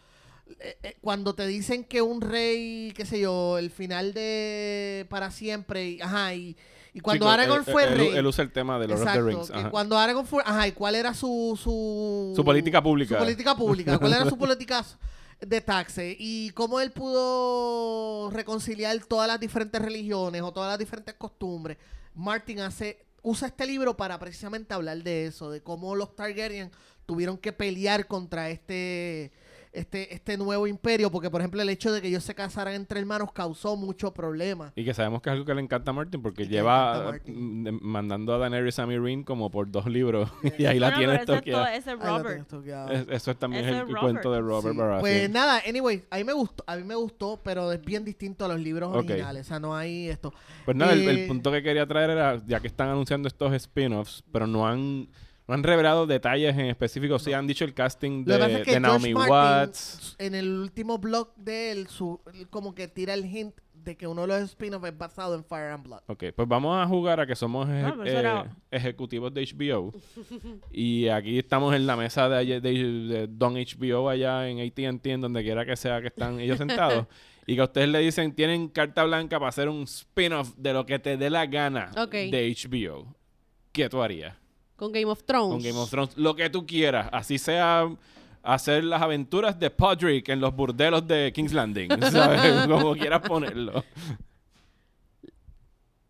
cuando 1.01 1.34
te 1.34 1.47
dicen 1.47 1.84
que 1.84 2.03
un 2.03 2.20
rey, 2.20 2.92
qué 2.97 3.07
sé 3.07 3.20
yo, 3.20 3.59
el 3.59 3.70
final 3.70 4.12
de 4.14 5.07
para 5.09 5.30
siempre, 5.30 5.88
y, 5.90 6.01
ajá, 6.01 6.34
y, 6.34 6.57
y 6.92 7.01
cuando 7.01 7.24
Chico, 7.26 7.30
Aragorn 7.32 7.64
él- 7.66 7.72
fue 7.72 7.84
él- 7.84 7.97
rey, 7.97 8.09
Él 8.14 8.26
usa 8.26 8.45
el 8.45 8.53
tema 8.53 8.78
de 8.78 8.88
Lord 8.88 8.99
of 8.99 9.05
the 9.05 9.09
exacto, 9.11 9.26
Rings. 9.28 9.51
ajá. 9.51 9.70
cuando 9.70 9.99
Aragorn 9.99 10.26
fue, 10.26 10.42
ajá, 10.47 10.68
y 10.68 10.72
cuál 10.72 10.95
era 10.95 11.12
su 11.14 11.59
su 11.61 12.32
Su 12.36 12.45
política 12.45 12.82
pública. 12.82 13.16
su 13.16 13.24
política 13.24 13.57
pública, 13.57 13.99
cuál 13.99 14.12
era 14.14 14.28
su 14.28 14.36
política 14.38 14.84
de 15.40 15.61
taxe 15.61 16.16
y 16.18 16.51
cómo 16.51 16.80
él 16.80 16.90
pudo 16.92 18.30
reconciliar 18.30 18.97
todas 19.07 19.26
las 19.28 19.40
diferentes 19.40 19.80
religiones 19.82 20.42
o 20.42 20.53
todas 20.53 20.70
las 20.70 20.78
diferentes 20.78 21.14
costumbres. 21.14 21.76
Martin 22.14 22.61
hace 22.61 23.05
usa 23.22 23.49
este 23.49 23.66
libro 23.66 23.97
para 23.97 24.18
precisamente 24.18 24.74
hablar 24.74 25.03
de 25.03 25.26
eso, 25.26 25.51
de 25.51 25.62
cómo 25.62 25.97
los 25.97 26.14
Targaryen 26.14 26.70
tuvieron 27.07 27.36
que 27.38 27.53
pelear 27.53 28.07
contra 28.07 28.51
este 28.51 29.32
este 29.74 30.14
este 30.14 30.36
nuevo 30.38 30.66
imperio, 30.66 31.10
porque 31.10 31.30
por 31.30 31.40
ejemplo 31.40 31.60
el 31.62 31.68
hecho 31.68 31.92
de 31.92 32.00
que 32.00 32.08
ellos 32.08 32.24
se 32.24 32.34
casaran 32.34 32.74
entre 32.74 33.00
hermanos 33.00 33.32
causó 33.32 33.76
mucho 33.76 34.12
problema. 34.14 34.72
Y 34.76 34.84
que 34.84 34.94
sabemos 34.94 35.20
que 35.22 35.30
es 35.30 35.32
algo 35.34 35.44
que 35.44 35.54
le 35.54 35.60
encanta 35.62 35.90
a 35.90 35.94
Martin 35.94 36.22
porque 36.22 36.46
lleva 36.46 36.94
a 36.94 37.04
Martin. 37.04 37.62
mm, 37.62 37.78
mandando 37.82 38.34
a 38.34 38.38
Daenerys 38.38 38.78
a 38.78 38.86
Meereen 38.86 39.22
como 39.24 39.50
por 39.50 39.70
dos 39.70 39.86
libros 39.86 40.30
y 40.58 40.66
ahí 40.66 40.78
la 40.78 40.94
tiene 40.94 41.14
ese 41.14 41.92
es 41.92 43.08
Eso 43.10 43.36
también 43.36 43.64
Ese 43.64 43.72
es 43.74 43.80
el 43.80 43.86
Robert. 43.86 44.00
cuento 44.00 44.32
de 44.32 44.40
Robert 44.40 44.72
Sí. 44.74 44.78
Baratheon. 44.78 45.00
Pues 45.00 45.30
nada, 45.30 45.60
anyway, 45.68 46.04
a 46.10 46.16
mí 46.16 46.24
me 46.24 46.32
gustó, 46.32 46.64
a 46.66 46.76
mí 46.76 46.84
me 46.84 46.94
gustó, 46.94 47.40
pero 47.42 47.72
es 47.72 47.84
bien 47.84 48.04
distinto 48.04 48.44
a 48.44 48.48
los 48.48 48.60
libros 48.60 48.94
originales, 48.94 49.46
o 49.46 49.48
sea, 49.48 49.60
no 49.60 49.74
hay 49.76 50.08
esto. 50.08 50.32
Pues 50.64 50.76
nada, 50.76 50.92
el, 50.92 51.08
el 51.08 51.18
Eh, 51.18 51.26
punto 51.28 51.50
que 51.52 51.62
quería 51.62 51.86
traer 51.86 52.10
era, 52.10 52.40
ya 52.46 52.60
que 52.60 52.66
están 52.66 52.88
anunciando 52.88 53.28
estos 53.28 53.52
spin-offs, 53.54 54.24
pero 54.32 54.46
no 54.46 54.66
han, 54.66 55.08
no 55.47 55.55
han 55.55 55.62
revelado 55.62 56.07
detalles 56.07 56.55
en 56.55 56.66
específico. 56.66 57.18
Sí 57.18 57.32
han 57.32 57.47
dicho 57.47 57.64
el 57.64 57.74
casting 57.74 58.24
de, 58.24 58.32
que 58.34 58.38
pasa 58.38 58.59
es 58.59 58.64
que 58.64 58.72
de 58.72 58.80
Naomi 58.80 59.09
George 59.11 59.28
Martin, 59.28 59.68
Watts. 59.68 60.16
en 60.18 60.34
el 60.34 60.49
último 60.59 60.99
blog 60.99 61.34
de 61.36 61.70
él, 61.72 61.86
su, 61.88 62.20
él 62.32 62.49
como 62.49 62.74
que 62.74 62.88
tira 62.88 63.14
el 63.14 63.24
hint 63.26 63.55
de 63.74 63.99
que 63.99 64.07
uno 64.07 64.22
de 64.22 64.28
los 64.28 64.40
spin-offs 64.40 64.86
es 64.88 64.97
basado 64.97 65.34
en 65.34 65.45
Fire 65.45 65.70
and 65.72 65.84
Blood. 65.84 66.01
Ok, 66.07 66.24
pues 66.34 66.49
vamos 66.49 66.74
a 66.82 66.86
jugar 66.88 67.20
a 67.20 67.26
que 67.26 67.36
somos 67.36 67.68
eje- 67.68 67.82
No, 67.82 68.03
pero 68.03 68.18
eso 68.40 68.45
eh, 68.47 68.51
ejecutivos 68.70 69.34
de 69.34 69.42
HBO. 69.45 69.92
y 70.72 71.09
aquí 71.09 71.38
estamos 71.38 71.74
en 71.74 71.86
la 71.86 71.95
mesa 71.95 72.28
de, 72.30 72.62
de- 72.62 72.72
de 72.72 73.26
Don 73.28 73.55
HBO 73.57 74.09
allá 74.09 74.49
en 74.49 74.61
AT&T, 74.61 75.11
en 75.12 75.20
donde 75.20 75.42
quiera 75.42 75.66
que 75.66 75.76
sea 75.76 76.01
que 76.01 76.07
están 76.07 76.40
ellos 76.40 76.57
sentados. 76.57 77.07
y 77.47 77.57
que 77.57 77.61
a 77.61 77.64
ustedes 77.64 77.90
le 77.90 77.99
dicen, 77.99 78.34
tienen 78.34 78.68
carta 78.68 79.05
blanca 79.05 79.38
para 79.38 79.51
hacer 79.51 79.68
un 79.68 79.82
spin-off 79.82 80.55
de 80.57 80.72
lo 80.72 80.86
que 80.86 80.99
te 80.99 81.18
dé 81.18 81.28
la 81.28 81.45
gana 81.45 81.90
de 82.30 82.57
HBO. 82.57 83.14
¿Qué 83.70 83.90
tú 83.90 84.01
harías? 84.03 84.34
Con 84.85 84.93
Game 84.93 85.11
of 85.11 85.24
Thrones. 85.24 85.51
con 85.51 85.62
Game 85.62 85.78
of 85.78 85.89
Thrones, 85.89 86.14
lo 86.18 86.37
que 86.37 86.51
tú 86.51 86.66
quieras, 86.66 87.09
así 87.11 87.39
sea 87.39 87.89
hacer 88.43 88.85
las 88.85 89.01
aventuras 89.01 89.59
de 89.59 89.70
Podrick 89.70 90.28
en 90.28 90.41
los 90.41 90.55
burdelos 90.55 91.09
de 91.09 91.32
King's 91.35 91.55
Landing, 91.55 91.89
¿sabes? 92.12 92.66
Como 92.68 92.95
quieras 92.95 93.22
ponerlo. 93.22 93.82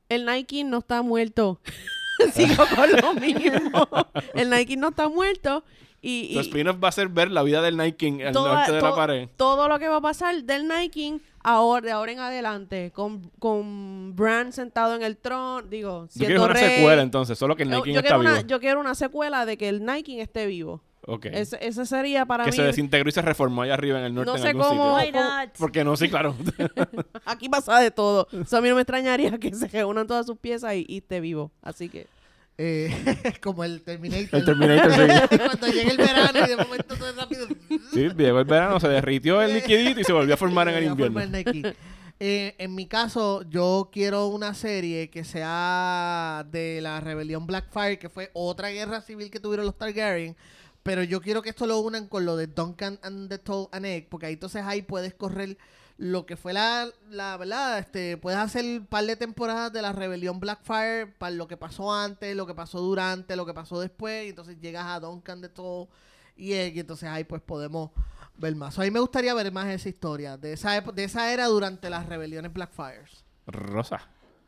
El 0.08 0.26
Nike 0.26 0.64
no 0.64 0.78
está 0.78 1.02
muerto. 1.02 1.60
Sigo 2.34 2.64
con 2.74 2.90
lo 2.90 3.14
mismo. 3.14 3.88
El 4.34 4.50
Nike 4.50 4.76
no 4.76 4.88
está 4.88 5.08
muerto. 5.08 5.62
Y, 6.06 6.38
spin-off 6.38 6.76
va 6.82 6.88
a 6.88 6.92
ser 6.92 7.08
ver 7.08 7.30
la 7.30 7.42
vida 7.42 7.62
del 7.62 7.76
Night 7.76 7.96
King 7.96 8.20
al 8.26 8.32
toda- 8.32 8.54
norte 8.54 8.72
de 8.72 8.82
la 8.82 8.94
pared. 8.94 9.28
todo 9.36 9.68
lo 9.68 9.78
que 9.78 9.88
va 9.88 9.96
a 9.96 10.00
pasar 10.02 10.42
del 10.44 10.68
Nike 10.68 11.18
ahora, 11.42 11.86
de 11.86 11.92
ahora 11.92 12.12
en 12.12 12.18
adelante, 12.18 12.90
con, 12.94 13.30
con 13.38 14.14
Bran 14.14 14.52
sentado 14.52 14.94
en 14.96 15.02
el 15.02 15.16
trono, 15.16 15.62
digo, 15.62 16.08
Yo 16.14 16.26
quiero 16.26 16.44
una 16.44 16.52
rey. 16.52 16.76
secuela 16.76 17.02
entonces, 17.02 17.38
solo 17.38 17.56
que 17.56 17.62
el 17.62 17.70
Night 17.70 17.84
King 17.84 17.94
yo 17.94 18.00
está 18.00 18.18
vivo. 18.18 18.30
una, 18.30 18.40
yo 18.42 18.60
quiero 18.60 18.80
una 18.80 18.94
secuela 18.94 19.46
de 19.46 19.56
que 19.56 19.68
el 19.68 19.84
Nike 19.84 20.20
esté 20.20 20.46
vivo. 20.46 20.82
Ok. 21.06 21.26
Ese, 21.26 21.58
ese 21.60 21.84
sería 21.84 22.24
para 22.24 22.44
que 22.44 22.50
mí. 22.50 22.56
se 22.56 22.62
desintegró 22.62 23.08
y 23.08 23.12
se 23.12 23.20
reformó 23.20 23.60
allá 23.62 23.74
arriba 23.74 23.98
en 23.98 24.06
el 24.06 24.14
norte 24.14 24.30
No 24.30 24.36
en 24.36 24.42
sé 24.42 24.48
algún 24.48 24.62
cómo- 24.62 24.98
sitio. 25.00 25.20
Why 25.20 25.24
not? 25.46 25.50
Porque 25.58 25.84
no, 25.84 25.96
sí, 25.98 26.08
claro. 26.08 26.34
Aquí 27.26 27.48
pasa 27.50 27.78
de 27.78 27.90
todo. 27.90 28.26
So, 28.46 28.56
a 28.56 28.60
mí 28.62 28.68
no 28.70 28.74
me 28.74 28.80
extrañaría 28.82 29.38
que 29.38 29.52
se 29.54 29.68
reúnan 29.68 30.06
todas 30.06 30.24
sus 30.26 30.38
piezas 30.38 30.74
y, 30.74 30.84
y 30.88 30.98
esté 30.98 31.20
vivo. 31.20 31.50
Así 31.62 31.88
que. 31.90 32.06
Eh, 32.56 32.94
como 33.42 33.64
el 33.64 33.82
Terminator. 33.82 34.38
el 34.38 34.44
Terminator 34.44 34.92
sí. 34.92 35.36
Cuando 35.38 35.66
llega 35.66 35.90
el 35.90 35.96
verano 35.96 36.38
y 36.38 36.48
de 36.48 36.56
momento 36.56 36.96
todo 36.96 37.08
es 37.08 37.16
rápido. 37.16 37.48
Sí, 37.92 38.08
llegó 38.16 38.38
el 38.38 38.44
verano, 38.44 38.78
se 38.78 38.88
derritió 38.88 39.42
el 39.42 39.54
liquidito 39.54 40.00
y 40.00 40.04
se 40.04 40.12
volvió 40.12 40.34
a 40.34 40.36
formar 40.36 40.68
en 40.68 40.74
el 40.76 40.84
invierno. 40.84 41.20
Eh, 42.20 42.54
en 42.58 42.74
mi 42.76 42.86
caso, 42.86 43.42
yo 43.50 43.90
quiero 43.92 44.28
una 44.28 44.54
serie 44.54 45.10
que 45.10 45.24
sea 45.24 46.46
de 46.50 46.80
la 46.80 47.00
rebelión 47.00 47.46
Blackfire, 47.46 47.98
que 47.98 48.08
fue 48.08 48.30
otra 48.34 48.68
guerra 48.68 49.00
civil 49.00 49.30
que 49.30 49.40
tuvieron 49.40 49.66
los 49.66 49.76
Targaryen. 49.76 50.36
Pero 50.84 51.02
yo 51.02 51.20
quiero 51.20 51.42
que 51.42 51.48
esto 51.48 51.66
lo 51.66 51.80
unan 51.80 52.06
con 52.06 52.24
lo 52.24 52.36
de 52.36 52.46
Duncan 52.46 53.00
and 53.02 53.28
the 53.30 53.38
Tall 53.38 53.68
and 53.72 53.86
Egg, 53.86 54.08
porque 54.08 54.26
ahí 54.26 54.34
entonces 54.34 54.62
ahí 54.64 54.82
puedes 54.82 55.14
correr 55.14 55.56
lo 55.96 56.26
que 56.26 56.36
fue 56.36 56.52
la, 56.52 56.88
la 57.08 57.36
verdad, 57.36 57.78
este, 57.78 58.16
puedes 58.16 58.38
hacer 58.38 58.64
un 58.64 58.86
par 58.86 59.04
de 59.04 59.16
temporadas 59.16 59.72
de 59.72 59.80
la 59.80 59.92
rebelión 59.92 60.40
Blackfire 60.40 61.06
para 61.18 61.34
lo 61.34 61.46
que 61.46 61.56
pasó 61.56 61.92
antes, 61.92 62.34
lo 62.34 62.46
que 62.46 62.54
pasó 62.54 62.80
durante, 62.80 63.36
lo 63.36 63.46
que 63.46 63.54
pasó 63.54 63.78
después, 63.80 64.26
y 64.26 64.30
entonces 64.30 64.60
llegas 64.60 64.86
a 64.86 65.00
Duncan 65.00 65.40
the 65.40 65.48
Tall 65.48 65.88
y 66.36 66.54
Egg, 66.54 66.76
y 66.76 66.80
entonces 66.80 67.08
ahí 67.08 67.24
pues 67.24 67.42
podemos 67.42 67.90
ver 68.36 68.56
más. 68.56 68.74
So, 68.74 68.82
a 68.82 68.84
mí 68.84 68.90
me 68.90 69.00
gustaría 69.00 69.32
ver 69.34 69.52
más 69.52 69.68
esa 69.68 69.88
historia, 69.88 70.36
de 70.36 70.54
esa, 70.54 70.80
de 70.80 71.04
esa 71.04 71.32
era 71.32 71.46
durante 71.46 71.88
las 71.88 72.06
rebeliones 72.06 72.52
Blackfires. 72.52 73.24
Rosa. 73.46 74.00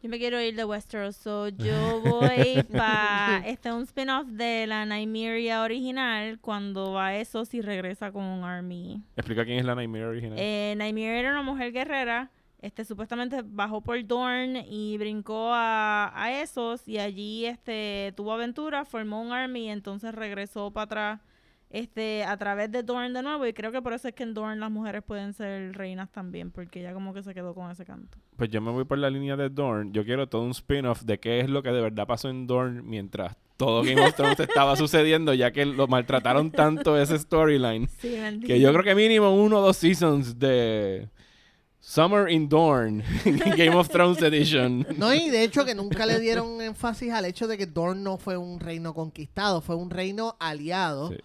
Yo 0.03 0.11
me 0.11 0.19
quiero 0.19 0.41
ir 0.41 0.55
de 0.55 0.65
Westeros, 0.65 1.17
so 1.17 1.49
yo 1.49 2.01
voy 2.05 2.63
para 2.71 3.43
este 3.47 3.73
un 3.73 3.83
spin-off 3.85 4.27
de 4.27 4.67
la 4.67 4.85
Nymeria 4.85 5.63
original 5.63 6.39
cuando 6.41 6.93
va 6.93 7.09
a 7.09 7.17
eso 7.17 7.45
si 7.45 7.63
regresa 7.63 8.13
con 8.13 8.23
un 8.23 8.45
army. 8.45 9.03
Explica 9.17 9.45
quién 9.45 9.59
es 9.59 9.65
la 9.65 9.75
Nightmare 9.75 10.05
original. 10.05 10.39
Eh, 10.39 10.75
Nymeria 10.77 11.19
era 11.19 11.31
una 11.31 11.43
mujer 11.43 11.73
guerrera, 11.73 12.31
este 12.61 12.85
supuestamente 12.85 13.43
bajó 13.45 13.81
por 13.81 14.05
Dorne 14.07 14.67
y 14.69 14.99
brincó 14.99 15.51
a, 15.53 16.13
a 16.15 16.41
esos 16.41 16.87
y 16.87 16.99
allí 16.99 17.47
este 17.47 18.13
tuvo 18.17 18.33
aventura, 18.33 18.85
formó 18.85 19.23
un 19.23 19.33
army 19.33 19.67
y 19.67 19.69
entonces 19.71 20.15
regresó 20.15 20.71
para 20.71 20.85
atrás 20.85 21.21
este 21.71 22.25
a 22.25 22.37
través 22.37 22.71
de 22.71 22.83
Dorne 22.83 23.13
de 23.13 23.23
nuevo 23.23 23.47
y 23.47 23.53
creo 23.53 23.73
que 23.73 23.83
por 23.83 23.93
eso 23.93 24.09
es 24.09 24.15
que 24.15 24.23
en 24.23 24.35
Dorne 24.35 24.57
las 24.57 24.71
mujeres 24.71 25.03
pueden 25.03 25.33
ser 25.33 25.77
reinas 25.77 26.11
también 26.11 26.51
porque 26.51 26.81
ella 26.81 26.93
como 26.93 27.13
que 27.13 27.23
se 27.23 27.35
quedó 27.35 27.55
con 27.55 27.71
ese 27.71 27.85
canto. 27.85 28.19
Pues 28.37 28.51
yo 28.51 28.61
me 28.61 28.71
voy 28.71 28.85
por 28.85 28.99
la 28.99 29.11
línea 29.11 29.37
de 29.37 29.49
Dorn. 29.49 29.93
Yo 29.93 30.05
quiero 30.05 30.29
todo 30.29 30.43
un 30.43 30.53
spin-off 30.53 31.03
de 31.03 31.19
qué 31.19 31.41
es 31.41 31.51
lo 31.51 31.63
que 31.63 31.71
de 31.71 31.81
verdad 31.81 32.07
pasó 32.07 32.29
en 32.29 32.47
Dorn 32.47 32.89
mientras 32.89 33.37
todo 33.57 33.83
Game 33.83 34.05
of 34.05 34.15
Thrones 34.15 34.39
estaba 34.39 34.77
sucediendo, 34.77 35.35
ya 35.35 35.51
que 35.51 35.65
lo 35.65 35.87
maltrataron 35.89 36.51
tanto 36.51 36.99
ese 36.99 37.19
storyline. 37.19 37.89
Sí, 38.01 38.17
Que 38.47 38.61
yo 38.61 38.73
creo 38.73 38.85
que 38.85 38.95
mínimo 38.95 39.35
uno 39.35 39.59
o 39.59 39.63
dos 39.63 39.77
seasons 39.77 40.39
de 40.39 41.09
Summer 41.81 42.31
in 42.31 42.49
Dorn, 42.49 43.03
Game 43.57 43.75
of 43.75 43.89
Thrones 43.89 44.21
Edition. 44.21 44.87
No, 44.99 45.15
y 45.15 45.31
de 45.31 45.45
hecho 45.45 45.65
que 45.65 45.75
nunca 45.75 46.05
le 46.05 46.21
dieron 46.21 46.61
énfasis 46.61 47.13
al 47.13 47.25
hecho 47.25 47.47
de 47.47 47.57
que 47.57 47.67
Dorne 47.67 48.03
no 48.03 48.19
fue 48.19 48.37
un 48.37 48.61
reino 48.61 48.93
conquistado, 48.93 49.61
fue 49.61 49.77
un 49.77 49.91
reino 49.91 50.37
aliado. 50.39 51.11
Sí. 51.11 51.17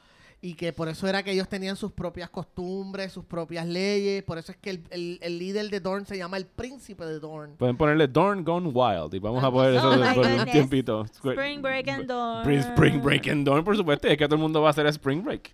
Y 0.43 0.55
que 0.55 0.73
por 0.73 0.89
eso 0.89 1.07
era 1.07 1.21
que 1.21 1.31
ellos 1.33 1.47
tenían 1.47 1.75
sus 1.75 1.91
propias 1.91 2.27
costumbres, 2.31 3.11
sus 3.13 3.23
propias 3.25 3.67
leyes. 3.67 4.23
Por 4.23 4.39
eso 4.39 4.51
es 4.51 4.57
que 4.57 4.71
el, 4.71 4.83
el- 4.89 5.19
el 5.21 5.37
líder 5.37 5.69
de 5.69 5.79
Dorne 5.79 6.05
se 6.07 6.17
llama 6.17 6.37
el 6.37 6.47
príncipe 6.47 7.05
de 7.05 7.19
Dorne. 7.19 7.53
Pueden 7.59 7.77
ponerle 7.77 8.07
Dorn 8.07 8.43
Gone 8.43 8.69
Wild 8.69 9.13
y 9.13 9.19
vamos 9.19 9.43
a 9.43 9.51
poner 9.51 9.75
eso 9.75 9.89
Oh 9.91 10.13
por 10.15 10.25
un 10.25 10.45
tiempito. 10.45 11.05
Spring 11.05 11.61
Break 11.61 11.87
and 11.89 12.05
Dorne. 12.07 12.57
Spring, 12.59 13.01
Break 13.03 13.27
en 13.27 13.43
Dorn, 13.43 13.63
por 13.63 13.77
supuesto. 13.77 14.07
y 14.07 14.13
Es 14.13 14.17
que 14.17 14.25
todo 14.25 14.35
el 14.35 14.41
mundo 14.41 14.61
va 14.63 14.69
a 14.69 14.71
hacer 14.71 14.87
Spring 14.87 15.23
Break. 15.23 15.53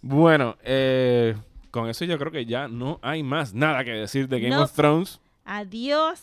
Bueno, 0.00 0.56
eh, 0.62 1.34
con 1.72 1.88
eso 1.88 2.04
yo 2.04 2.16
creo 2.16 2.30
que 2.30 2.46
ya 2.46 2.68
no 2.68 3.00
hay 3.02 3.24
más 3.24 3.52
nada 3.52 3.82
que 3.82 3.90
decir 3.90 4.28
de 4.28 4.38
Game 4.40 4.54
No. 4.54 4.62
of 4.62 4.72
Thrones. 4.72 5.18
Adiós. 5.44 6.20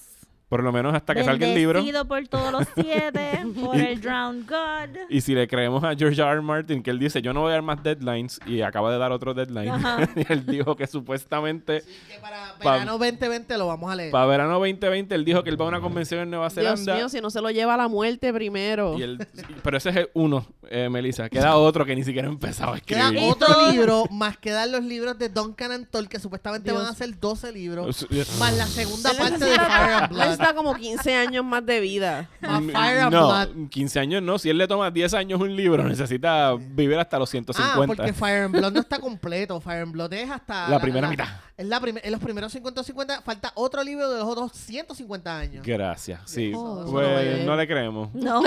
Por 0.50 0.64
lo 0.64 0.72
menos 0.72 0.96
hasta 0.96 1.14
que 1.14 1.26
salga 1.26 1.46
el 1.46 1.56
libro. 1.56 1.80
Bendecido 1.80 2.06
por 2.08 2.26
todos 2.30 2.54
los 2.54 2.64
siete, 2.74 3.44
por 3.62 3.76
el 3.76 4.00
Drowned 4.00 4.46
God. 4.48 4.98
Y 5.10 5.20
si 5.20 5.36
le 5.36 5.46
creemos 5.46 5.84
a 5.84 5.94
George 5.94 6.22
R. 6.22 6.32
R. 6.32 6.42
Martin, 6.42 6.82
que 6.82 6.90
él 6.90 7.00
dice, 7.00 7.22
yo 7.22 7.34
no 7.34 7.42
voy 7.42 7.50
a 7.50 7.54
dar 7.56 7.64
más 7.64 7.84
deadlines, 7.84 8.40
y 8.46 8.62
acaba 8.62 8.90
de 8.92 8.98
dar 8.98 9.12
otro 9.12 9.34
deadline. 9.34 9.74
Y 10.16 10.32
él 10.32 10.46
dijo 10.46 10.76
que 10.78 10.88
supuestamente, 10.88 11.84
Que 12.08 12.18
para 12.22 12.54
Pa- 12.64 12.74
verano 12.74 12.94
2020 12.98 13.58
lo 13.58 13.68
vamos 13.68 13.92
a 13.92 13.96
leer. 13.98 14.12
para 14.12 14.26
verano 14.26 14.54
2020, 14.54 15.14
él 15.16 15.26
dijo 15.26 15.44
que 15.44 15.50
él 15.50 15.60
va 15.60 15.66
a 15.66 15.68
una 15.68 15.82
convención 15.82 16.22
en 16.22 16.30
Nueva 16.30 16.48
Dios 16.48 16.56
Zelanda. 16.56 16.96
mío, 16.96 17.10
si 17.10 17.20
no 17.20 17.30
se 17.30 17.42
lo 17.42 17.52
lleva 17.52 17.74
a 17.74 17.78
la 17.78 17.90
muerte 17.90 18.32
primero. 18.34 18.98
y 18.98 19.04
él- 19.04 19.28
pero 19.64 19.76
ese 19.78 19.90
es 19.90 19.96
el 19.98 20.10
uno, 20.14 20.46
eh, 20.70 20.88
Melissa. 20.90 21.28
Queda 21.30 21.58
otro 21.58 21.84
que 21.86 21.94
ni 21.94 22.06
siquiera 22.06 22.30
ha 22.30 22.32
empezado 22.32 22.74
a 22.74 22.80
Queda 22.80 23.08
escribir. 23.10 23.30
otro 23.30 23.48
todo- 23.48 23.72
libro, 23.72 24.06
más 24.12 24.38
quedan 24.38 24.72
los 24.72 24.84
libros 24.84 25.20
de 25.20 25.28
Duncan 25.28 25.74
and 25.74 25.90
Toll, 25.90 26.08
que 26.08 26.20
supuestamente 26.20 26.70
Dios. 26.72 26.82
van 26.82 26.92
a 26.92 26.96
ser 26.96 27.20
12 27.20 27.52
libros. 27.52 28.04
Us- 28.10 28.40
Más 28.40 28.56
la 28.56 28.66
segunda 28.66 29.12
parte 29.14 29.44
de 29.44 29.56
Fire 29.56 29.94
and 29.94 30.10
Blood. 30.10 30.37
Necesita 30.38 30.56
como 30.56 30.76
15 30.76 31.16
años 31.16 31.44
más 31.46 31.66
de 31.66 31.80
vida. 31.80 32.30
Más 32.42 32.64
Fire 32.64 33.00
and 33.02 33.14
no, 33.14 33.28
Blood. 33.28 33.70
15 33.70 34.00
años 34.00 34.24
no. 34.24 34.38
Si 34.40 34.50
él 34.50 34.58
le 34.58 34.68
toma 34.68 34.92
10 34.92 35.14
años 35.14 35.40
un 35.42 35.56
libro, 35.56 35.84
necesita 35.84 36.54
vivir 36.56 36.98
hasta 36.98 37.18
los 37.20 37.30
Ah, 37.30 37.32
150. 37.32 37.88
porque 37.96 38.14
Fire 38.14 38.44
and 38.44 38.56
Blood 38.58 38.72
no 38.74 38.80
está 38.80 39.00
completo. 39.00 39.60
Fire 39.60 39.82
and 39.84 39.92
Blood 39.92 40.14
es 40.14 40.30
hasta... 40.30 40.70
La 40.70 40.80
primera 40.80 41.10
mitad. 41.10 41.28
Es 41.58 41.66
la 41.66 41.80
prim- 41.80 41.98
en 42.04 42.12
los 42.12 42.22
primeros 42.22 42.52
150 42.52 43.22
falta 43.24 43.52
otro 43.56 43.84
libro 43.84 44.08
de 44.12 44.20
los 44.20 44.28
otros 44.28 44.52
150 44.54 45.40
años. 45.40 45.66
Gracias, 45.66 46.20
sí. 46.26 46.52
Oh, 46.56 46.86
pues 46.90 47.44
no 47.46 47.56
le 47.56 47.68
creemos. 47.68 48.14
No. 48.14 48.44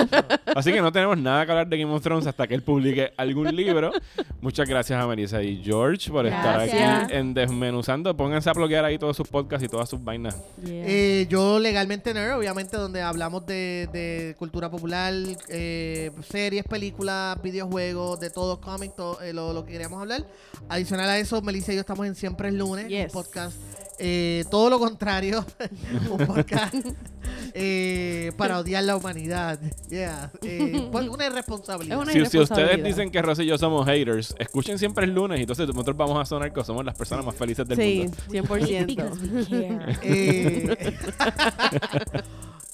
Así 0.55 0.71
que 0.71 0.81
no 0.81 0.91
tenemos 0.93 1.17
nada 1.17 1.45
que 1.45 1.51
hablar 1.51 1.67
de 1.67 1.77
Game 1.77 1.91
of 1.93 2.01
Thrones 2.01 2.25
hasta 2.25 2.47
que 2.47 2.53
él 2.55 2.63
publique 2.63 3.11
algún 3.17 3.53
libro. 3.53 3.91
Muchas 4.39 4.67
gracias 4.69 5.01
a 5.03 5.05
Melissa 5.07 5.43
y 5.43 5.61
George 5.61 6.09
por 6.09 6.25
estar 6.25 6.53
Gracias. 6.61 7.03
aquí 7.03 7.13
en 7.15 7.33
Desmenuzando. 7.33 8.15
Pónganse 8.15 8.49
a 8.49 8.53
bloquear 8.53 8.85
ahí 8.85 8.97
todos 8.97 9.17
sus 9.17 9.27
podcasts 9.27 9.65
y 9.65 9.67
todas 9.67 9.89
sus 9.89 10.01
vainas. 10.01 10.35
Yeah. 10.63 10.83
Eh, 10.87 11.27
yo 11.29 11.59
legalmente 11.59 11.80
nerd, 11.87 12.37
obviamente, 12.37 12.77
donde 12.77 13.01
hablamos 13.01 13.45
de, 13.45 13.89
de 13.91 14.35
cultura 14.37 14.69
popular, 14.69 15.13
eh, 15.49 16.11
series, 16.29 16.63
películas, 16.65 17.41
videojuegos, 17.41 18.19
de 18.19 18.29
todo, 18.29 18.59
cómics, 18.61 18.95
todo, 18.95 19.21
eh, 19.21 19.33
lo, 19.33 19.53
lo 19.53 19.65
que 19.65 19.71
queríamos 19.73 20.01
hablar. 20.01 20.25
Adicional 20.69 21.09
a 21.09 21.17
eso, 21.17 21.41
Melissa 21.41 21.71
y 21.71 21.75
yo 21.75 21.81
estamos 21.81 22.05
en 22.07 22.15
Siempre 22.15 22.49
es 22.49 22.53
lunes, 22.53 22.87
Yes. 22.87 23.05
un 23.13 23.21
podcast. 23.23 23.55
Eh, 24.03 24.45
todo 24.49 24.69
lo 24.71 24.79
contrario, 24.79 25.45
un 26.11 26.25
podcast 26.25 26.73
eh, 27.53 28.31
para 28.35 28.59
odiar 28.59 28.83
la 28.83 28.95
humanidad. 28.97 29.59
Yeah. 29.89 30.31
Eh, 30.41 30.89
pues, 30.91 31.07
una 31.07 31.27
irresponsabilidad. 31.27 31.99
Es 31.99 32.03
una 32.03 32.11
Si, 32.13 32.31
si 32.31 32.39
ustedes 32.39 32.83
dicen 32.83 33.11
que 33.11 33.21
Rosy 33.21 33.43
y 33.43 33.45
yo 33.45 33.57
somos 33.59 33.85
haters, 33.85 34.33
escuchen 34.39 34.79
siempre 34.79 35.05
el 35.05 35.13
lunes 35.13 35.37
y 35.39 35.43
entonces 35.43 35.67
nosotros 35.67 35.95
vamos 35.97 36.19
a 36.19 36.25
sonar 36.25 36.51
que 36.51 36.63
somos 36.63 36.83
las 36.83 36.95
personas 36.95 37.23
más 37.25 37.35
felices 37.35 37.67
del 37.67 37.77
Sí, 37.77 38.09
mundo. 38.29 38.47
100%. 38.47 38.51
We 38.81 38.95
care. 38.95 39.97
Eh, 40.01 40.75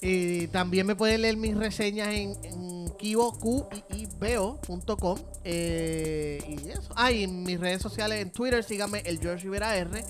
eh, 0.00 0.48
también 0.50 0.86
me 0.86 0.96
pueden 0.96 1.22
leer 1.22 1.36
mis 1.36 1.56
reseñas 1.56 2.08
en, 2.08 2.32
en 2.42 2.88
kibo, 2.98 3.38
Q 3.38 3.68
-I 3.70 4.06
-I 4.06 4.08
-B 4.18 4.36
-O 4.38 4.60
punto 4.60 4.96
com, 4.96 5.18
eh, 5.44 6.38
y 6.48 6.70
eso. 6.70 6.92
Ah, 6.96 7.12
y 7.12 7.24
en 7.24 7.42
mis 7.42 7.60
redes 7.60 7.82
sociales 7.82 8.20
en 8.20 8.30
Twitter, 8.30 8.64
síganme 8.64 9.00
el 9.04 9.18
George 9.20 9.44
Rivera 9.44 9.76
R. 9.76 10.04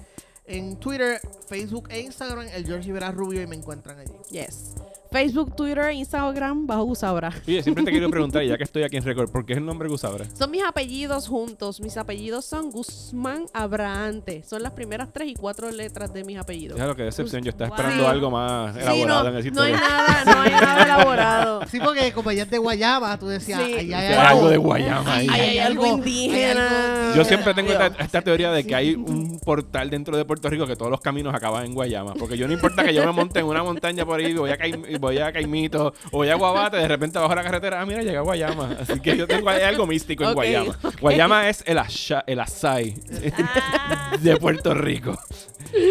En 0.48 0.76
Twitter, 0.76 1.20
Facebook 1.46 1.88
e 1.90 2.00
Instagram, 2.00 2.48
el 2.54 2.64
George 2.64 2.86
Rivera 2.86 3.12
Rubio 3.12 3.42
y 3.42 3.46
me 3.46 3.54
encuentran 3.54 3.98
allí. 3.98 4.14
Yes. 4.30 4.74
Facebook, 5.10 5.56
Twitter, 5.56 5.90
Instagram, 5.92 6.66
bajo 6.66 6.84
Gusabra. 6.84 7.32
Oye, 7.46 7.62
siempre 7.62 7.82
te 7.84 7.90
quiero 7.90 8.10
preguntar, 8.10 8.42
y 8.44 8.48
ya 8.48 8.58
que 8.58 8.64
estoy 8.68 8.82
aquí 8.82 8.96
en 8.98 9.04
Record, 9.04 9.30
¿por 9.30 9.46
qué 9.46 9.54
es 9.54 9.58
el 9.58 9.64
nombre 9.64 9.88
Gusabra? 9.88 10.26
Son 10.34 10.50
mis 10.50 10.62
apellidos 10.62 11.28
juntos. 11.28 11.80
Mis 11.80 11.96
apellidos 11.96 12.44
son 12.44 12.70
Guzmán 12.70 13.46
Abraante. 13.54 14.42
Son 14.46 14.62
las 14.62 14.72
primeras 14.72 15.08
tres 15.12 15.28
y 15.28 15.34
cuatro 15.34 15.70
letras 15.70 16.12
de 16.12 16.24
mis 16.24 16.38
apellidos. 16.38 16.76
Déjalo 16.76 16.94
que 16.94 17.04
decepción, 17.04 17.42
yo 17.42 17.50
estaba 17.50 17.68
Wow. 17.70 17.76
esperando 17.78 18.08
algo 18.08 18.30
más 18.30 18.74
Sí, 18.74 18.80
elaborado 18.80 19.22
no, 19.24 19.38
en 19.38 19.46
esa 19.46 19.50
no 19.54 19.62
hay 19.62 19.72
nada, 19.72 20.24
no 20.24 20.40
hay 20.42 20.50
nada 20.50 20.82
elaborado. 20.84 21.60
Sí, 21.70 21.78
porque 21.82 22.12
como 22.12 22.30
ella 22.30 22.42
es 22.44 22.50
de 22.50 22.58
Guayama, 22.58 23.18
tú 23.18 23.28
decías, 23.28 23.60
Sí. 23.64 23.72
hay 23.74 23.92
Era 23.92 24.30
algo 24.30 24.48
de 24.48 24.56
Guayama 24.58 25.14
ahí. 25.14 25.28
Ahí 25.30 25.40
hay 25.40 25.58
algo 25.58 25.86
indígena. 25.86 27.12
Yo 27.16 27.24
siempre 27.24 27.54
tengo 27.54 27.72
esta, 27.72 27.86
esta 28.02 28.22
teoría 28.22 28.50
de 28.52 28.64
que 28.64 28.74
hay 28.74 28.94
un 28.94 29.38
portal 29.40 29.90
dentro 29.90 30.16
de 30.16 30.24
Puerto 30.24 30.48
Rico 30.50 30.66
que 30.66 30.76
todos 30.76 30.90
los 30.90 31.00
caminos 31.00 31.34
acaban 31.34 31.64
en 31.66 31.74
Guayama. 31.74 32.14
Porque 32.14 32.36
yo 32.36 32.46
no 32.46 32.52
importa 32.52 32.84
que 32.84 32.92
yo 32.94 33.04
me 33.04 33.12
monte 33.12 33.40
en 33.40 33.46
una 33.46 33.62
montaña 33.62 34.04
por 34.04 34.20
ahí, 34.20 34.34
voy 34.34 34.50
a, 34.50 34.58
Caim- 34.58 34.97
voy 34.98 35.18
a 35.18 35.32
Caimito 35.32 35.94
o 36.10 36.18
voy 36.18 36.28
a 36.30 36.34
Guabate, 36.34 36.76
de 36.76 36.88
repente 36.88 37.18
bajo 37.18 37.34
la 37.34 37.42
carretera, 37.42 37.80
ah, 37.80 37.86
mira, 37.86 38.02
llegué 38.02 38.16
a 38.16 38.20
Guayama. 38.22 38.76
Así 38.80 39.00
que 39.00 39.16
yo 39.16 39.26
tengo 39.26 39.48
algo 39.48 39.86
místico 39.86 40.24
en 40.24 40.30
Ok, 40.30 40.34
Guayama. 40.34 40.78
ok. 40.82 41.00
Guayama 41.00 41.48
es 41.48 41.62
el, 41.66 41.78
asha- 41.78 42.24
el 42.26 42.40
asai 42.40 42.94
Ah, 43.38 44.16
de 44.20 44.36
Puerto 44.36 44.74
Rico. 44.74 45.18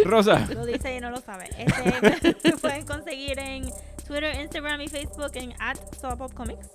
Rosa, 0.05 0.47
lo 0.53 0.65
dice 0.65 0.95
y 0.95 0.99
no 0.99 1.11
lo 1.11 1.17
sabe. 1.21 1.49
Este, 1.57 2.53
pueden 2.61 2.85
conseguir 2.85 3.37
en 3.39 3.69
Twitter, 4.07 4.35
Instagram 4.41 4.81
y 4.81 4.87
Facebook 4.87 5.31
en 5.35 5.53
at 5.59 5.77
Comics. 6.33 6.67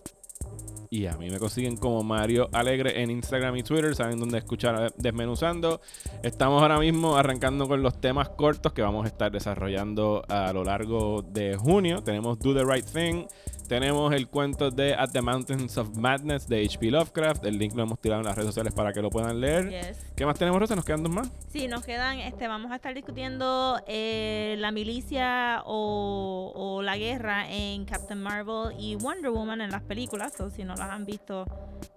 Y 0.92 1.06
a 1.06 1.16
mí 1.16 1.30
me 1.30 1.38
consiguen 1.38 1.78
como 1.78 2.02
Mario 2.02 2.50
Alegre 2.52 3.00
en 3.00 3.10
Instagram 3.10 3.56
y 3.56 3.62
Twitter. 3.62 3.96
Saben 3.96 4.20
dónde 4.20 4.36
escuchar 4.36 4.92
Desmenuzando. 4.98 5.80
Estamos 6.22 6.60
ahora 6.60 6.78
mismo 6.78 7.16
arrancando 7.16 7.66
con 7.66 7.82
los 7.82 7.98
temas 7.98 8.28
cortos 8.28 8.74
que 8.74 8.82
vamos 8.82 9.06
a 9.06 9.08
estar 9.08 9.32
desarrollando 9.32 10.22
a 10.28 10.52
lo 10.52 10.64
largo 10.64 11.22
de 11.22 11.56
junio. 11.56 12.02
Tenemos 12.02 12.38
Do 12.40 12.52
the 12.52 12.66
Right 12.66 12.84
Thing. 12.84 13.24
Tenemos 13.72 14.12
el 14.12 14.28
cuento 14.28 14.70
de 14.70 14.94
At 14.94 15.12
the 15.12 15.22
Mountains 15.22 15.78
of 15.78 15.96
Madness 15.96 16.46
de 16.46 16.62
H.P. 16.62 16.90
Lovecraft. 16.90 17.46
El 17.46 17.56
link 17.56 17.74
lo 17.74 17.84
hemos 17.84 17.98
tirado 17.98 18.20
en 18.20 18.26
las 18.26 18.36
redes 18.36 18.48
sociales 18.48 18.74
para 18.74 18.92
que 18.92 19.00
lo 19.00 19.08
puedan 19.08 19.40
leer. 19.40 19.70
Yes. 19.70 20.12
¿Qué 20.14 20.26
más 20.26 20.38
tenemos, 20.38 20.60
Rosa? 20.60 20.76
¿Nos 20.76 20.84
quedan 20.84 21.02
dos 21.02 21.10
más? 21.10 21.30
Sí, 21.48 21.68
nos 21.68 21.82
quedan, 21.82 22.18
este, 22.18 22.48
vamos 22.48 22.70
a 22.70 22.74
estar 22.74 22.92
discutiendo 22.92 23.80
eh, 23.86 24.56
la 24.58 24.72
milicia 24.72 25.62
o, 25.64 26.52
o 26.54 26.82
la 26.82 26.98
guerra 26.98 27.50
en 27.50 27.86
Captain 27.86 28.22
Marvel 28.22 28.78
y 28.78 28.96
Wonder 28.96 29.30
Woman 29.30 29.62
en 29.62 29.70
las 29.70 29.80
películas. 29.80 30.38
O 30.42 30.50
si 30.50 30.64
no 30.64 30.74
las 30.74 30.90
han 30.90 31.06
visto, 31.06 31.46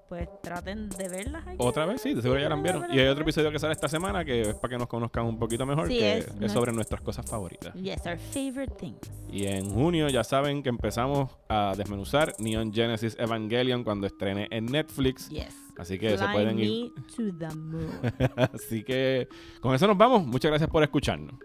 pues 0.10 0.30
traten 0.42 0.90
de 0.90 1.10
verlas. 1.10 1.44
Otra 1.58 1.86
vez, 1.86 2.02
sí, 2.02 2.14
de 2.14 2.22
seguro 2.22 2.40
ya 2.40 2.50
la 2.50 2.56
vieron. 2.56 2.86
Y 2.94 3.00
hay 3.00 3.08
otro 3.08 3.24
episodio 3.24 3.52
que 3.52 3.60
sale 3.60 3.74
esta 3.74 3.88
semana 3.88 4.24
que 4.24 4.42
es 4.42 4.54
para 4.56 4.72
que 4.74 4.78
nos 4.78 4.88
conozcan 4.88 5.26
un 5.26 5.40
poquito 5.40 5.66
mejor, 5.66 5.88
Sí, 5.88 5.98
que 5.98 6.18
es 6.18 6.52
sobre 6.52 6.72
nuestras 6.72 7.02
cosas 7.02 7.26
favoritas. 7.30 7.74
Yes, 7.74 8.06
our 8.06 8.18
favorite 8.18 8.74
things. 8.76 9.00
Y 9.32 9.46
en 9.48 9.74
junio 9.74 10.10
ya 10.10 10.24
saben 10.24 10.64
que 10.64 10.70
empezamos 10.70 11.32
a 11.50 11.74
desmenuzar 11.76 12.34
Neon 12.40 12.72
Genesis 12.74 13.16
Evangelion 13.20 13.84
cuando 13.84 14.08
estrene 14.08 14.48
en 14.52 14.66
Netflix. 14.66 15.30
Yes. 15.30 15.56
Así 15.78 16.00
que 16.00 16.18
se 16.18 16.28
pueden 16.30 16.60
ir. 16.60 16.92
me 16.96 17.02
to 17.16 17.38
the 17.38 17.56
moon. 17.56 17.90
Así 18.54 18.84
que 18.84 19.28
con 19.60 19.76
eso 19.76 19.88
nos 19.88 19.98
vamos. 19.98 20.26
Muchas 20.26 20.50
gracias 20.50 20.70
por 20.70 20.84
escucharnos. 20.84 21.36